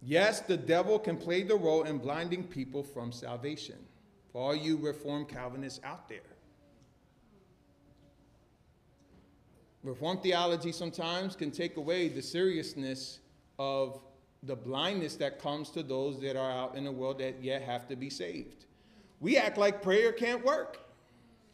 Yes, 0.03 0.41
the 0.41 0.57
devil 0.57 0.99
can 0.99 1.17
play 1.17 1.45
the 1.45 1.55
role 1.55 1.85
in 1.85 1.99
blinding 1.99 2.45
people 2.45 2.83
from 2.83 3.13
salvation. 3.13 3.79
For 4.33 4.43
all 4.43 4.55
you 4.55 4.77
Reformed 4.77 5.29
Calvinists 5.29 5.81
out 5.85 6.09
there. 6.09 6.19
Reformed 9.85 10.23
theology 10.23 10.73
sometimes 10.73 11.37
can 11.37 11.53
take 11.53 11.77
away 11.77 12.09
the 12.09 12.21
seriousness 12.21 13.21
of 13.59 14.01
the 14.47 14.57
blindness 14.57 15.17
that 15.17 15.39
comes 15.39 15.71
to 15.71 15.83
those 15.83 16.21
that 16.21 16.37
are 16.37 16.51
out 16.51 16.77
in 16.77 16.85
the 16.85 16.93
world 16.93 17.19
that 17.19 17.43
yet 17.43 17.63
have 17.63 17.89
to 17.89 17.97
be 17.97 18.11
saved. 18.11 18.67
We 19.21 19.37
act 19.37 19.57
like 19.57 19.83
prayer 19.83 20.13
can't 20.13 20.45
work. 20.45 20.81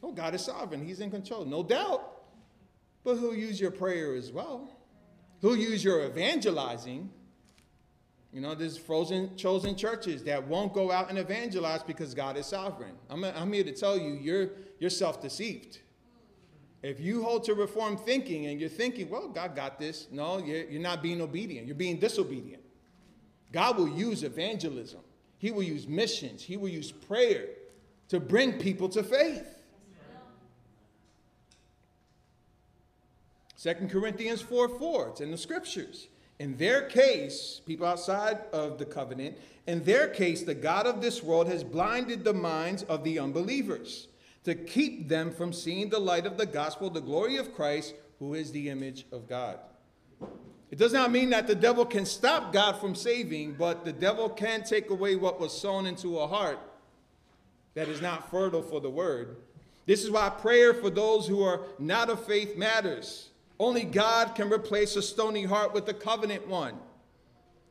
Oh, 0.02 0.12
God 0.12 0.34
is 0.34 0.44
sovereign, 0.44 0.84
He's 0.84 1.00
in 1.00 1.10
control, 1.10 1.44
no 1.44 1.62
doubt. 1.62 2.22
But 3.04 3.16
He'll 3.16 3.34
use 3.34 3.60
your 3.60 3.70
prayer 3.70 4.14
as 4.14 4.32
well, 4.32 4.76
He'll 5.40 5.56
use 5.56 5.84
your 5.84 6.04
evangelizing 6.04 7.10
you 8.32 8.40
know, 8.40 8.54
there's 8.54 8.78
frozen 8.78 9.36
chosen 9.36 9.74
churches 9.74 10.22
that 10.24 10.46
won't 10.46 10.72
go 10.72 10.92
out 10.92 11.10
and 11.10 11.18
evangelize 11.18 11.82
because 11.82 12.14
God 12.14 12.36
is 12.36 12.46
sovereign. 12.46 12.94
I'm, 13.08 13.24
I'm 13.24 13.52
here 13.52 13.64
to 13.64 13.72
tell 13.72 13.98
you, 13.98 14.12
you're, 14.12 14.50
you're 14.78 14.90
self 14.90 15.20
deceived. 15.20 15.80
If 16.82 17.00
you 17.00 17.22
hold 17.22 17.44
to 17.44 17.54
reformed 17.54 18.00
thinking 18.00 18.46
and 18.46 18.60
you're 18.60 18.70
thinking, 18.70 19.10
well, 19.10 19.28
God 19.28 19.54
got 19.54 19.78
this, 19.78 20.06
no, 20.10 20.38
you're, 20.38 20.64
you're 20.64 20.80
not 20.80 21.02
being 21.02 21.20
obedient. 21.20 21.66
You're 21.66 21.76
being 21.76 21.98
disobedient. 21.98 22.62
God 23.52 23.76
will 23.76 23.88
use 23.88 24.22
evangelism, 24.22 25.00
He 25.38 25.50
will 25.50 25.62
use 25.62 25.88
missions, 25.88 26.42
He 26.42 26.56
will 26.56 26.68
use 26.68 26.92
prayer 26.92 27.46
to 28.08 28.20
bring 28.20 28.54
people 28.54 28.88
to 28.90 29.02
faith. 29.02 29.46
2 33.62 33.74
Corinthians 33.88 34.40
4 34.40 34.68
4, 34.68 35.08
it's 35.08 35.20
in 35.20 35.30
the 35.30 35.38
scriptures. 35.38 36.08
In 36.38 36.56
their 36.56 36.82
case, 36.82 37.60
people 37.66 37.86
outside 37.86 38.38
of 38.54 38.78
the 38.78 38.86
covenant, 38.86 39.36
in 39.66 39.84
their 39.84 40.08
case, 40.08 40.42
the 40.42 40.54
God 40.54 40.86
of 40.86 41.02
this 41.02 41.22
world 41.22 41.46
has 41.48 41.62
blinded 41.62 42.24
the 42.24 42.32
minds 42.32 42.82
of 42.84 43.04
the 43.04 43.18
unbelievers 43.18 44.08
to 44.44 44.54
keep 44.54 45.08
them 45.08 45.30
from 45.30 45.52
seeing 45.52 45.90
the 45.90 45.98
light 45.98 46.24
of 46.24 46.38
the 46.38 46.46
gospel, 46.46 46.88
the 46.88 47.02
glory 47.02 47.36
of 47.36 47.54
Christ, 47.54 47.94
who 48.18 48.32
is 48.32 48.52
the 48.52 48.70
image 48.70 49.04
of 49.12 49.28
God. 49.28 49.58
It 50.70 50.78
does 50.78 50.92
not 50.92 51.10
mean 51.10 51.30
that 51.30 51.46
the 51.46 51.54
devil 51.54 51.84
can 51.84 52.06
stop 52.06 52.52
God 52.52 52.74
from 52.74 52.94
saving, 52.94 53.54
but 53.54 53.84
the 53.84 53.92
devil 53.92 54.28
can 54.28 54.62
take 54.62 54.90
away 54.90 55.16
what 55.16 55.40
was 55.40 55.58
sown 55.58 55.86
into 55.86 56.18
a 56.18 56.26
heart 56.26 56.58
that 57.74 57.88
is 57.88 58.00
not 58.00 58.30
fertile 58.30 58.62
for 58.62 58.80
the 58.80 58.90
word. 58.90 59.36
This 59.86 60.04
is 60.04 60.10
why 60.10 60.28
prayer 60.30 60.72
for 60.74 60.90
those 60.90 61.26
who 61.26 61.42
are 61.42 61.62
not 61.78 62.10
of 62.10 62.24
faith 62.24 62.56
matters. 62.56 63.30
Only 63.58 63.82
God 63.82 64.34
can 64.34 64.50
replace 64.50 64.96
a 64.96 65.02
stony 65.02 65.44
heart 65.44 65.74
with 65.74 65.88
a 65.88 65.94
covenant 65.94 66.46
one. 66.46 66.78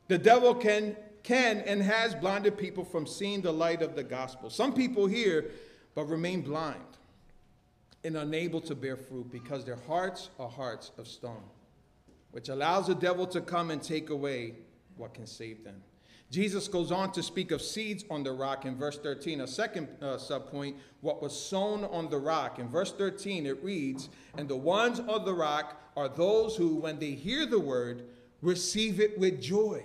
The 0.08 0.18
devil 0.18 0.54
can, 0.54 0.96
can 1.22 1.60
and 1.60 1.82
has 1.82 2.14
blinded 2.14 2.58
people 2.58 2.84
from 2.84 3.06
seeing 3.06 3.40
the 3.40 3.52
light 3.52 3.80
of 3.80 3.96
the 3.96 4.02
gospel. 4.02 4.50
Some 4.50 4.74
people 4.74 5.06
hear 5.06 5.50
but 5.94 6.04
remain 6.04 6.42
blind 6.42 6.84
and 8.04 8.16
unable 8.16 8.60
to 8.62 8.74
bear 8.74 8.96
fruit 8.96 9.30
because 9.30 9.64
their 9.64 9.78
hearts 9.86 10.30
are 10.38 10.48
hearts 10.48 10.92
of 10.98 11.06
stone, 11.06 11.42
which 12.32 12.48
allows 12.48 12.86
the 12.86 12.94
devil 12.94 13.26
to 13.26 13.40
come 13.40 13.70
and 13.70 13.82
take 13.82 14.10
away 14.10 14.54
what 14.96 15.14
can 15.14 15.26
save 15.26 15.64
them. 15.64 15.82
Jesus 16.30 16.68
goes 16.68 16.92
on 16.92 17.10
to 17.12 17.24
speak 17.24 17.50
of 17.50 17.60
seeds 17.60 18.04
on 18.08 18.22
the 18.22 18.30
rock 18.30 18.64
in 18.64 18.76
verse 18.76 18.98
13. 18.98 19.40
A 19.40 19.46
second 19.48 19.88
uh, 20.00 20.16
subpoint, 20.16 20.76
what 21.00 21.20
was 21.20 21.38
sown 21.38 21.84
on 21.84 22.08
the 22.08 22.18
rock. 22.18 22.60
In 22.60 22.68
verse 22.68 22.92
13, 22.92 23.46
it 23.46 23.62
reads, 23.64 24.08
And 24.36 24.48
the 24.48 24.56
ones 24.56 25.00
on 25.00 25.24
the 25.24 25.34
rock 25.34 25.82
are 25.96 26.08
those 26.08 26.54
who, 26.54 26.76
when 26.76 27.00
they 27.00 27.10
hear 27.12 27.46
the 27.46 27.58
word, 27.58 28.04
receive 28.42 29.00
it 29.00 29.18
with 29.18 29.42
joy. 29.42 29.82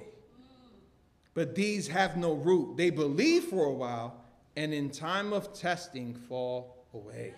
But 1.33 1.55
these 1.55 1.87
have 1.87 2.15
no 2.15 2.33
root. 2.33 2.77
They 2.77 2.91
believe 2.91 3.45
for 3.45 3.65
a 3.65 3.73
while, 3.73 4.23
and 4.55 4.71
in 4.71 4.91
time 4.91 5.33
of 5.33 5.51
testing 5.51 6.13
fall 6.13 6.85
away. 6.93 7.33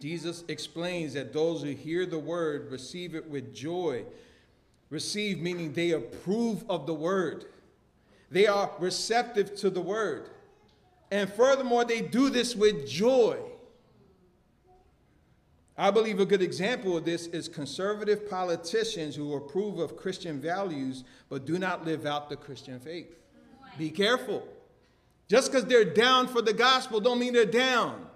Jesus 0.00 0.44
explains 0.48 1.12
that 1.12 1.32
those 1.32 1.62
who 1.62 1.70
hear 1.70 2.06
the 2.06 2.18
word 2.18 2.70
receive 2.70 3.14
it 3.14 3.28
with 3.28 3.54
joy. 3.54 4.04
Receive 4.88 5.40
meaning 5.40 5.72
they 5.72 5.92
approve 5.92 6.64
of 6.68 6.86
the 6.86 6.94
word, 6.94 7.44
they 8.30 8.46
are 8.46 8.70
receptive 8.78 9.54
to 9.56 9.70
the 9.70 9.80
word. 9.80 10.30
And 11.12 11.32
furthermore, 11.32 11.84
they 11.84 12.00
do 12.00 12.30
this 12.30 12.54
with 12.54 12.88
joy. 12.88 13.38
I 15.76 15.90
believe 15.90 16.20
a 16.20 16.26
good 16.26 16.42
example 16.42 16.96
of 16.96 17.04
this 17.04 17.26
is 17.28 17.48
conservative 17.48 18.28
politicians 18.28 19.16
who 19.16 19.34
approve 19.34 19.78
of 19.78 19.96
Christian 19.96 20.40
values 20.40 21.04
but 21.28 21.46
do 21.46 21.58
not 21.58 21.84
live 21.84 22.06
out 22.06 22.28
the 22.28 22.36
Christian 22.36 22.78
faith. 22.78 23.16
Be 23.78 23.90
careful. 23.90 24.46
Just 25.26 25.50
because 25.50 25.64
they're 25.64 25.84
down 25.84 26.28
for 26.28 26.42
the 26.42 26.52
gospel 26.52 27.00
don't 27.00 27.18
mean 27.18 27.32
they're 27.32 27.46
down. 27.46 28.09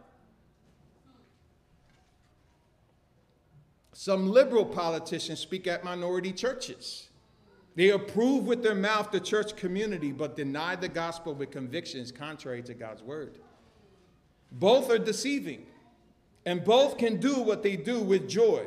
Some 4.05 4.31
liberal 4.31 4.67
politicians 4.67 5.41
speak 5.41 5.67
at 5.67 5.83
minority 5.83 6.31
churches. 6.31 7.09
They 7.75 7.89
approve 7.89 8.45
with 8.45 8.63
their 8.63 8.75
mouth 8.75 9.11
the 9.11 9.19
church 9.19 9.57
community, 9.57 10.13
but 10.13 10.37
deny 10.37 10.77
the 10.77 10.91
gospel 10.91 11.33
with 11.33 11.51
convictions 11.51 12.13
contrary 12.13 12.61
to 12.65 12.75
God's 12.75 13.03
word. 13.03 13.39
Both 14.53 14.91
are 14.91 14.99
deceiving, 14.99 15.65
and 16.45 16.63
both 16.63 16.99
can 16.99 17.17
do 17.17 17.41
what 17.41 17.63
they 17.63 17.77
do 17.77 17.99
with 17.99 18.29
joy, 18.29 18.67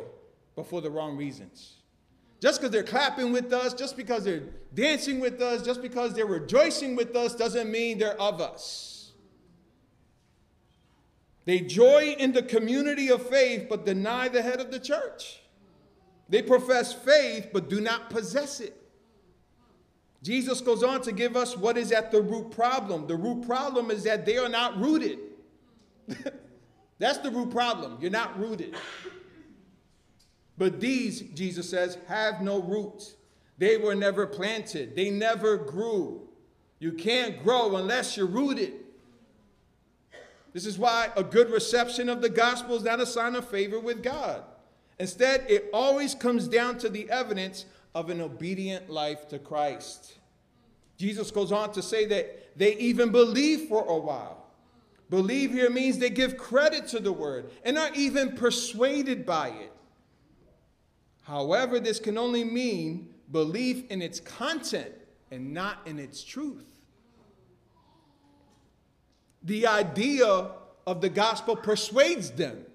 but 0.56 0.65
for 0.65 0.82
the 0.82 0.89
wrong 0.89 1.15
reasons. 1.15 1.76
Just 2.41 2.60
because 2.60 2.71
they're 2.71 2.82
clapping 2.82 3.32
with 3.32 3.54
us, 3.54 3.76
just 3.76 3.95
because 3.95 4.23
they're 4.23 4.41
dancing 4.73 5.19
with 5.19 5.39
us, 5.39 5.62
just 5.62 5.84
because 5.84 6.15
they're 6.15 6.26
rejoicing 6.26 6.95
with 6.95 7.15
us, 7.15 7.36
doesn't 7.36 7.69
mean 7.69 8.00
they're 8.00 8.19
of 8.19 8.41
us. 8.41 8.96
They 11.47 11.62
joy 11.62 12.17
in 12.19 12.33
the 12.33 12.43
community 12.43 13.07
of 13.07 13.25
faith, 13.25 13.67
but 13.69 13.86
deny 13.86 14.27
the 14.27 14.41
head 14.41 14.60
of 14.60 14.69
the 14.69 14.81
church. 14.81 15.39
They 16.27 16.41
profess 16.41 16.91
faith, 16.91 17.51
but 17.53 17.69
do 17.69 17.79
not 17.79 18.10
possess 18.10 18.60
it. 18.60 18.75
Jesus 20.21 20.60
goes 20.60 20.83
on 20.83 21.01
to 21.03 21.13
give 21.13 21.38
us 21.38 21.55
what 21.55 21.77
is 21.77 21.93
at 21.93 22.12
the 22.12 22.21
root 22.21 22.51
problem. 22.51 23.07
The 23.07 23.15
root 23.15 23.47
problem 23.47 23.91
is 23.91 24.03
that 24.03 24.25
they 24.25 24.38
are 24.38 24.49
not 24.49 24.77
rooted. 24.77 25.19
That's 26.99 27.19
the 27.19 27.31
root 27.31 27.49
problem. 27.49 27.97
You're 28.01 28.12
not 28.12 28.38
rooted. 28.38 28.75
But 30.57 30.81
these, 30.81 31.21
Jesus 31.21 31.69
says, 31.69 31.97
have 32.10 32.41
no 32.41 32.62
roots. 32.62 33.15
They 33.57 33.77
were 33.77 33.95
never 33.95 34.27
planted, 34.27 34.97
they 34.97 35.12
never 35.12 35.55
grew. 35.55 36.27
You 36.79 36.91
can't 36.91 37.41
grow 37.41 37.77
unless 37.77 38.17
you're 38.17 38.25
rooted. 38.25 38.73
This 40.58 40.65
is 40.65 40.80
why 40.80 41.12
a 41.15 41.24
good 41.24 41.52
reception 41.52 42.10
of 42.10 42.20
the 42.20 42.30
gospel 42.30 42.78
is 42.78 42.82
not 42.82 43.00
a 43.00 43.06
sign 43.06 43.36
of 43.36 43.48
favor 43.48 43.80
with 43.80 44.02
God. 44.02 44.41
Instead, 44.98 45.46
it 45.48 45.70
always 45.72 46.15
comes 46.15 46.48
down 46.48 46.80
to 46.80 46.89
the 46.89 47.08
evidence 47.12 47.65
of 47.93 48.10
an 48.10 48.22
obedient 48.22 48.89
life 48.89 49.28
to 49.28 49.38
Christ. 49.38 50.15
Jesus 50.98 51.30
goes 51.30 51.52
on 51.52 51.74
to 51.74 51.84
say 51.84 52.08
that 52.08 52.58
they 52.58 52.76
even 52.78 53.12
believe 53.12 53.70
for 53.70 53.86
a 53.88 53.98
while. 54.00 54.48
Believe 55.12 55.52
here 55.52 55.70
means 55.70 56.00
they 56.00 56.10
give 56.10 56.38
credit 56.38 56.88
to 56.88 57.00
the 57.00 57.13
word 57.13 57.52
and 57.63 57.78
are 57.78 57.93
even 57.93 58.36
persuaded 58.36 59.28
by 59.28 59.50
it. 59.50 59.72
However, 61.22 61.80
this 61.80 62.00
can 62.00 62.17
only 62.17 62.43
mean 62.43 63.13
belief 63.32 63.88
in 63.91 64.02
its 64.02 64.20
content 64.20 64.96
and 65.30 65.54
not 65.54 65.86
in 65.86 66.00
its 66.00 66.24
truth 66.24 66.77
the 69.43 69.67
idea 69.67 70.52
of 70.86 71.02
the 71.02 71.10
gospel 71.10 71.56
persuades 71.56 72.32
them. 72.32 72.65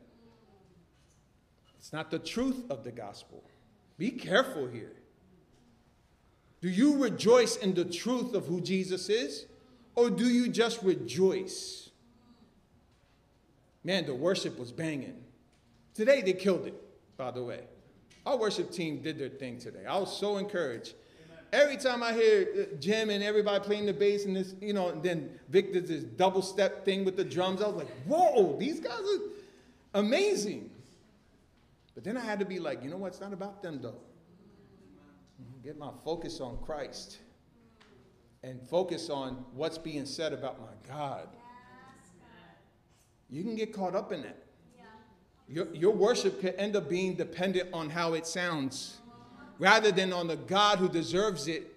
It's 1.78 1.92
not 1.92 2.10
the 2.10 2.18
truth 2.18 2.70
of 2.70 2.84
the 2.84 2.92
gospel. 2.92 3.42
Be 3.98 4.10
careful 4.10 4.68
here. 4.68 4.92
Do 6.60 6.68
you 6.68 7.02
rejoice 7.02 7.56
in 7.56 7.74
the 7.74 7.84
truth 7.84 8.34
of 8.34 8.46
who 8.46 8.60
Jesus 8.60 9.08
is, 9.08 9.46
or 9.96 10.10
do 10.10 10.28
you 10.28 10.48
just 10.48 10.82
rejoice? 10.82 11.90
Man, 13.82 14.06
the 14.06 14.14
worship 14.14 14.58
was 14.58 14.70
banging. 14.70 15.24
Today 15.94 16.22
they 16.22 16.34
killed 16.34 16.66
it, 16.66 16.74
by 17.16 17.32
the 17.32 17.42
way. 17.42 17.60
Our 18.24 18.36
worship 18.36 18.70
team 18.70 19.02
did 19.02 19.18
their 19.18 19.28
thing 19.28 19.58
today. 19.58 19.84
I 19.86 19.98
was 19.98 20.16
so 20.16 20.36
encouraged 20.36 20.94
every 21.52 21.76
time 21.76 22.02
I 22.02 22.12
hear 22.12 22.48
uh, 22.54 22.76
Jim 22.78 23.10
and 23.10 23.22
everybody 23.22 23.62
playing 23.62 23.86
the 23.86 23.92
bass 23.92 24.24
and 24.24 24.34
this, 24.34 24.54
you 24.60 24.72
know, 24.72 24.88
and 24.88 25.02
then 25.02 25.38
Vic 25.48 25.72
does 25.72 25.88
this 25.88 26.02
double 26.02 26.42
step 26.42 26.84
thing 26.84 27.04
with 27.04 27.16
the 27.16 27.24
drums, 27.24 27.60
I 27.62 27.66
was 27.66 27.76
like, 27.76 27.90
whoa, 28.06 28.56
these 28.58 28.80
guys 28.80 29.00
are 29.00 30.00
amazing. 30.00 30.70
But 31.94 32.04
then 32.04 32.16
I 32.16 32.20
had 32.20 32.38
to 32.38 32.46
be 32.46 32.58
like, 32.58 32.82
you 32.82 32.88
know 32.88 32.96
what? 32.96 33.08
It's 33.08 33.20
not 33.20 33.32
about 33.32 33.62
them 33.62 33.80
though. 33.82 34.00
Get 35.62 35.78
my 35.78 35.90
focus 36.04 36.40
on 36.40 36.58
Christ 36.64 37.18
and 38.42 38.60
focus 38.60 39.10
on 39.10 39.44
what's 39.54 39.78
being 39.78 40.06
said 40.06 40.32
about 40.32 40.60
my 40.60 40.92
God. 40.92 41.28
You 43.30 43.44
can 43.44 43.54
get 43.54 43.72
caught 43.72 43.94
up 43.94 44.12
in 44.12 44.22
that. 44.22 44.38
Your, 45.48 45.72
your 45.74 45.92
worship 45.92 46.40
could 46.40 46.54
end 46.56 46.76
up 46.76 46.88
being 46.88 47.14
dependent 47.14 47.68
on 47.72 47.90
how 47.90 48.14
it 48.14 48.26
sounds 48.26 48.98
rather 49.58 49.92
than 49.92 50.12
on 50.12 50.26
the 50.26 50.36
God 50.36 50.78
who 50.78 50.88
deserves 50.88 51.48
it. 51.48 51.68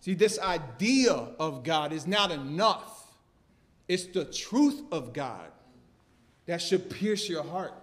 See, 0.00 0.14
this 0.14 0.38
idea 0.38 1.12
of 1.12 1.64
God 1.64 1.92
is 1.92 2.06
not 2.06 2.30
enough. 2.30 3.12
It's 3.88 4.04
the 4.04 4.24
truth 4.24 4.82
of 4.92 5.12
God 5.12 5.48
that 6.46 6.62
should 6.62 6.88
pierce 6.90 7.28
your 7.28 7.42
heart. 7.42 7.74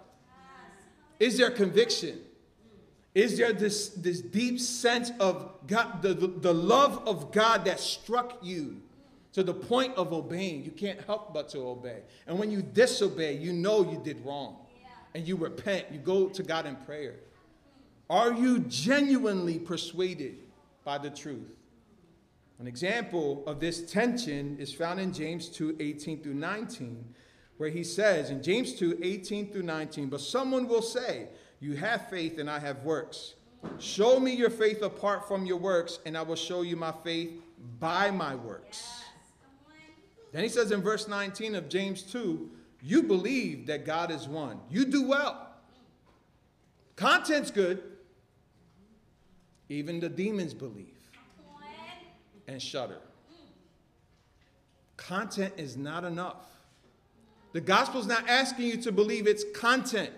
Is 1.20 1.36
there 1.36 1.50
conviction? 1.50 2.20
Is 3.14 3.38
there 3.38 3.52
this, 3.52 3.90
this 3.90 4.20
deep 4.20 4.58
sense 4.58 5.10
of 5.20 5.50
God, 5.66 6.02
the, 6.02 6.14
the, 6.14 6.26
the 6.26 6.54
love 6.54 7.06
of 7.06 7.30
God 7.30 7.64
that 7.66 7.78
struck 7.78 8.38
you 8.42 8.80
to 9.34 9.42
the 9.42 9.54
point 9.54 9.94
of 9.96 10.12
obeying? 10.12 10.64
You 10.64 10.72
can't 10.72 11.00
help 11.02 11.32
but 11.32 11.48
to 11.50 11.60
obey. 11.60 12.00
And 12.26 12.38
when 12.38 12.50
you 12.50 12.62
disobey, 12.62 13.36
you 13.36 13.52
know 13.52 13.88
you 13.88 14.00
did 14.02 14.24
wrong 14.24 14.63
and 15.14 15.26
you 15.26 15.36
repent, 15.36 15.86
you 15.92 15.98
go 15.98 16.28
to 16.28 16.42
God 16.42 16.66
in 16.66 16.76
prayer? 16.76 17.14
Are 18.10 18.32
you 18.32 18.60
genuinely 18.60 19.58
persuaded 19.58 20.38
by 20.84 20.98
the 20.98 21.10
truth? 21.10 21.50
An 22.58 22.66
example 22.66 23.42
of 23.46 23.60
this 23.60 23.90
tension 23.90 24.56
is 24.58 24.72
found 24.72 25.00
in 25.00 25.12
James 25.12 25.48
2 25.48 25.76
18 25.80 26.22
through 26.22 26.34
19, 26.34 27.04
where 27.56 27.70
he 27.70 27.82
says 27.82 28.30
in 28.30 28.42
James 28.42 28.74
2 28.74 29.00
18 29.02 29.52
through 29.52 29.62
19, 29.62 30.08
But 30.08 30.20
someone 30.20 30.68
will 30.68 30.82
say, 30.82 31.28
You 31.60 31.74
have 31.76 32.08
faith 32.08 32.38
and 32.38 32.50
I 32.50 32.58
have 32.58 32.84
works. 32.84 33.34
Show 33.78 34.20
me 34.20 34.34
your 34.34 34.50
faith 34.50 34.82
apart 34.82 35.26
from 35.26 35.46
your 35.46 35.56
works, 35.56 35.98
and 36.04 36.16
I 36.16 36.22
will 36.22 36.36
show 36.36 36.62
you 36.62 36.76
my 36.76 36.92
faith 37.02 37.32
by 37.80 38.10
my 38.10 38.34
works. 38.34 39.02
Then 40.32 40.42
he 40.42 40.48
says 40.48 40.70
in 40.70 40.82
verse 40.82 41.08
19 41.08 41.54
of 41.54 41.68
James 41.68 42.02
2, 42.02 42.50
You 42.86 43.04
believe 43.04 43.68
that 43.68 43.86
God 43.86 44.10
is 44.10 44.28
one. 44.28 44.60
You 44.68 44.84
do 44.84 45.08
well. 45.08 45.48
Content's 46.96 47.50
good. 47.50 47.82
Even 49.70 50.00
the 50.00 50.10
demons 50.10 50.52
believe 50.52 50.98
and 52.46 52.60
shudder. 52.60 53.00
Content 54.98 55.54
is 55.56 55.78
not 55.78 56.04
enough. 56.04 56.44
The 57.54 57.62
gospel 57.62 58.00
is 58.00 58.06
not 58.06 58.28
asking 58.28 58.66
you 58.66 58.76
to 58.82 58.92
believe 58.92 59.26
its 59.26 59.44
content, 59.54 60.10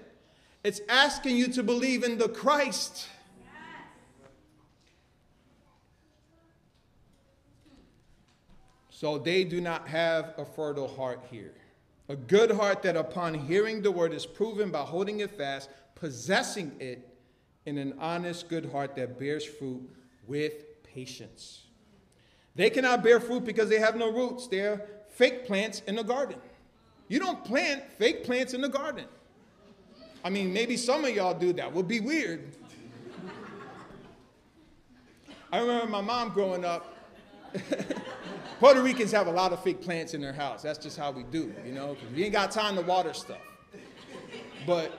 it's 0.64 0.80
asking 0.88 1.36
you 1.36 1.46
to 1.52 1.62
believe 1.62 2.02
in 2.02 2.18
the 2.18 2.28
Christ. 2.28 3.06
So 8.90 9.18
they 9.18 9.44
do 9.44 9.60
not 9.60 9.86
have 9.86 10.34
a 10.36 10.44
fertile 10.44 10.88
heart 10.88 11.20
here. 11.30 11.54
A 12.08 12.16
good 12.16 12.52
heart 12.52 12.82
that 12.82 12.96
upon 12.96 13.34
hearing 13.34 13.82
the 13.82 13.90
word 13.90 14.12
is 14.12 14.26
proven 14.26 14.70
by 14.70 14.82
holding 14.82 15.20
it 15.20 15.30
fast, 15.30 15.70
possessing 15.94 16.72
it 16.78 17.08
in 17.64 17.78
an 17.78 17.94
honest, 17.98 18.48
good 18.48 18.70
heart 18.70 18.94
that 18.96 19.18
bears 19.18 19.44
fruit 19.44 19.82
with 20.26 20.82
patience. 20.84 21.64
They 22.54 22.70
cannot 22.70 23.02
bear 23.02 23.18
fruit 23.18 23.44
because 23.44 23.68
they 23.68 23.80
have 23.80 23.96
no 23.96 24.10
roots. 24.10 24.46
They're 24.46 24.86
fake 25.08 25.46
plants 25.46 25.82
in 25.86 25.96
the 25.96 26.04
garden. 26.04 26.38
You 27.08 27.18
don't 27.18 27.44
plant 27.44 27.82
fake 27.98 28.24
plants 28.24 28.54
in 28.54 28.60
the 28.60 28.68
garden. 28.68 29.06
I 30.24 30.30
mean, 30.30 30.52
maybe 30.52 30.76
some 30.76 31.04
of 31.04 31.14
y'all 31.14 31.38
do 31.38 31.52
that. 31.54 31.72
Would 31.72 31.88
be 31.88 32.00
weird. 32.00 32.56
I 35.52 35.58
remember 35.58 35.86
my 35.86 36.00
mom 36.00 36.30
growing 36.30 36.64
up. 36.64 36.94
Puerto 38.58 38.80
Ricans 38.80 39.12
have 39.12 39.26
a 39.26 39.30
lot 39.30 39.52
of 39.52 39.62
fake 39.62 39.82
plants 39.82 40.14
in 40.14 40.22
their 40.22 40.32
house. 40.32 40.62
That's 40.62 40.78
just 40.78 40.96
how 40.98 41.10
we 41.10 41.24
do, 41.24 41.54
you 41.66 41.72
know, 41.72 41.94
we 42.14 42.24
ain't 42.24 42.32
got 42.32 42.50
time 42.50 42.74
to 42.76 42.82
water 42.82 43.12
stuff. 43.12 43.40
But 44.66 44.98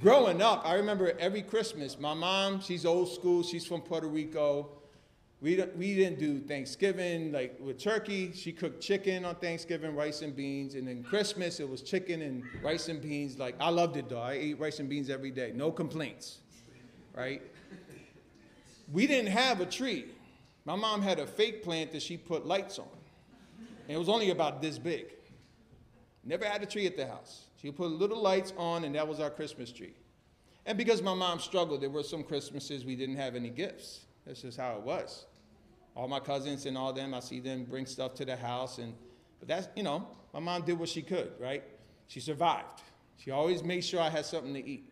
growing 0.00 0.42
up, 0.42 0.62
I 0.66 0.74
remember 0.74 1.12
every 1.20 1.42
Christmas, 1.42 1.98
my 1.98 2.12
mom, 2.12 2.60
she's 2.60 2.84
old 2.84 3.08
school, 3.12 3.44
she's 3.44 3.64
from 3.64 3.82
Puerto 3.82 4.08
Rico. 4.08 4.70
We, 5.40 5.62
we 5.76 5.94
didn't 5.94 6.18
do 6.18 6.40
Thanksgiving 6.40 7.32
like 7.32 7.56
with 7.60 7.78
turkey. 7.78 8.32
She 8.34 8.52
cooked 8.52 8.82
chicken 8.82 9.24
on 9.24 9.36
Thanksgiving, 9.36 9.96
rice 9.96 10.20
and 10.20 10.36
beans. 10.36 10.74
And 10.74 10.86
then 10.86 11.02
Christmas, 11.02 11.60
it 11.60 11.68
was 11.68 11.80
chicken 11.80 12.20
and 12.20 12.42
rice 12.62 12.88
and 12.88 13.00
beans. 13.00 13.38
Like, 13.38 13.54
I 13.58 13.70
loved 13.70 13.96
it 13.96 14.10
though. 14.10 14.20
I 14.20 14.32
ate 14.32 14.60
rice 14.60 14.80
and 14.80 14.88
beans 14.88 15.08
every 15.08 15.30
day. 15.30 15.52
No 15.54 15.70
complaints, 15.70 16.40
right? 17.16 17.40
We 18.92 19.06
didn't 19.06 19.30
have 19.30 19.60
a 19.60 19.66
tree. 19.66 20.06
My 20.70 20.76
mom 20.76 21.02
had 21.02 21.18
a 21.18 21.26
fake 21.26 21.64
plant 21.64 21.90
that 21.90 22.00
she 22.00 22.16
put 22.16 22.46
lights 22.46 22.78
on. 22.78 22.86
And 23.58 23.96
it 23.96 23.98
was 23.98 24.08
only 24.08 24.30
about 24.30 24.62
this 24.62 24.78
big. 24.78 25.06
Never 26.22 26.44
had 26.44 26.62
a 26.62 26.66
tree 26.66 26.86
at 26.86 26.96
the 26.96 27.08
house. 27.08 27.46
She 27.60 27.72
put 27.72 27.90
little 27.90 28.22
lights 28.22 28.52
on, 28.56 28.84
and 28.84 28.94
that 28.94 29.08
was 29.08 29.18
our 29.18 29.30
Christmas 29.30 29.72
tree. 29.72 29.94
And 30.64 30.78
because 30.78 31.02
my 31.02 31.12
mom 31.12 31.40
struggled, 31.40 31.80
there 31.80 31.90
were 31.90 32.04
some 32.04 32.22
Christmases 32.22 32.84
we 32.84 32.94
didn't 32.94 33.16
have 33.16 33.34
any 33.34 33.50
gifts. 33.50 34.06
That's 34.24 34.42
just 34.42 34.58
how 34.58 34.76
it 34.76 34.82
was 34.82 35.26
all 35.96 36.06
my 36.06 36.20
cousins 36.20 36.66
and 36.66 36.78
all 36.78 36.92
them, 36.92 37.14
I 37.14 37.20
see 37.20 37.40
them 37.40 37.64
bring 37.64 37.84
stuff 37.84 38.14
to 38.14 38.24
the 38.24 38.36
house. 38.36 38.78
And, 38.78 38.94
but 39.40 39.48
that's, 39.48 39.66
you 39.74 39.82
know, 39.82 40.06
my 40.32 40.38
mom 40.38 40.62
did 40.62 40.78
what 40.78 40.88
she 40.88 41.02
could, 41.02 41.32
right? 41.40 41.64
She 42.06 42.20
survived. 42.20 42.82
She 43.16 43.32
always 43.32 43.64
made 43.64 43.84
sure 43.84 44.00
I 44.00 44.08
had 44.08 44.24
something 44.24 44.54
to 44.54 44.64
eat. 44.64 44.89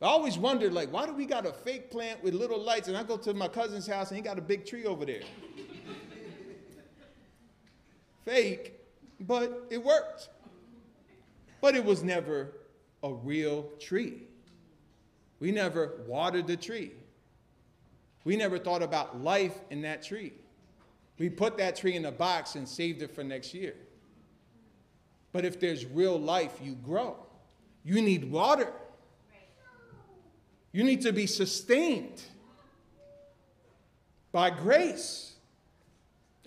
I 0.00 0.06
always 0.06 0.36
wondered, 0.36 0.74
like, 0.74 0.92
why 0.92 1.06
do 1.06 1.14
we 1.14 1.24
got 1.24 1.46
a 1.46 1.52
fake 1.52 1.90
plant 1.90 2.22
with 2.22 2.34
little 2.34 2.60
lights? 2.60 2.88
And 2.88 2.96
I 2.96 3.02
go 3.02 3.16
to 3.16 3.32
my 3.32 3.48
cousin's 3.48 3.86
house 3.86 4.10
and 4.10 4.16
he 4.16 4.22
got 4.22 4.38
a 4.38 4.42
big 4.42 4.66
tree 4.66 4.84
over 4.84 5.06
there. 5.06 5.22
fake, 8.24 8.74
but 9.20 9.66
it 9.70 9.82
worked. 9.82 10.28
But 11.62 11.76
it 11.76 11.84
was 11.84 12.02
never 12.02 12.52
a 13.02 13.12
real 13.12 13.70
tree. 13.80 14.22
We 15.40 15.50
never 15.50 16.00
watered 16.06 16.46
the 16.46 16.56
tree. 16.56 16.92
We 18.24 18.36
never 18.36 18.58
thought 18.58 18.82
about 18.82 19.22
life 19.22 19.56
in 19.70 19.82
that 19.82 20.02
tree. 20.02 20.32
We 21.18 21.30
put 21.30 21.56
that 21.58 21.76
tree 21.76 21.94
in 21.94 22.04
a 22.04 22.12
box 22.12 22.54
and 22.54 22.68
saved 22.68 23.00
it 23.00 23.14
for 23.14 23.24
next 23.24 23.54
year. 23.54 23.74
But 25.32 25.44
if 25.44 25.58
there's 25.58 25.86
real 25.86 26.18
life, 26.18 26.58
you 26.62 26.74
grow. 26.74 27.16
You 27.84 28.02
need 28.02 28.30
water. 28.30 28.72
You 30.76 30.84
need 30.84 31.00
to 31.02 31.12
be 31.14 31.26
sustained 31.26 32.20
by 34.30 34.50
grace. 34.50 35.36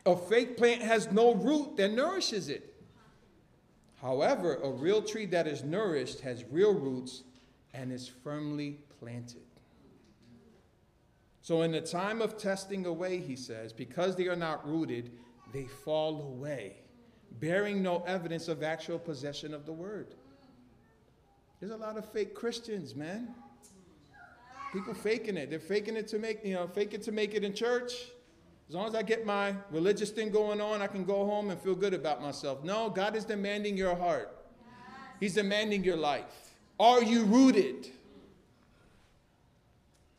A 0.06 0.16
fake 0.16 0.56
plant 0.56 0.84
has 0.84 1.12
no 1.12 1.34
root 1.34 1.78
that 1.78 1.94
nourishes 1.94 2.48
it. 2.48 2.76
However, 4.00 4.60
a 4.62 4.70
real 4.70 5.02
tree 5.02 5.26
that 5.26 5.48
is 5.48 5.64
nourished 5.64 6.20
has 6.20 6.46
real 6.52 6.76
roots 6.76 7.24
and 7.74 7.92
is 7.92 8.08
firmly 8.08 8.78
planted. 9.00 9.48
So, 11.42 11.64
in 11.64 11.72
the 11.72 11.82
time 11.82 12.22
of 12.22 12.38
testing 12.38 12.86
away, 12.86 13.18
he 13.18 13.36
says, 13.36 13.74
because 13.74 14.16
they 14.16 14.28
are 14.28 14.36
not 14.36 14.64
rooted, 14.70 15.10
they 15.52 15.66
fall 15.66 16.22
away, 16.22 16.76
bearing 17.40 17.82
no 17.82 18.04
evidence 18.06 18.48
of 18.48 18.62
actual 18.62 19.00
possession 19.00 19.56
of 19.56 19.66
the 19.66 19.74
word. 19.74 20.14
There's 21.60 21.72
a 21.72 21.78
lot 21.78 21.98
of 21.98 22.08
fake 22.12 22.36
Christians, 22.36 22.94
man. 22.96 23.34
People 24.72 24.94
faking 24.94 25.38
it. 25.38 25.50
They're 25.50 25.60
faking 25.60 25.96
it 25.96 26.08
to 26.10 26.20
make, 26.20 26.46
you 26.46 26.54
know, 26.54 26.68
fake 26.68 26.94
it 26.94 27.02
to 27.04 27.12
make 27.12 27.34
it 27.34 27.44
in 27.44 27.54
church. 27.54 27.94
As 28.68 28.76
long 28.76 28.88
as 28.88 28.94
I 28.94 29.02
get 29.02 29.26
my 29.26 29.56
religious 29.72 30.12
thing 30.12 30.30
going 30.30 30.62
on, 30.62 30.82
I 30.82 30.88
can 30.88 31.04
go 31.04 31.26
home 31.26 31.50
and 31.50 31.60
feel 31.60 31.74
good 31.74 31.96
about 31.96 32.22
myself. 32.22 32.64
No, 32.64 32.90
God 32.90 33.16
is 33.16 33.26
demanding 33.26 33.76
your 33.76 33.96
heart. 33.96 34.36
He's 35.20 35.34
demanding 35.34 35.84
your 35.84 35.98
life. 35.98 36.54
Are 36.80 37.04
you 37.04 37.24
rooted? 37.24 37.90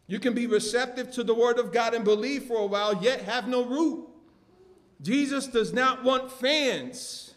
You 0.08 0.18
can 0.18 0.34
be 0.34 0.48
receptive 0.48 1.12
to 1.12 1.22
the 1.22 1.32
word 1.32 1.60
of 1.60 1.72
God 1.72 1.94
and 1.94 2.04
believe 2.04 2.44
for 2.44 2.58
a 2.58 2.66
while, 2.66 3.00
yet 3.00 3.22
have 3.22 3.46
no 3.46 3.64
root. 3.64 4.08
Jesus 5.00 5.46
does 5.46 5.72
not 5.72 6.02
want 6.02 6.30
fans, 6.30 7.34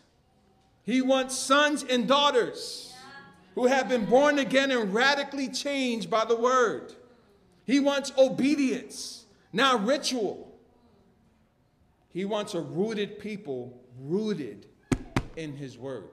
he 0.82 1.02
wants 1.02 1.38
sons 1.38 1.86
and 1.88 2.08
daughters 2.08 2.94
who 3.56 3.68
have 3.68 3.88
been 3.88 4.06
born 4.06 4.40
again 4.40 4.72
and 4.72 4.94
radically 4.94 5.48
changed 5.48 6.10
by 6.10 6.26
the 6.26 6.36
word. 6.36 6.94
He 7.66 7.80
wants 7.80 8.12
obedience, 8.18 9.26
not 9.52 9.86
ritual. 9.86 10.54
He 12.10 12.26
wants 12.26 12.54
a 12.54 12.62
rooted 12.62 13.20
people, 13.20 13.82
rooted 14.00 14.68
in 15.36 15.56
his 15.56 15.78
word. 15.78 16.10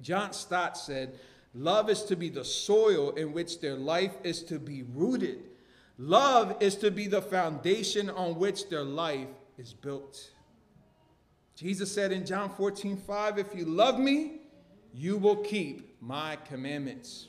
John 0.00 0.32
Stott 0.32 0.76
said, 0.76 1.18
Love 1.54 1.88
is 1.88 2.02
to 2.04 2.16
be 2.16 2.28
the 2.28 2.44
soil 2.44 3.10
in 3.12 3.32
which 3.32 3.60
their 3.60 3.76
life 3.76 4.14
is 4.24 4.42
to 4.44 4.58
be 4.58 4.82
rooted. 4.82 5.38
Love 5.98 6.56
is 6.60 6.74
to 6.76 6.90
be 6.90 7.06
the 7.06 7.22
foundation 7.22 8.10
on 8.10 8.36
which 8.36 8.68
their 8.68 8.82
life 8.82 9.28
is 9.56 9.72
built. 9.72 10.32
Jesus 11.54 11.92
said 11.92 12.10
in 12.10 12.26
John 12.26 12.50
14, 12.50 12.96
5, 12.96 13.38
If 13.38 13.54
you 13.54 13.64
love 13.64 14.00
me, 14.00 14.40
you 14.92 15.16
will 15.16 15.36
keep 15.36 15.96
my 16.00 16.36
commandments. 16.48 17.28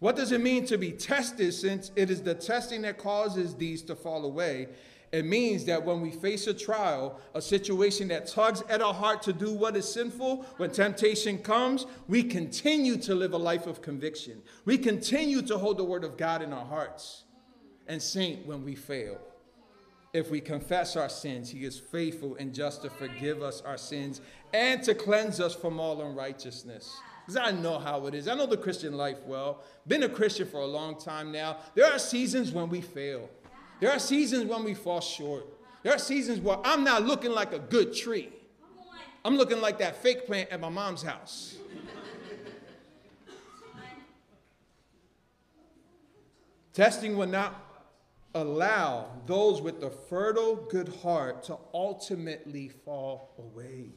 What 0.00 0.16
does 0.16 0.30
it 0.32 0.40
mean 0.40 0.64
to 0.66 0.78
be 0.78 0.92
tested 0.92 1.52
since 1.54 1.90
it 1.96 2.10
is 2.10 2.22
the 2.22 2.34
testing 2.34 2.82
that 2.82 2.98
causes 2.98 3.54
these 3.56 3.82
to 3.82 3.96
fall 3.96 4.24
away? 4.24 4.68
It 5.10 5.24
means 5.24 5.64
that 5.64 5.84
when 5.84 6.02
we 6.02 6.10
face 6.10 6.46
a 6.46 6.54
trial, 6.54 7.18
a 7.34 7.40
situation 7.40 8.08
that 8.08 8.26
tugs 8.26 8.62
at 8.68 8.82
our 8.82 8.92
heart 8.92 9.22
to 9.22 9.32
do 9.32 9.52
what 9.52 9.74
is 9.74 9.90
sinful, 9.90 10.44
when 10.58 10.70
temptation 10.70 11.38
comes, 11.38 11.86
we 12.08 12.22
continue 12.22 12.96
to 12.98 13.14
live 13.14 13.32
a 13.32 13.38
life 13.38 13.66
of 13.66 13.80
conviction. 13.80 14.42
We 14.66 14.76
continue 14.76 15.40
to 15.42 15.56
hold 15.56 15.78
the 15.78 15.84
word 15.84 16.04
of 16.04 16.18
God 16.18 16.42
in 16.42 16.52
our 16.52 16.66
hearts. 16.66 17.24
And 17.86 18.02
saint, 18.02 18.46
when 18.46 18.64
we 18.64 18.74
fail, 18.74 19.18
if 20.12 20.30
we 20.30 20.40
confess 20.40 20.94
our 20.94 21.08
sins, 21.08 21.50
he 21.50 21.64
is 21.64 21.78
faithful 21.78 22.36
and 22.36 22.54
just 22.54 22.82
to 22.82 22.90
forgive 22.90 23.42
us 23.42 23.62
our 23.62 23.78
sins 23.78 24.20
and 24.52 24.82
to 24.82 24.94
cleanse 24.94 25.40
us 25.40 25.54
from 25.54 25.80
all 25.80 26.02
unrighteousness. 26.02 26.94
Because 27.28 27.46
I 27.46 27.50
know 27.50 27.78
how 27.78 28.06
it 28.06 28.14
is. 28.14 28.26
I 28.26 28.34
know 28.34 28.46
the 28.46 28.56
Christian 28.56 28.96
life 28.96 29.18
well. 29.26 29.62
Been 29.86 30.02
a 30.04 30.08
Christian 30.08 30.48
for 30.48 30.60
a 30.60 30.66
long 30.66 30.98
time 30.98 31.30
now. 31.30 31.58
There 31.74 31.84
are 31.84 31.98
seasons 31.98 32.52
when 32.52 32.70
we 32.70 32.80
fail. 32.80 33.28
There 33.80 33.92
are 33.92 33.98
seasons 33.98 34.46
when 34.46 34.64
we 34.64 34.72
fall 34.72 35.02
short. 35.02 35.46
There 35.82 35.94
are 35.94 35.98
seasons 35.98 36.40
where 36.40 36.56
I'm 36.64 36.84
not 36.84 37.02
looking 37.02 37.32
like 37.32 37.52
a 37.52 37.58
good 37.58 37.94
tree. 37.94 38.30
I'm 39.26 39.36
looking 39.36 39.60
like 39.60 39.76
that 39.80 40.02
fake 40.02 40.24
plant 40.24 40.48
at 40.48 40.58
my 40.58 40.70
mom's 40.70 41.02
house. 41.02 41.58
Testing 46.72 47.14
will 47.14 47.26
not 47.26 47.62
allow 48.34 49.10
those 49.26 49.60
with 49.60 49.82
the 49.82 49.90
fertile 49.90 50.56
good 50.56 50.88
heart 51.02 51.42
to 51.42 51.58
ultimately 51.74 52.70
fall 52.86 53.34
away. 53.36 53.90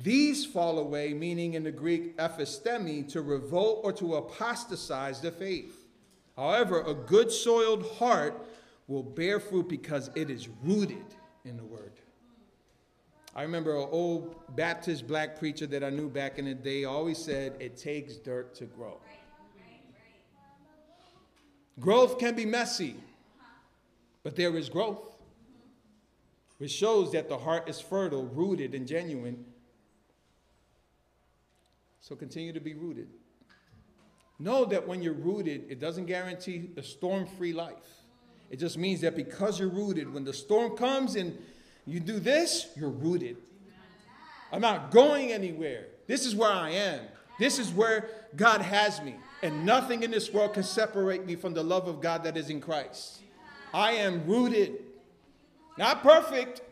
These 0.00 0.46
fall 0.46 0.78
away, 0.78 1.12
meaning 1.12 1.54
in 1.54 1.64
the 1.64 1.72
Greek 1.72 2.16
aphistemi, 2.16 3.06
to 3.10 3.20
revolt 3.20 3.80
or 3.84 3.92
to 3.94 4.16
apostatize 4.16 5.20
the 5.20 5.30
faith. 5.30 5.86
However, 6.36 6.80
a 6.80 6.94
good 6.94 7.30
soiled 7.30 7.86
heart 7.96 8.46
will 8.86 9.02
bear 9.02 9.38
fruit 9.38 9.68
because 9.68 10.10
it 10.14 10.30
is 10.30 10.48
rooted 10.62 11.04
in 11.44 11.56
the 11.56 11.64
word. 11.64 11.92
I 13.34 13.42
remember 13.42 13.76
an 13.76 13.88
old 13.90 14.34
Baptist 14.56 15.06
black 15.06 15.38
preacher 15.38 15.66
that 15.66 15.82
I 15.82 15.90
knew 15.90 16.08
back 16.08 16.38
in 16.38 16.44
the 16.44 16.54
day 16.54 16.84
always 16.84 17.18
said, 17.18 17.56
It 17.60 17.76
takes 17.76 18.16
dirt 18.16 18.54
to 18.56 18.66
grow. 18.66 18.98
Growth 21.80 22.18
can 22.18 22.34
be 22.34 22.44
messy, 22.44 22.96
but 24.22 24.36
there 24.36 24.54
is 24.56 24.68
growth, 24.68 25.16
which 26.58 26.70
shows 26.70 27.12
that 27.12 27.28
the 27.30 27.38
heart 27.38 27.68
is 27.68 27.80
fertile, 27.80 28.26
rooted, 28.26 28.74
and 28.74 28.86
genuine. 28.86 29.44
So 32.02 32.16
continue 32.16 32.52
to 32.52 32.60
be 32.60 32.74
rooted. 32.74 33.06
Know 34.40 34.64
that 34.64 34.88
when 34.88 35.02
you're 35.02 35.12
rooted, 35.12 35.66
it 35.68 35.78
doesn't 35.78 36.06
guarantee 36.06 36.70
a 36.76 36.82
storm 36.82 37.26
free 37.38 37.52
life. 37.52 37.76
It 38.50 38.58
just 38.58 38.76
means 38.76 39.02
that 39.02 39.14
because 39.14 39.60
you're 39.60 39.68
rooted, 39.68 40.12
when 40.12 40.24
the 40.24 40.32
storm 40.32 40.76
comes 40.76 41.14
and 41.14 41.38
you 41.86 42.00
do 42.00 42.18
this, 42.18 42.68
you're 42.74 42.90
rooted. 42.90 43.36
I'm 44.52 44.60
not 44.60 44.90
going 44.90 45.30
anywhere. 45.30 45.86
This 46.08 46.26
is 46.26 46.34
where 46.34 46.50
I 46.50 46.70
am. 46.70 47.02
This 47.38 47.60
is 47.60 47.70
where 47.70 48.10
God 48.34 48.62
has 48.62 49.00
me. 49.00 49.14
And 49.44 49.64
nothing 49.64 50.02
in 50.02 50.10
this 50.10 50.32
world 50.32 50.54
can 50.54 50.64
separate 50.64 51.24
me 51.24 51.36
from 51.36 51.54
the 51.54 51.62
love 51.62 51.86
of 51.86 52.00
God 52.00 52.24
that 52.24 52.36
is 52.36 52.50
in 52.50 52.60
Christ. 52.60 53.20
I 53.72 53.92
am 53.92 54.26
rooted. 54.26 54.72
Not 55.78 56.02
perfect, 56.02 56.62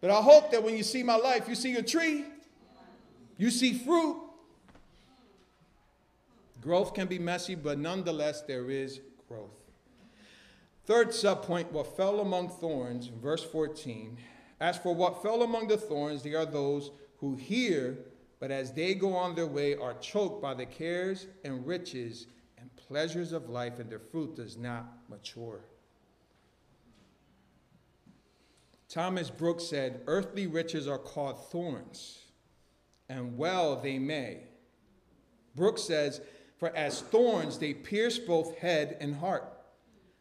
but 0.00 0.10
I 0.10 0.20
hope 0.20 0.50
that 0.50 0.62
when 0.62 0.76
you 0.76 0.82
see 0.82 1.04
my 1.04 1.16
life, 1.16 1.48
you 1.48 1.54
see 1.54 1.76
a 1.76 1.82
tree, 1.82 2.24
you 3.38 3.50
see 3.50 3.72
fruit. 3.72 4.16
Growth 6.60 6.92
can 6.92 7.06
be 7.06 7.18
messy, 7.18 7.54
but 7.54 7.78
nonetheless, 7.78 8.42
there 8.42 8.68
is 8.68 9.00
growth. 9.28 9.54
Third 10.84 11.08
subpoint, 11.08 11.70
what 11.70 11.96
fell 11.96 12.20
among 12.20 12.48
thorns, 12.48 13.06
verse 13.06 13.44
14. 13.44 14.18
As 14.60 14.76
for 14.76 14.94
what 14.94 15.22
fell 15.22 15.42
among 15.42 15.68
the 15.68 15.76
thorns, 15.76 16.22
they 16.22 16.34
are 16.34 16.46
those 16.46 16.90
who 17.18 17.36
hear, 17.36 17.98
but 18.40 18.50
as 18.50 18.72
they 18.72 18.94
go 18.94 19.14
on 19.14 19.34
their 19.34 19.46
way, 19.46 19.76
are 19.76 19.94
choked 19.94 20.42
by 20.42 20.54
the 20.54 20.66
cares 20.66 21.26
and 21.44 21.64
riches 21.66 22.26
and 22.58 22.74
pleasures 22.74 23.32
of 23.32 23.48
life, 23.48 23.78
and 23.78 23.88
their 23.88 23.98
fruit 24.00 24.34
does 24.34 24.56
not 24.56 24.86
mature. 25.08 25.60
Thomas 28.88 29.30
Brooks 29.30 29.64
said, 29.64 30.00
Earthly 30.06 30.46
riches 30.46 30.88
are 30.88 30.98
called 30.98 31.50
thorns, 31.50 32.24
and 33.08 33.36
well 33.36 33.76
they 33.76 33.98
may. 33.98 34.38
Brooks 35.54 35.82
says, 35.82 36.20
For 36.58 36.74
as 36.76 37.00
thorns 37.00 37.58
they 37.58 37.74
pierce 37.74 38.18
both 38.18 38.56
head 38.58 38.96
and 39.00 39.16
heart 39.16 39.58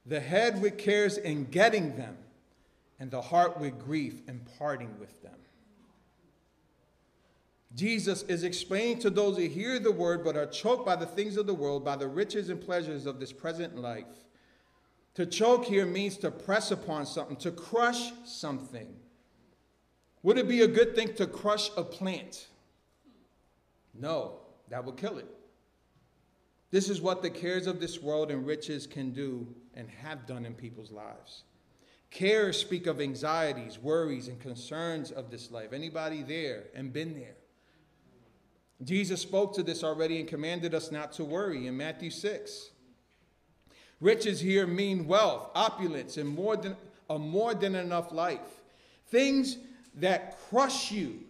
the 0.08 0.20
head 0.22 0.62
with 0.62 0.78
cares 0.78 1.18
in 1.18 1.46
getting 1.46 1.98
them, 1.98 2.18
and 3.00 3.12
the 3.12 3.22
heart 3.22 3.60
with 3.60 3.78
grief 3.78 4.22
in 4.28 4.40
parting 4.58 4.98
with 5.00 5.22
them. 5.22 5.34
Jesus 7.76 8.24
is 8.24 8.44
explaining 8.44 9.00
to 9.00 9.10
those 9.10 9.38
who 9.38 9.44
hear 9.44 9.78
the 9.78 9.92
word 9.92 10.24
but 10.24 10.38
are 10.38 10.48
choked 10.48 10.86
by 10.86 10.96
the 10.96 11.06
things 11.06 11.36
of 11.36 11.46
the 11.46 11.54
world, 11.54 11.84
by 11.84 11.98
the 11.98 12.08
riches 12.08 12.50
and 12.50 12.60
pleasures 12.60 13.06
of 13.06 13.20
this 13.20 13.34
present 13.34 13.78
life. 13.78 14.06
To 15.16 15.26
choke 15.26 15.66
here 15.66 15.86
means 15.86 16.18
to 16.18 16.32
press 16.32 16.72
upon 16.72 17.06
something, 17.06 17.36
to 17.38 17.52
crush 17.52 18.12
something. 18.24 18.88
Would 20.24 20.38
it 20.38 20.48
be 20.48 20.62
a 20.62 20.68
good 20.68 20.96
thing 20.96 21.14
to 21.16 21.28
crush 21.28 21.70
a 21.76 21.84
plant? 21.84 22.48
No, 24.00 24.40
that 24.70 24.84
will 24.84 24.94
kill 24.94 25.18
it. 25.18 25.28
This 26.70 26.90
is 26.90 27.02
what 27.02 27.22
the 27.22 27.30
cares 27.30 27.68
of 27.68 27.80
this 27.80 28.02
world 28.02 28.30
and 28.30 28.46
riches 28.46 28.86
can 28.86 29.12
do 29.12 29.48
and 29.74 29.90
have 29.90 30.26
done 30.26 30.46
in 30.46 30.54
people's 30.54 30.92
lives. 30.92 31.44
Cares 32.10 32.60
speak 32.60 32.88
of 32.88 33.02
anxieties, 33.02 33.80
worries, 33.80 34.28
and 34.28 34.40
concerns 34.40 35.12
of 35.12 35.30
this 35.30 35.52
life. 35.52 35.74
Anybody 35.74 36.24
there 36.24 36.66
and 36.74 36.92
been 36.92 37.14
there? 37.14 37.36
Jesus 38.84 39.22
spoke 39.22 39.56
to 39.56 39.64
this 39.64 39.84
already 39.84 40.20
and 40.20 40.28
commanded 40.28 40.74
us 40.76 40.92
not 40.92 41.12
to 41.14 41.24
worry 41.24 41.68
in 41.68 41.76
Matthew 41.76 42.12
6. 42.12 42.70
Riches 44.00 44.40
here 44.40 44.68
mean 44.68 45.08
wealth, 45.08 45.50
opulence, 45.56 46.18
and 46.18 46.30
more 46.30 46.56
than 46.56 46.76
a 47.10 47.18
more 47.18 47.54
than 47.54 47.76
enough 47.76 48.12
life. 48.12 48.62
Things 49.08 49.58
that 49.96 50.38
crush 50.50 50.92
you 50.92 51.22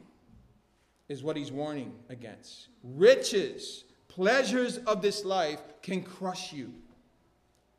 is 1.09 1.23
what 1.23 1.37
he's 1.37 1.51
warning 1.51 1.93
against. 2.09 2.67
Riches 2.83 3.83
pleasures 4.17 4.79
of 4.79 5.01
this 5.03 5.23
life 5.23 5.61
can 5.83 6.01
crush 6.01 6.51
you 6.51 6.73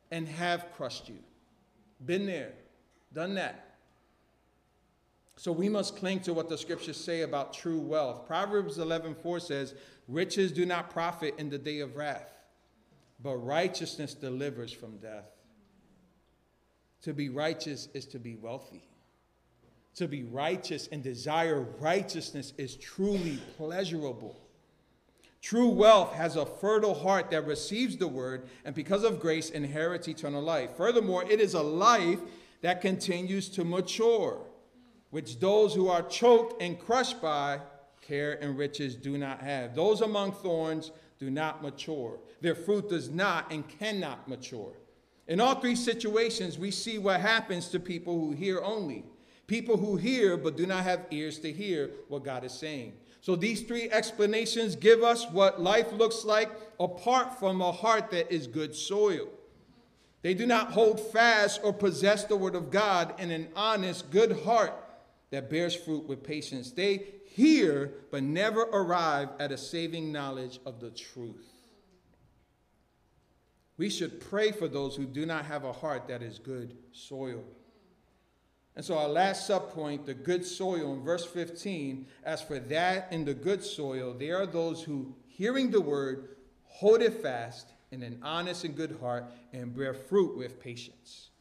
and 0.09 0.25
have 0.25 0.71
crushed 0.71 1.09
you. 1.09 1.19
Been 2.05 2.25
there, 2.25 2.53
done 3.13 3.33
that. 3.35 3.75
So 5.35 5.51
we 5.51 5.67
must 5.67 5.97
cling 5.97 6.21
to 6.21 6.33
what 6.33 6.47
the 6.47 6.57
scriptures 6.57 6.95
say 6.95 7.23
about 7.23 7.51
true 7.51 7.79
wealth. 7.79 8.25
Proverbs 8.25 8.77
11:4 8.77 9.41
says, 9.41 9.75
"Riches 10.07 10.53
do 10.53 10.65
not 10.65 10.89
profit 10.89 11.37
in 11.37 11.49
the 11.49 11.57
day 11.57 11.79
of 11.79 11.97
wrath, 11.97 12.37
but 13.19 13.35
righteousness 13.35 14.13
delivers 14.13 14.71
from 14.71 14.97
death." 14.99 15.29
To 17.01 17.13
be 17.13 17.27
righteous 17.27 17.87
is 17.93 18.05
to 18.07 18.19
be 18.19 18.35
wealthy. 18.35 18.89
To 19.99 20.07
be 20.07 20.23
righteous 20.23 20.87
and 20.93 21.03
desire 21.03 21.59
righteousness 21.77 22.53
is 22.57 22.77
truly 22.77 23.37
pleasurable. 23.57 24.39
True 25.41 25.67
wealth 25.67 26.13
has 26.13 26.37
a 26.37 26.45
fertile 26.45 26.93
heart 26.93 27.29
that 27.31 27.45
receives 27.45 27.97
the 27.97 28.07
word 28.07 28.47
and 28.63 28.73
because 28.73 29.03
of 29.03 29.19
grace 29.19 29.49
inherits 29.49 30.07
eternal 30.07 30.41
life. 30.41 30.77
Furthermore, 30.77 31.29
it 31.29 31.41
is 31.41 31.53
a 31.53 31.61
life 31.61 32.21
that 32.61 32.79
continues 32.79 33.49
to 33.49 33.65
mature, 33.65 34.39
which 35.09 35.37
those 35.41 35.75
who 35.75 35.89
are 35.89 36.03
choked 36.03 36.61
and 36.61 36.79
crushed 36.79 37.21
by 37.21 37.59
care 38.01 38.41
and 38.41 38.57
riches 38.57 38.95
do 38.95 39.17
not 39.17 39.41
have. 39.41 39.75
Those 39.75 39.99
among 39.99 40.31
thorns 40.31 40.93
do 41.19 41.29
not 41.29 41.61
mature. 41.61 42.21
Their 42.39 42.55
fruit 42.55 42.87
does 42.87 43.09
not 43.09 43.51
and 43.51 43.67
cannot 43.67 44.29
mature. 44.29 44.77
In 45.27 45.41
all 45.41 45.55
three 45.55 45.75
situations, 45.75 46.57
we 46.57 46.71
see 46.71 46.97
what 46.97 47.19
happens 47.19 47.67
to 47.67 47.81
people 47.81 48.17
who 48.17 48.31
hear 48.31 48.61
only. 48.61 49.03
People 49.49 49.77
who 49.77 49.95
hear 49.95 50.37
but 50.37 50.55
do 50.55 50.67
not 50.67 50.83
have 50.83 51.07
ears 51.09 51.39
to 51.39 51.51
hear 51.51 51.89
what 52.07 52.23
God 52.23 52.43
is 52.43 52.53
saying. 52.53 52.93
So 53.19 53.35
these 53.35 53.63
three 53.63 53.89
explanations 53.89 54.75
give 54.75 55.01
us 55.01 55.27
what 55.31 55.59
life 55.59 55.91
looks 55.91 56.23
like 56.23 56.51
apart 56.79 57.39
from 57.39 57.59
a 57.59 57.71
heart 57.71 58.11
that 58.11 58.31
is 58.31 58.45
good 58.45 58.75
soil. 58.75 59.27
They 60.21 60.35
do 60.35 60.45
not 60.45 60.73
hold 60.73 60.99
fast 60.99 61.61
or 61.63 61.73
possess 61.73 62.25
the 62.25 62.35
word 62.35 62.53
of 62.53 62.69
God 62.69 63.19
in 63.19 63.31
an 63.31 63.47
honest, 63.55 64.11
good 64.11 64.43
heart 64.43 64.73
that 65.31 65.49
bears 65.49 65.75
fruit 65.75 66.07
with 66.07 66.21
patience. 66.23 66.71
They 66.71 67.05
hear 67.25 67.93
but 68.11 68.21
never 68.21 68.61
arrive 68.61 69.29
at 69.39 69.51
a 69.51 69.57
saving 69.57 70.11
knowledge 70.11 70.59
of 70.63 70.79
the 70.79 70.91
truth. 70.91 71.47
We 73.77 73.89
should 73.89 74.21
pray 74.21 74.51
for 74.51 74.67
those 74.67 74.95
who 74.95 75.05
do 75.05 75.25
not 75.25 75.45
have 75.45 75.63
a 75.63 75.73
heart 75.73 76.07
that 76.07 76.21
is 76.21 76.37
good 76.37 76.77
soil. 76.91 77.43
And 78.75 78.85
so, 78.85 78.97
our 78.97 79.09
last 79.09 79.49
subpoint, 79.49 80.05
the 80.05 80.13
good 80.13 80.45
soil, 80.45 80.93
in 80.93 81.03
verse 81.03 81.25
15, 81.25 82.07
as 82.23 82.41
for 82.41 82.59
that 82.59 83.11
in 83.11 83.25
the 83.25 83.33
good 83.33 83.63
soil, 83.63 84.13
there 84.13 84.37
are 84.37 84.45
those 84.45 84.83
who, 84.83 85.15
hearing 85.27 85.69
the 85.69 85.81
word, 85.81 86.35
hold 86.63 87.01
it 87.01 87.21
fast 87.21 87.73
in 87.91 88.03
an 88.03 88.19
honest 88.23 88.63
and 88.63 88.75
good 88.75 88.97
heart 89.01 89.25
and 89.51 89.75
bear 89.75 89.93
fruit 89.93 90.37
with 90.37 90.59
patience. 90.59 91.31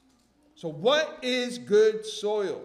So, 0.54 0.68
what 0.68 1.18
is 1.22 1.58
good 1.58 2.04
soil? 2.04 2.62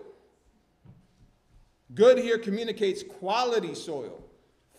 Good 1.94 2.18
here 2.18 2.40
communicates 2.40 3.04
quality 3.04 3.76
soil, 3.76 4.24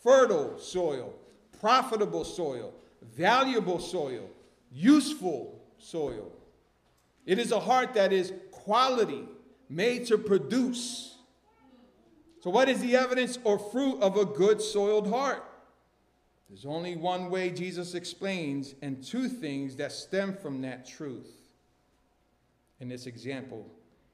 fertile 0.03 0.59
soil, 0.59 1.15
profitable 1.61 2.25
soil, 2.25 2.75
valuable 3.17 3.79
soil, 3.79 4.29
useful 4.73 5.63
soil. 5.79 6.33
It 7.25 7.39
is 7.39 7.53
a 7.53 7.61
heart 7.61 7.95
that 7.95 8.13
is 8.13 8.33
quality, 8.51 9.25
made 9.69 10.07
to 10.07 10.19
produce. 10.19 11.17
So, 12.43 12.51
what 12.51 12.69
is 12.69 12.81
the 12.81 12.97
evidence 12.97 13.39
or 13.45 13.59
fruit 13.59 14.01
of 14.01 14.17
a 14.17 14.25
good 14.25 14.61
soiled 14.61 15.09
heart? 15.09 15.45
There's 16.49 16.67
only 16.67 16.95
one 16.95 17.31
way 17.31 17.51
Jesus 17.51 17.95
explains, 17.95 18.75
and 18.83 19.03
two 19.03 19.29
things 19.29 19.77
that 19.77 19.93
stem 19.93 20.37
from 20.37 20.61
that 20.63 20.87
truth. 20.87 21.31
In 22.81 22.89
this 22.89 23.07
example, 23.07 23.67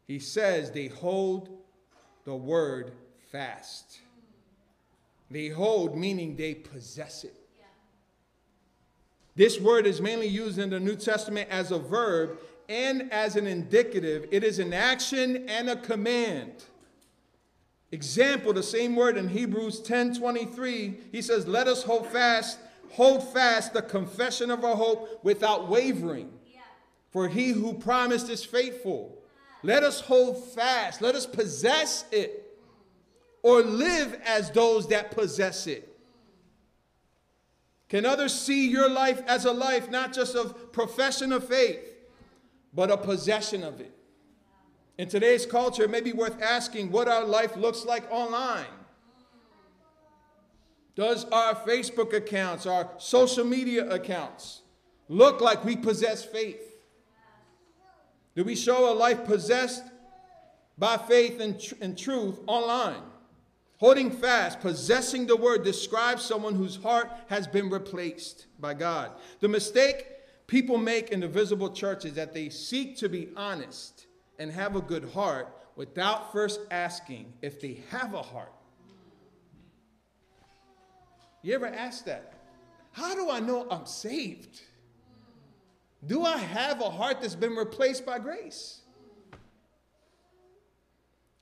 he 0.06 0.18
says 0.18 0.70
they 0.70 0.86
hold 0.86 1.48
the 2.24 2.34
word 2.34 2.92
fast. 3.30 4.00
They 5.30 5.48
hold, 5.48 5.96
meaning 5.96 6.36
they 6.36 6.54
possess 6.54 7.24
it. 7.24 7.34
This 9.36 9.60
word 9.60 9.86
is 9.86 10.00
mainly 10.00 10.26
used 10.26 10.58
in 10.58 10.70
the 10.70 10.80
New 10.80 10.96
Testament 10.96 11.48
as 11.50 11.70
a 11.70 11.78
verb 11.78 12.38
and 12.70 13.12
as 13.12 13.34
an 13.34 13.48
indicative. 13.48 14.28
It 14.30 14.44
is 14.44 14.60
an 14.60 14.72
action 14.72 15.48
and 15.48 15.68
a 15.68 15.76
command. 15.76 16.64
Example, 17.90 18.52
the 18.52 18.62
same 18.62 18.94
word 18.94 19.16
in 19.16 19.28
Hebrews 19.28 19.80
10 19.80 20.14
23, 20.14 20.94
he 21.10 21.20
says, 21.20 21.48
Let 21.48 21.66
us 21.66 21.82
hold 21.82 22.06
fast, 22.06 22.60
hold 22.92 23.24
fast 23.32 23.74
the 23.74 23.82
confession 23.82 24.50
of 24.52 24.64
our 24.64 24.76
hope 24.76 25.22
without 25.24 25.68
wavering. 25.68 26.30
For 27.10 27.26
he 27.26 27.48
who 27.48 27.74
promised 27.74 28.30
is 28.30 28.44
faithful. 28.44 29.18
Let 29.64 29.82
us 29.82 30.00
hold 30.00 30.52
fast, 30.54 31.02
let 31.02 31.16
us 31.16 31.26
possess 31.26 32.04
it, 32.12 32.56
or 33.42 33.62
live 33.62 34.18
as 34.24 34.50
those 34.52 34.86
that 34.88 35.10
possess 35.10 35.66
it. 35.66 35.88
Can 37.88 38.06
others 38.06 38.32
see 38.32 38.70
your 38.70 38.88
life 38.88 39.20
as 39.26 39.44
a 39.44 39.52
life 39.52 39.90
not 39.90 40.12
just 40.12 40.36
of 40.36 40.72
profession 40.72 41.32
of 41.32 41.48
faith, 41.48 41.80
but 42.72 42.90
a 42.90 42.96
possession 42.96 43.64
of 43.64 43.80
it? 43.80 43.94
In 44.98 45.08
today's 45.08 45.46
culture, 45.46 45.84
it 45.84 45.90
may 45.90 46.02
be 46.02 46.12
worth 46.12 46.40
asking 46.42 46.90
what 46.90 47.08
our 47.08 47.24
life 47.24 47.56
looks 47.56 47.84
like 47.84 48.10
online. 48.10 48.66
Does 50.94 51.24
our 51.26 51.54
Facebook 51.54 52.12
accounts, 52.12 52.66
our 52.66 52.90
social 52.98 53.44
media 53.44 53.88
accounts, 53.88 54.60
look 55.08 55.40
like 55.40 55.64
we 55.64 55.76
possess 55.76 56.24
faith? 56.24 56.60
Do 58.36 58.44
we 58.44 58.54
show 58.54 58.92
a 58.92 58.94
life 58.94 59.24
possessed 59.24 59.84
by 60.76 60.98
faith 60.98 61.40
and, 61.40 61.58
tr- 61.58 61.74
and 61.80 61.96
truth 61.96 62.38
online? 62.46 63.02
Holding 63.78 64.10
fast, 64.10 64.60
possessing 64.60 65.26
the 65.26 65.36
word 65.36 65.64
describes 65.64 66.22
someone 66.22 66.54
whose 66.54 66.76
heart 66.76 67.10
has 67.28 67.46
been 67.46 67.70
replaced 67.70 68.44
by 68.58 68.74
God. 68.74 69.12
The 69.40 69.48
mistake 69.48 70.06
people 70.50 70.76
make 70.76 71.10
in 71.10 71.20
the 71.20 71.28
visible 71.28 71.70
church 71.70 72.04
is 72.04 72.14
that 72.14 72.34
they 72.34 72.48
seek 72.48 72.96
to 72.96 73.08
be 73.08 73.28
honest 73.36 74.08
and 74.40 74.50
have 74.50 74.74
a 74.74 74.80
good 74.80 75.08
heart 75.14 75.46
without 75.76 76.32
first 76.32 76.58
asking 76.72 77.32
if 77.40 77.60
they 77.60 77.80
have 77.88 78.14
a 78.14 78.22
heart. 78.22 78.52
You 81.42 81.54
ever 81.54 81.68
ask 81.68 82.04
that? 82.06 82.34
How 82.90 83.14
do 83.14 83.30
I 83.30 83.38
know 83.38 83.64
I'm 83.70 83.86
saved? 83.86 84.60
Do 86.04 86.24
I 86.24 86.36
have 86.36 86.80
a 86.80 86.90
heart 86.90 87.20
that's 87.20 87.36
been 87.36 87.54
replaced 87.54 88.04
by 88.04 88.18
grace? 88.18 88.80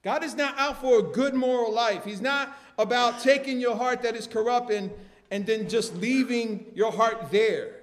God 0.05 0.23
is 0.23 0.35
not 0.35 0.57
out 0.59 0.83
for 0.83 0.99
a 0.99 1.03
good 1.03 1.33
moral 1.33 1.73
life. 1.73 2.05
He's 2.05 2.21
not 2.21 2.59
about 2.79 3.21
taking 3.21 3.59
your 3.59 3.75
heart 3.75 4.03
that 4.03 4.15
is 4.15 4.27
corrupt 4.27 4.71
and, 4.71 4.91
and 5.31 5.47
then 5.47 5.67
just 5.67 5.97
leaving 5.97 6.67
your 6.75 6.93
heart 6.93 7.31
there, 7.31 7.78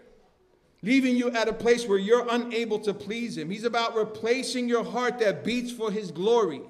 leaving 0.85 1.17
you 1.17 1.31
at 1.31 1.47
a 1.47 1.53
place 1.53 1.87
where 1.87 1.97
you're 1.97 2.27
unable 2.29 2.77
to 2.77 2.93
please 2.93 3.37
Him. 3.37 3.49
He's 3.49 3.63
about 3.63 3.95
replacing 3.95 4.69
your 4.69 4.83
heart 4.83 5.17
that 5.19 5.43
beats 5.43 5.71
for 5.71 5.91
His 5.91 6.11
glory. 6.11 6.61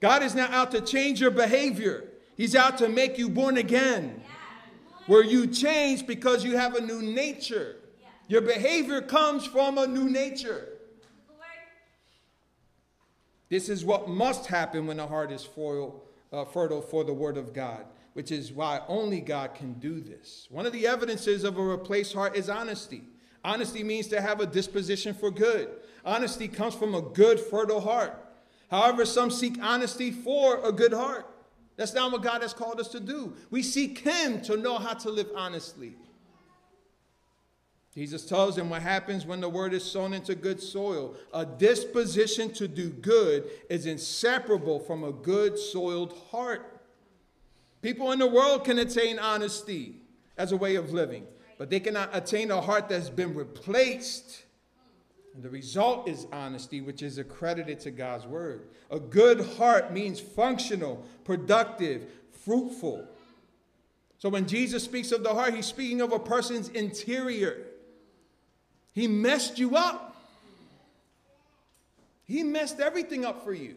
God 0.00 0.22
is 0.22 0.34
not 0.34 0.50
out 0.52 0.70
to 0.70 0.80
change 0.80 1.20
your 1.20 1.30
behavior, 1.30 2.08
He's 2.36 2.56
out 2.56 2.78
to 2.78 2.88
make 2.88 3.18
you 3.18 3.28
born 3.28 3.58
again, 3.58 4.22
where 5.06 5.22
you 5.22 5.46
change 5.46 6.06
because 6.06 6.42
you 6.42 6.56
have 6.56 6.74
a 6.74 6.80
new 6.80 7.02
nature. 7.02 7.76
Your 8.26 8.40
behavior 8.40 9.02
comes 9.02 9.44
from 9.44 9.76
a 9.76 9.86
new 9.86 10.08
nature. 10.08 10.68
This 13.50 13.68
is 13.68 13.84
what 13.84 14.08
must 14.08 14.46
happen 14.46 14.86
when 14.86 14.96
the 14.96 15.06
heart 15.06 15.32
is 15.32 15.44
foil, 15.44 16.04
uh, 16.32 16.44
fertile 16.44 16.80
for 16.80 17.04
the 17.04 17.12
word 17.12 17.36
of 17.36 17.52
God, 17.52 17.84
which 18.20 18.30
is 18.30 18.52
why 18.52 18.82
only 18.86 19.18
God 19.18 19.54
can 19.54 19.72
do 19.78 19.98
this. 19.98 20.46
One 20.50 20.66
of 20.66 20.74
the 20.74 20.86
evidences 20.86 21.42
of 21.42 21.56
a 21.56 21.62
replaced 21.62 22.12
heart 22.12 22.36
is 22.36 22.50
honesty. 22.50 23.04
Honesty 23.42 23.82
means 23.82 24.08
to 24.08 24.20
have 24.20 24.40
a 24.40 24.46
disposition 24.46 25.14
for 25.14 25.30
good. 25.30 25.70
Honesty 26.04 26.46
comes 26.46 26.74
from 26.74 26.94
a 26.94 27.00
good, 27.00 27.40
fertile 27.40 27.80
heart. 27.80 28.22
However, 28.70 29.06
some 29.06 29.30
seek 29.30 29.56
honesty 29.62 30.10
for 30.10 30.62
a 30.62 30.70
good 30.70 30.92
heart. 30.92 31.34
That's 31.76 31.94
not 31.94 32.12
what 32.12 32.22
God 32.22 32.42
has 32.42 32.52
called 32.52 32.78
us 32.78 32.88
to 32.88 33.00
do. 33.00 33.32
We 33.50 33.62
seek 33.62 34.00
Him 34.00 34.42
to 34.42 34.58
know 34.58 34.76
how 34.76 34.92
to 34.92 35.08
live 35.08 35.30
honestly. 35.34 35.94
Jesus 37.94 38.26
tells 38.26 38.54
them 38.54 38.68
what 38.68 38.82
happens 38.82 39.24
when 39.24 39.40
the 39.40 39.48
word 39.48 39.72
is 39.72 39.82
sown 39.82 40.12
into 40.12 40.34
good 40.34 40.60
soil. 40.60 41.14
A 41.32 41.46
disposition 41.46 42.52
to 42.52 42.68
do 42.68 42.90
good 42.90 43.48
is 43.70 43.86
inseparable 43.86 44.78
from 44.78 45.04
a 45.04 45.10
good 45.10 45.58
soiled 45.58 46.12
heart. 46.30 46.79
People 47.82 48.12
in 48.12 48.18
the 48.18 48.26
world 48.26 48.64
can 48.64 48.78
attain 48.78 49.18
honesty 49.18 49.96
as 50.36 50.52
a 50.52 50.56
way 50.56 50.74
of 50.74 50.92
living, 50.92 51.26
but 51.58 51.70
they 51.70 51.80
cannot 51.80 52.10
attain 52.12 52.50
a 52.50 52.60
heart 52.60 52.88
that's 52.88 53.08
been 53.08 53.34
replaced. 53.34 54.44
And 55.34 55.42
the 55.42 55.50
result 55.50 56.08
is 56.08 56.26
honesty, 56.32 56.80
which 56.80 57.02
is 57.02 57.18
accredited 57.18 57.80
to 57.80 57.90
God's 57.90 58.26
word. 58.26 58.68
A 58.90 58.98
good 58.98 59.40
heart 59.56 59.92
means 59.92 60.20
functional, 60.20 61.06
productive, 61.24 62.06
fruitful. 62.44 63.06
So 64.18 64.28
when 64.28 64.46
Jesus 64.46 64.84
speaks 64.84 65.12
of 65.12 65.22
the 65.22 65.32
heart, 65.32 65.54
he's 65.54 65.66
speaking 65.66 66.00
of 66.02 66.12
a 66.12 66.18
person's 66.18 66.68
interior. 66.68 67.66
He 68.92 69.06
messed 69.06 69.58
you 69.58 69.76
up. 69.76 70.16
He 72.26 72.42
messed 72.42 72.80
everything 72.80 73.24
up 73.24 73.44
for 73.44 73.54
you. 73.54 73.76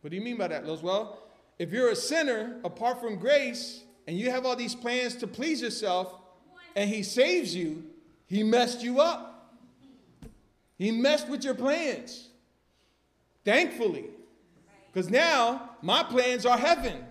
What 0.00 0.10
do 0.10 0.16
you 0.16 0.22
mean 0.22 0.36
by 0.38 0.48
that, 0.48 0.64
Well, 0.82 1.18
If 1.58 1.72
you're 1.72 1.90
a 1.90 1.96
sinner 1.96 2.60
apart 2.64 3.00
from 3.00 3.16
grace 3.16 3.82
and 4.06 4.16
you 4.16 4.30
have 4.30 4.46
all 4.46 4.56
these 4.56 4.74
plans 4.74 5.16
to 5.16 5.26
please 5.26 5.60
yourself 5.60 6.14
and 6.76 6.88
He 6.88 7.02
saves 7.02 7.54
you, 7.54 7.84
He 8.26 8.42
messed 8.42 8.82
you 8.82 9.00
up. 9.00 9.56
He 10.76 10.92
messed 10.92 11.28
with 11.28 11.42
your 11.42 11.54
plans. 11.54 12.28
Thankfully. 13.44 14.04
Because 14.92 15.10
now 15.10 15.70
my 15.82 16.02
plans 16.04 16.46
are 16.46 16.56
heaven. 16.56 17.04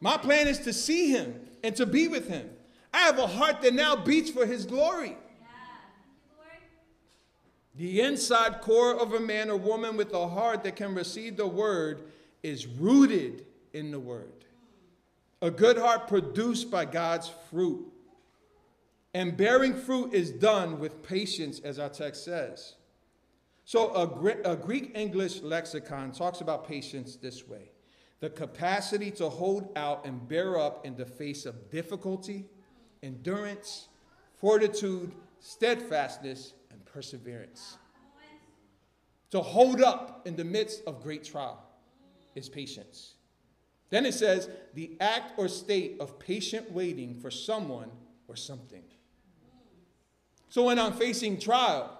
My 0.00 0.18
plan 0.18 0.46
is 0.46 0.58
to 0.60 0.72
see 0.72 1.10
Him 1.10 1.40
and 1.64 1.74
to 1.76 1.86
be 1.86 2.08
with 2.08 2.28
Him. 2.28 2.50
I 2.92 2.98
have 3.00 3.18
a 3.18 3.26
heart 3.26 3.62
that 3.62 3.72
now 3.72 3.96
beats 3.96 4.30
for 4.30 4.44
His 4.44 4.66
glory. 4.66 5.16
The 7.76 8.00
inside 8.00 8.62
core 8.62 8.94
of 8.98 9.12
a 9.12 9.20
man 9.20 9.50
or 9.50 9.56
woman 9.56 9.96
with 9.96 10.12
a 10.14 10.28
heart 10.28 10.64
that 10.64 10.76
can 10.76 10.94
receive 10.94 11.36
the 11.36 11.46
word 11.46 12.04
is 12.46 12.64
rooted 12.66 13.44
in 13.72 13.90
the 13.90 13.98
word. 13.98 14.44
A 15.42 15.50
good 15.50 15.76
heart 15.76 16.06
produced 16.06 16.70
by 16.70 16.84
God's 16.84 17.28
fruit. 17.50 17.84
And 19.12 19.36
bearing 19.36 19.74
fruit 19.74 20.14
is 20.14 20.30
done 20.30 20.78
with 20.78 21.02
patience, 21.02 21.60
as 21.60 21.80
our 21.80 21.88
text 21.88 22.24
says. 22.24 22.76
So, 23.64 23.92
a, 23.94 24.52
a 24.52 24.56
Greek 24.56 24.92
English 24.94 25.42
lexicon 25.42 26.12
talks 26.12 26.40
about 26.40 26.68
patience 26.68 27.16
this 27.16 27.46
way 27.48 27.70
the 28.20 28.30
capacity 28.30 29.10
to 29.10 29.28
hold 29.28 29.76
out 29.76 30.06
and 30.06 30.26
bear 30.26 30.58
up 30.58 30.86
in 30.86 30.96
the 30.96 31.04
face 31.04 31.44
of 31.44 31.68
difficulty, 31.70 32.46
endurance, 33.02 33.88
fortitude, 34.40 35.12
steadfastness, 35.40 36.54
and 36.70 36.82
perseverance. 36.86 37.76
To 39.32 39.42
hold 39.42 39.82
up 39.82 40.26
in 40.26 40.36
the 40.36 40.44
midst 40.44 40.82
of 40.86 41.02
great 41.02 41.24
trial 41.24 41.65
is 42.36 42.48
patience. 42.48 43.14
Then 43.90 44.04
it 44.06 44.14
says, 44.14 44.48
the 44.74 44.96
act 45.00 45.38
or 45.38 45.48
state 45.48 45.96
of 46.00 46.18
patient 46.18 46.70
waiting 46.72 47.14
for 47.14 47.30
someone 47.30 47.90
or 48.28 48.36
something. 48.36 48.82
So 50.48 50.64
when 50.64 50.78
I'm 50.78 50.92
facing 50.92 51.38
trial, 51.38 51.96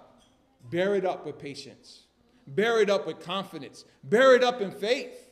bear 0.69 0.95
it 0.95 1.05
up 1.05 1.25
with 1.25 1.37
patience, 1.37 2.03
bear 2.47 2.81
it 2.81 2.89
up 2.89 3.05
with 3.07 3.19
confidence, 3.19 3.85
bear 4.03 4.35
it 4.35 4.43
up 4.43 4.61
in 4.61 4.71
faith. 4.71 5.29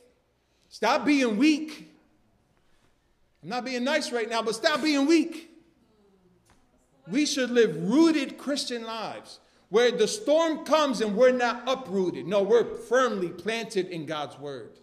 Stop 0.68 1.04
being 1.04 1.36
weak. 1.36 1.92
I'm 3.42 3.48
not 3.48 3.64
being 3.64 3.84
nice 3.84 4.12
right 4.12 4.28
now, 4.28 4.42
but 4.42 4.54
stop 4.54 4.82
being 4.82 5.06
weak. 5.06 5.50
We 7.08 7.26
should 7.26 7.50
live 7.50 7.76
rooted 7.88 8.38
Christian 8.38 8.84
lives 8.84 9.38
where 9.68 9.90
the 9.90 10.08
storm 10.08 10.64
comes 10.64 11.00
and 11.00 11.16
we're 11.16 11.32
not 11.32 11.62
uprooted. 11.66 12.26
No, 12.26 12.42
we're 12.42 12.64
firmly 12.64 13.28
planted 13.28 13.88
in 13.88 14.06
God's 14.06 14.38
word. 14.38 14.78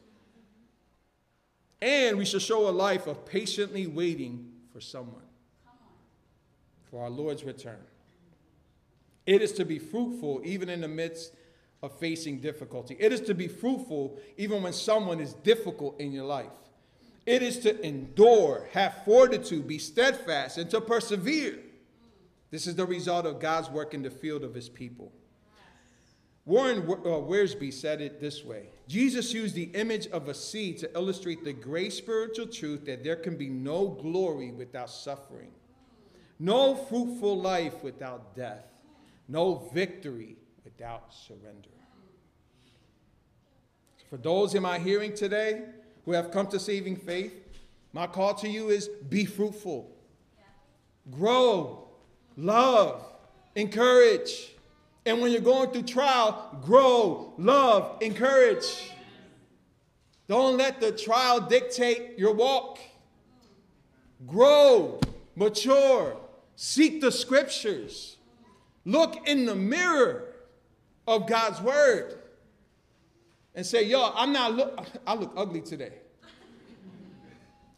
And 1.84 2.18
we 2.18 2.24
should 2.24 2.42
show 2.42 2.70
a 2.70 2.72
life 2.72 3.08
of 3.08 3.26
patiently 3.26 3.88
waiting 3.88 4.48
for 4.72 4.80
someone, 4.80 5.26
for 6.90 7.04
our 7.04 7.10
Lord's 7.10 7.44
return. 7.44 7.82
It 9.26 9.42
is 9.42 9.52
to 9.54 9.66
be 9.66 9.80
fruitful 9.80 10.40
even 10.46 10.70
in 10.70 10.80
the 10.80 10.88
midst 10.88 11.34
of 11.82 11.92
facing 12.00 12.40
difficulty. 12.40 12.96
It 12.98 13.12
is 13.12 13.20
to 13.22 13.34
be 13.34 13.50
fruitful 13.50 14.18
even 14.38 14.64
when 14.64 14.72
someone 14.72 15.20
is 15.20 15.34
difficult 15.34 16.00
in 16.00 16.14
your 16.14 16.24
life. 16.24 16.54
It 17.26 17.44
is 17.44 17.60
to 17.60 17.86
endure, 17.86 18.70
have 18.72 19.04
fortitude, 19.04 19.68
be 19.68 19.78
steadfast, 19.78 20.58
and 20.58 20.70
to 20.70 20.80
persevere. 20.80 21.60
This 22.50 22.66
is 22.66 22.76
the 22.76 22.86
result 22.86 23.26
of 23.26 23.42
God's 23.42 23.70
work 23.70 23.94
in 23.94 24.04
the 24.04 24.10
field 24.10 24.46
of 24.46 24.54
his 24.54 24.70
people. 24.70 25.12
Warren 26.46 26.78
uh, 26.80 27.20
Wiersbe 27.20 27.74
said 27.74 28.00
it 28.00 28.22
this 28.22 28.46
way 28.46 28.68
Jesus 28.88 29.34
used 29.34 29.56
the 29.56 29.72
image 29.74 30.08
of 30.08 30.28
a 30.28 30.34
seed 30.34 30.78
to 30.80 30.94
illustrate 30.94 31.44
the 31.44 31.54
great 31.54 31.94
spiritual 31.94 32.48
truth 32.48 32.86
that 32.86 33.04
there 33.04 33.16
can 33.16 33.38
be 33.38 33.50
no 33.50 33.88
glory 33.88 34.52
without 34.52 34.90
suffering, 34.90 35.52
no 36.40 36.76
fruitful 36.76 37.40
life 37.40 37.82
without 37.82 38.36
death, 38.36 38.66
no 39.28 39.70
victory 39.74 40.36
without 40.64 41.14
surrender. 41.14 41.70
For 44.10 44.18
those 44.18 44.54
in 44.54 44.62
my 44.62 44.80
hearing 44.80 45.14
today 45.14 45.64
who 46.06 46.12
have 46.12 46.32
come 46.32 46.48
to 46.48 46.60
saving 46.60 46.98
faith, 46.98 47.34
my 47.94 48.06
call 48.06 48.34
to 48.36 48.50
you 48.50 48.70
is 48.70 48.90
be 49.10 49.26
fruitful, 49.26 49.90
grow, 51.10 51.88
love, 52.36 53.04
encourage. 53.56 54.53
And 55.06 55.22
when 55.22 55.32
you're 55.32 55.42
going 55.42 55.72
through 55.72 55.84
trial, 55.84 56.58
grow, 56.64 57.34
love, 57.38 57.98
encourage. 58.02 58.92
Don't 60.28 60.58
let 60.58 60.80
the 60.80 60.92
trial 60.92 61.42
dictate 61.42 62.18
your 62.18 62.34
walk. 62.34 62.80
Grow, 64.26 65.02
mature, 65.36 66.16
seek 66.56 67.02
the 67.02 67.12
scriptures, 67.12 68.16
look 68.86 69.28
in 69.28 69.46
the 69.46 69.56
mirror 69.56 70.34
of 71.06 71.28
God's 71.28 71.60
word 71.62 72.20
and 73.54 73.66
say, 73.66 73.84
yo, 73.84 74.12
I'm 74.16 74.32
not 74.32 74.54
look 74.54 74.88
I 75.08 75.16
look 75.16 75.34
ugly 75.36 75.62
today. 75.62 75.94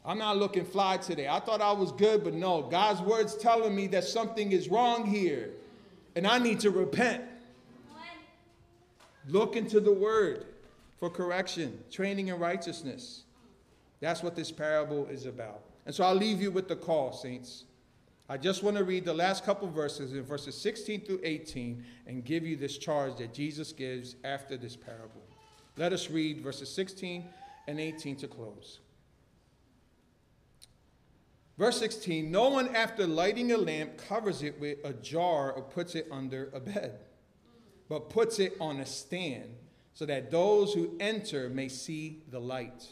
I'm 0.08 0.20
not 0.20 0.38
looking 0.38 0.66
fly 0.66 0.98
today. 0.98 1.28
I 1.28 1.40
thought 1.40 1.62
I 1.62 1.72
was 1.72 1.92
good, 1.92 2.24
but 2.24 2.36
no, 2.36 2.62
God's 2.62 3.02
word's 3.02 3.36
telling 3.36 3.76
me 3.76 3.88
that 3.88 4.04
something 4.04 4.52
is 4.52 4.70
wrong 4.70 5.08
here 5.08 5.50
and 6.16 6.26
I 6.26 6.40
need 6.40 6.60
to 6.62 6.72
repent. 6.72 7.24
Look 9.28 9.56
into 9.56 9.80
the 9.80 9.92
word 9.92 10.46
for 10.98 11.10
correction, 11.10 11.84
training 11.92 12.28
in 12.28 12.40
righteousness. 12.40 13.24
That's 14.00 14.22
what 14.22 14.36
this 14.36 14.52
parable 14.52 15.08
is 15.08 15.26
about. 15.26 15.62
And 15.86 15.94
so 15.94 16.04
I'll 16.04 16.16
leave 16.16 16.42
you 16.42 16.52
with 16.52 16.68
the 16.68 16.76
call, 16.76 17.12
saints. 17.12 17.64
I 18.28 18.38
just 18.38 18.64
want 18.64 18.78
to 18.78 18.84
read 18.84 19.06
the 19.06 19.14
last 19.14 19.46
couple 19.46 19.68
verses 19.68 20.14
in 20.14 20.24
verses 20.24 20.60
16 20.60 21.02
through 21.02 21.22
18 21.24 21.84
and 22.08 22.26
give 22.26 22.46
you 22.46 22.56
this 22.56 22.78
charge 22.78 23.18
that 23.18 23.34
Jesus 23.34 23.72
gives 23.72 24.16
after 24.24 24.58
this 24.58 24.76
parable. 24.76 25.22
Let 25.78 25.94
us 25.94 26.10
read 26.10 26.42
verses 26.42 26.74
16 26.74 27.26
and 27.68 27.80
18 27.80 28.16
to 28.18 28.28
close. 28.28 28.80
Verse 31.58 31.80
16 31.80 32.30
No 32.30 32.50
one, 32.50 32.76
after 32.76 33.08
lighting 33.08 33.52
a 33.52 33.58
lamp, 33.58 33.98
covers 33.98 34.44
it 34.44 34.60
with 34.60 34.80
a 34.84 34.94
jar 34.94 35.52
or 35.52 35.62
puts 35.62 35.96
it 35.96 36.08
under 36.12 36.50
a 36.54 36.60
bed, 36.60 37.00
but 37.88 38.10
puts 38.10 38.40
it 38.40 38.56
on 38.60 38.80
a 38.80 38.86
stand 38.86 39.56
so 39.94 40.06
that 40.06 40.30
those 40.30 40.74
who 40.74 40.96
enter 41.00 41.50
may 41.50 41.70
see 41.70 42.24
the 42.30 42.40
light. 42.40 42.86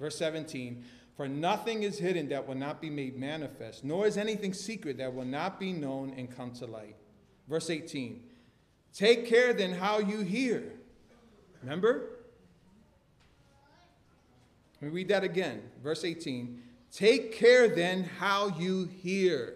Verse 0.00 0.16
17 0.16 0.82
For 1.16 1.28
nothing 1.28 1.82
is 1.82 1.98
hidden 1.98 2.30
that 2.30 2.48
will 2.48 2.54
not 2.54 2.80
be 2.80 2.88
made 2.88 3.18
manifest, 3.18 3.84
nor 3.84 4.06
is 4.06 4.16
anything 4.16 4.54
secret 4.54 4.96
that 4.98 5.14
will 5.14 5.26
not 5.26 5.60
be 5.60 5.72
known 5.72 6.14
and 6.16 6.34
come 6.34 6.52
to 6.52 6.66
light. 6.66 6.96
Verse 7.48 7.68
18 7.68 8.22
Take 8.94 9.26
care 9.26 9.52
then 9.52 9.72
how 9.72 9.98
you 9.98 10.20
hear. 10.20 10.72
Remember? 11.62 12.08
Let 14.80 14.88
me 14.90 14.96
read 14.96 15.08
that 15.08 15.22
again. 15.22 15.62
Verse 15.82 16.04
18. 16.04 16.60
Take 16.92 17.32
care 17.32 17.68
then 17.68 18.04
how 18.04 18.48
you 18.58 18.84
hear. 18.84 19.54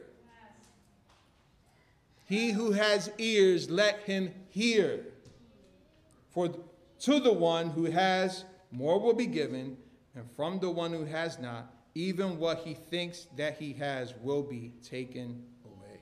He 2.25 2.51
who 2.51 2.73
has 2.73 3.11
ears, 3.19 3.71
let 3.71 4.01
him 4.01 4.33
hear. 4.49 5.05
For 6.31 6.49
to 7.01 7.21
the 7.21 7.33
one 7.33 7.71
who 7.71 7.85
has, 7.85 8.45
more 8.73 8.99
will 8.99 9.13
be 9.13 9.27
given, 9.27 9.77
and 10.15 10.25
from 10.35 10.59
the 10.59 10.71
one 10.71 10.93
who 10.93 11.05
has 11.05 11.39
not, 11.39 11.73
even 11.95 12.39
what 12.39 12.61
he 12.61 12.75
thinks 12.75 13.27
that 13.37 13.59
he 13.59 13.75
has 13.75 14.15
will 14.23 14.43
be 14.43 14.73
taken 14.83 15.45
away. 15.65 16.01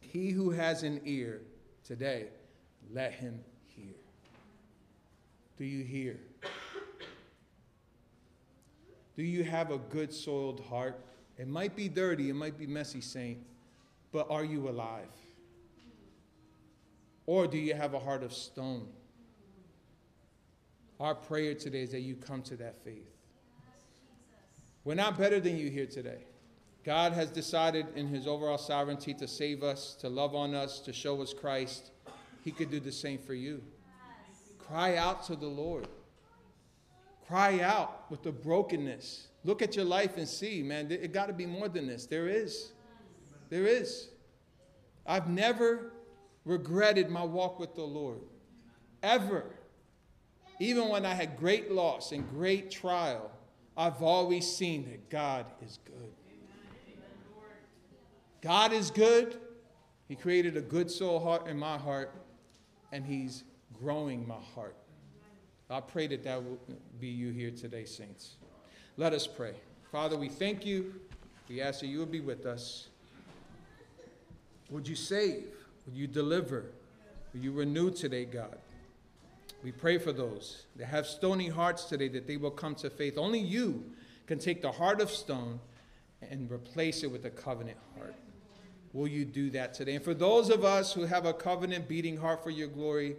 He 0.00 0.30
who 0.30 0.50
has 0.50 0.84
an 0.84 1.00
ear 1.04 1.42
today, 1.84 2.28
let 2.92 3.12
him 3.12 3.40
hear. 3.66 3.94
Do 5.58 5.64
you 5.64 5.84
hear? 5.84 6.18
Do 9.16 9.22
you 9.22 9.44
have 9.44 9.70
a 9.70 9.78
good 9.78 10.12
soiled 10.12 10.60
heart? 10.60 10.98
It 11.38 11.48
might 11.48 11.76
be 11.76 11.88
dirty, 11.88 12.30
it 12.30 12.34
might 12.34 12.58
be 12.58 12.66
messy, 12.66 13.00
saint, 13.00 13.38
but 14.10 14.30
are 14.30 14.44
you 14.44 14.68
alive? 14.68 15.08
Or 17.26 17.46
do 17.46 17.58
you 17.58 17.74
have 17.74 17.94
a 17.94 17.98
heart 17.98 18.22
of 18.22 18.32
stone? 18.32 18.88
Our 21.00 21.14
prayer 21.14 21.54
today 21.54 21.82
is 21.82 21.90
that 21.92 22.00
you 22.00 22.14
come 22.14 22.42
to 22.42 22.56
that 22.56 22.82
faith. 22.84 23.08
We're 24.84 24.94
not 24.94 25.18
better 25.18 25.40
than 25.40 25.56
you 25.56 25.70
here 25.70 25.86
today. 25.86 26.24
God 26.84 27.12
has 27.12 27.30
decided 27.30 27.86
in 27.94 28.08
his 28.08 28.26
overall 28.26 28.58
sovereignty 28.58 29.14
to 29.14 29.28
save 29.28 29.62
us, 29.62 29.94
to 30.00 30.08
love 30.08 30.34
on 30.34 30.54
us, 30.54 30.80
to 30.80 30.92
show 30.92 31.22
us 31.22 31.32
Christ. 31.32 31.92
He 32.44 32.50
could 32.50 32.70
do 32.70 32.80
the 32.80 32.90
same 32.90 33.18
for 33.18 33.34
you. 33.34 33.62
Cry 34.58 34.96
out 34.96 35.24
to 35.26 35.36
the 35.36 35.46
Lord. 35.46 35.86
Cry 37.26 37.60
out 37.60 38.10
with 38.10 38.22
the 38.22 38.32
brokenness. 38.32 39.28
Look 39.44 39.62
at 39.62 39.74
your 39.76 39.84
life 39.84 40.16
and 40.16 40.28
see, 40.28 40.62
man, 40.62 40.90
it 40.90 41.12
got 41.12 41.26
to 41.26 41.32
be 41.32 41.46
more 41.46 41.68
than 41.68 41.86
this. 41.86 42.06
There 42.06 42.28
is. 42.28 42.72
There 43.48 43.66
is. 43.66 44.08
I've 45.06 45.28
never 45.28 45.92
regretted 46.44 47.10
my 47.10 47.24
walk 47.24 47.58
with 47.58 47.74
the 47.74 47.82
Lord. 47.82 48.20
Ever. 49.02 49.44
Even 50.60 50.88
when 50.88 51.04
I 51.04 51.14
had 51.14 51.36
great 51.36 51.72
loss 51.72 52.12
and 52.12 52.28
great 52.30 52.70
trial, 52.70 53.30
I've 53.76 54.02
always 54.02 54.46
seen 54.46 54.84
that 54.90 55.10
God 55.10 55.46
is 55.64 55.78
good. 55.84 56.12
God 58.42 58.72
is 58.72 58.90
good. 58.90 59.38
He 60.08 60.16
created 60.16 60.56
a 60.56 60.60
good 60.60 60.90
soul 60.90 61.20
heart 61.20 61.46
in 61.46 61.58
my 61.58 61.78
heart, 61.78 62.14
and 62.92 63.04
He's 63.04 63.44
growing 63.72 64.26
my 64.26 64.40
heart. 64.54 64.76
I 65.72 65.80
pray 65.80 66.06
that 66.08 66.22
that 66.24 66.42
will 66.42 66.58
be 67.00 67.08
you 67.08 67.30
here 67.30 67.50
today, 67.50 67.84
saints. 67.84 68.36
Let 68.96 69.14
us 69.14 69.26
pray. 69.26 69.54
Father, 69.90 70.16
we 70.18 70.28
thank 70.28 70.66
you. 70.66 70.94
We 71.48 71.60
ask 71.62 71.80
that 71.80 71.86
you 71.86 71.98
will 71.98 72.06
be 72.06 72.20
with 72.20 72.44
us. 72.44 72.88
Would 74.70 74.86
you 74.86 74.94
save? 74.94 75.44
Would 75.86 75.96
you 75.96 76.06
deliver? 76.06 76.66
Would 77.32 77.42
you 77.42 77.52
renew 77.52 77.90
today, 77.90 78.24
God? 78.26 78.58
We 79.64 79.72
pray 79.72 79.98
for 79.98 80.12
those 80.12 80.66
that 80.76 80.86
have 80.86 81.06
stony 81.06 81.48
hearts 81.48 81.84
today 81.84 82.08
that 82.08 82.26
they 82.26 82.36
will 82.36 82.50
come 82.50 82.74
to 82.76 82.90
faith. 82.90 83.16
Only 83.16 83.38
you 83.38 83.84
can 84.26 84.38
take 84.38 84.60
the 84.60 84.72
heart 84.72 85.00
of 85.00 85.10
stone 85.10 85.60
and 86.20 86.50
replace 86.50 87.02
it 87.02 87.10
with 87.10 87.24
a 87.24 87.30
covenant 87.30 87.78
heart. 87.96 88.14
Will 88.92 89.08
you 89.08 89.24
do 89.24 89.50
that 89.50 89.72
today? 89.72 89.94
And 89.94 90.04
for 90.04 90.14
those 90.14 90.50
of 90.50 90.64
us 90.64 90.92
who 90.92 91.02
have 91.02 91.24
a 91.24 91.32
covenant 91.32 91.88
beating 91.88 92.16
heart 92.16 92.42
for 92.42 92.50
your 92.50 92.68
glory, 92.68 93.16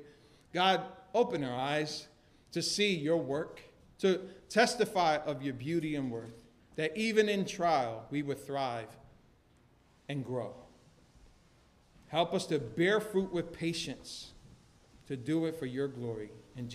God, 0.53 0.81
open 1.13 1.43
our 1.43 1.55
eyes 1.55 2.07
to 2.53 2.61
see 2.61 2.95
your 2.95 3.17
work, 3.17 3.61
to 3.99 4.21
testify 4.47 5.17
of 5.17 5.43
your 5.43 5.53
beauty 5.53 5.95
and 5.95 6.09
worth, 6.09 6.33
that 6.75 6.95
even 6.95 7.27
in 7.27 7.45
trial 7.45 8.05
we 8.09 8.21
would 8.21 8.43
thrive 8.43 8.95
and 10.07 10.25
grow. 10.25 10.53
Help 12.07 12.33
us 12.33 12.45
to 12.45 12.59
bear 12.59 12.99
fruit 12.99 13.33
with 13.33 13.51
patience, 13.51 14.33
to 15.07 15.17
do 15.17 15.45
it 15.45 15.55
for 15.55 15.65
your 15.65 15.87
glory. 15.87 16.29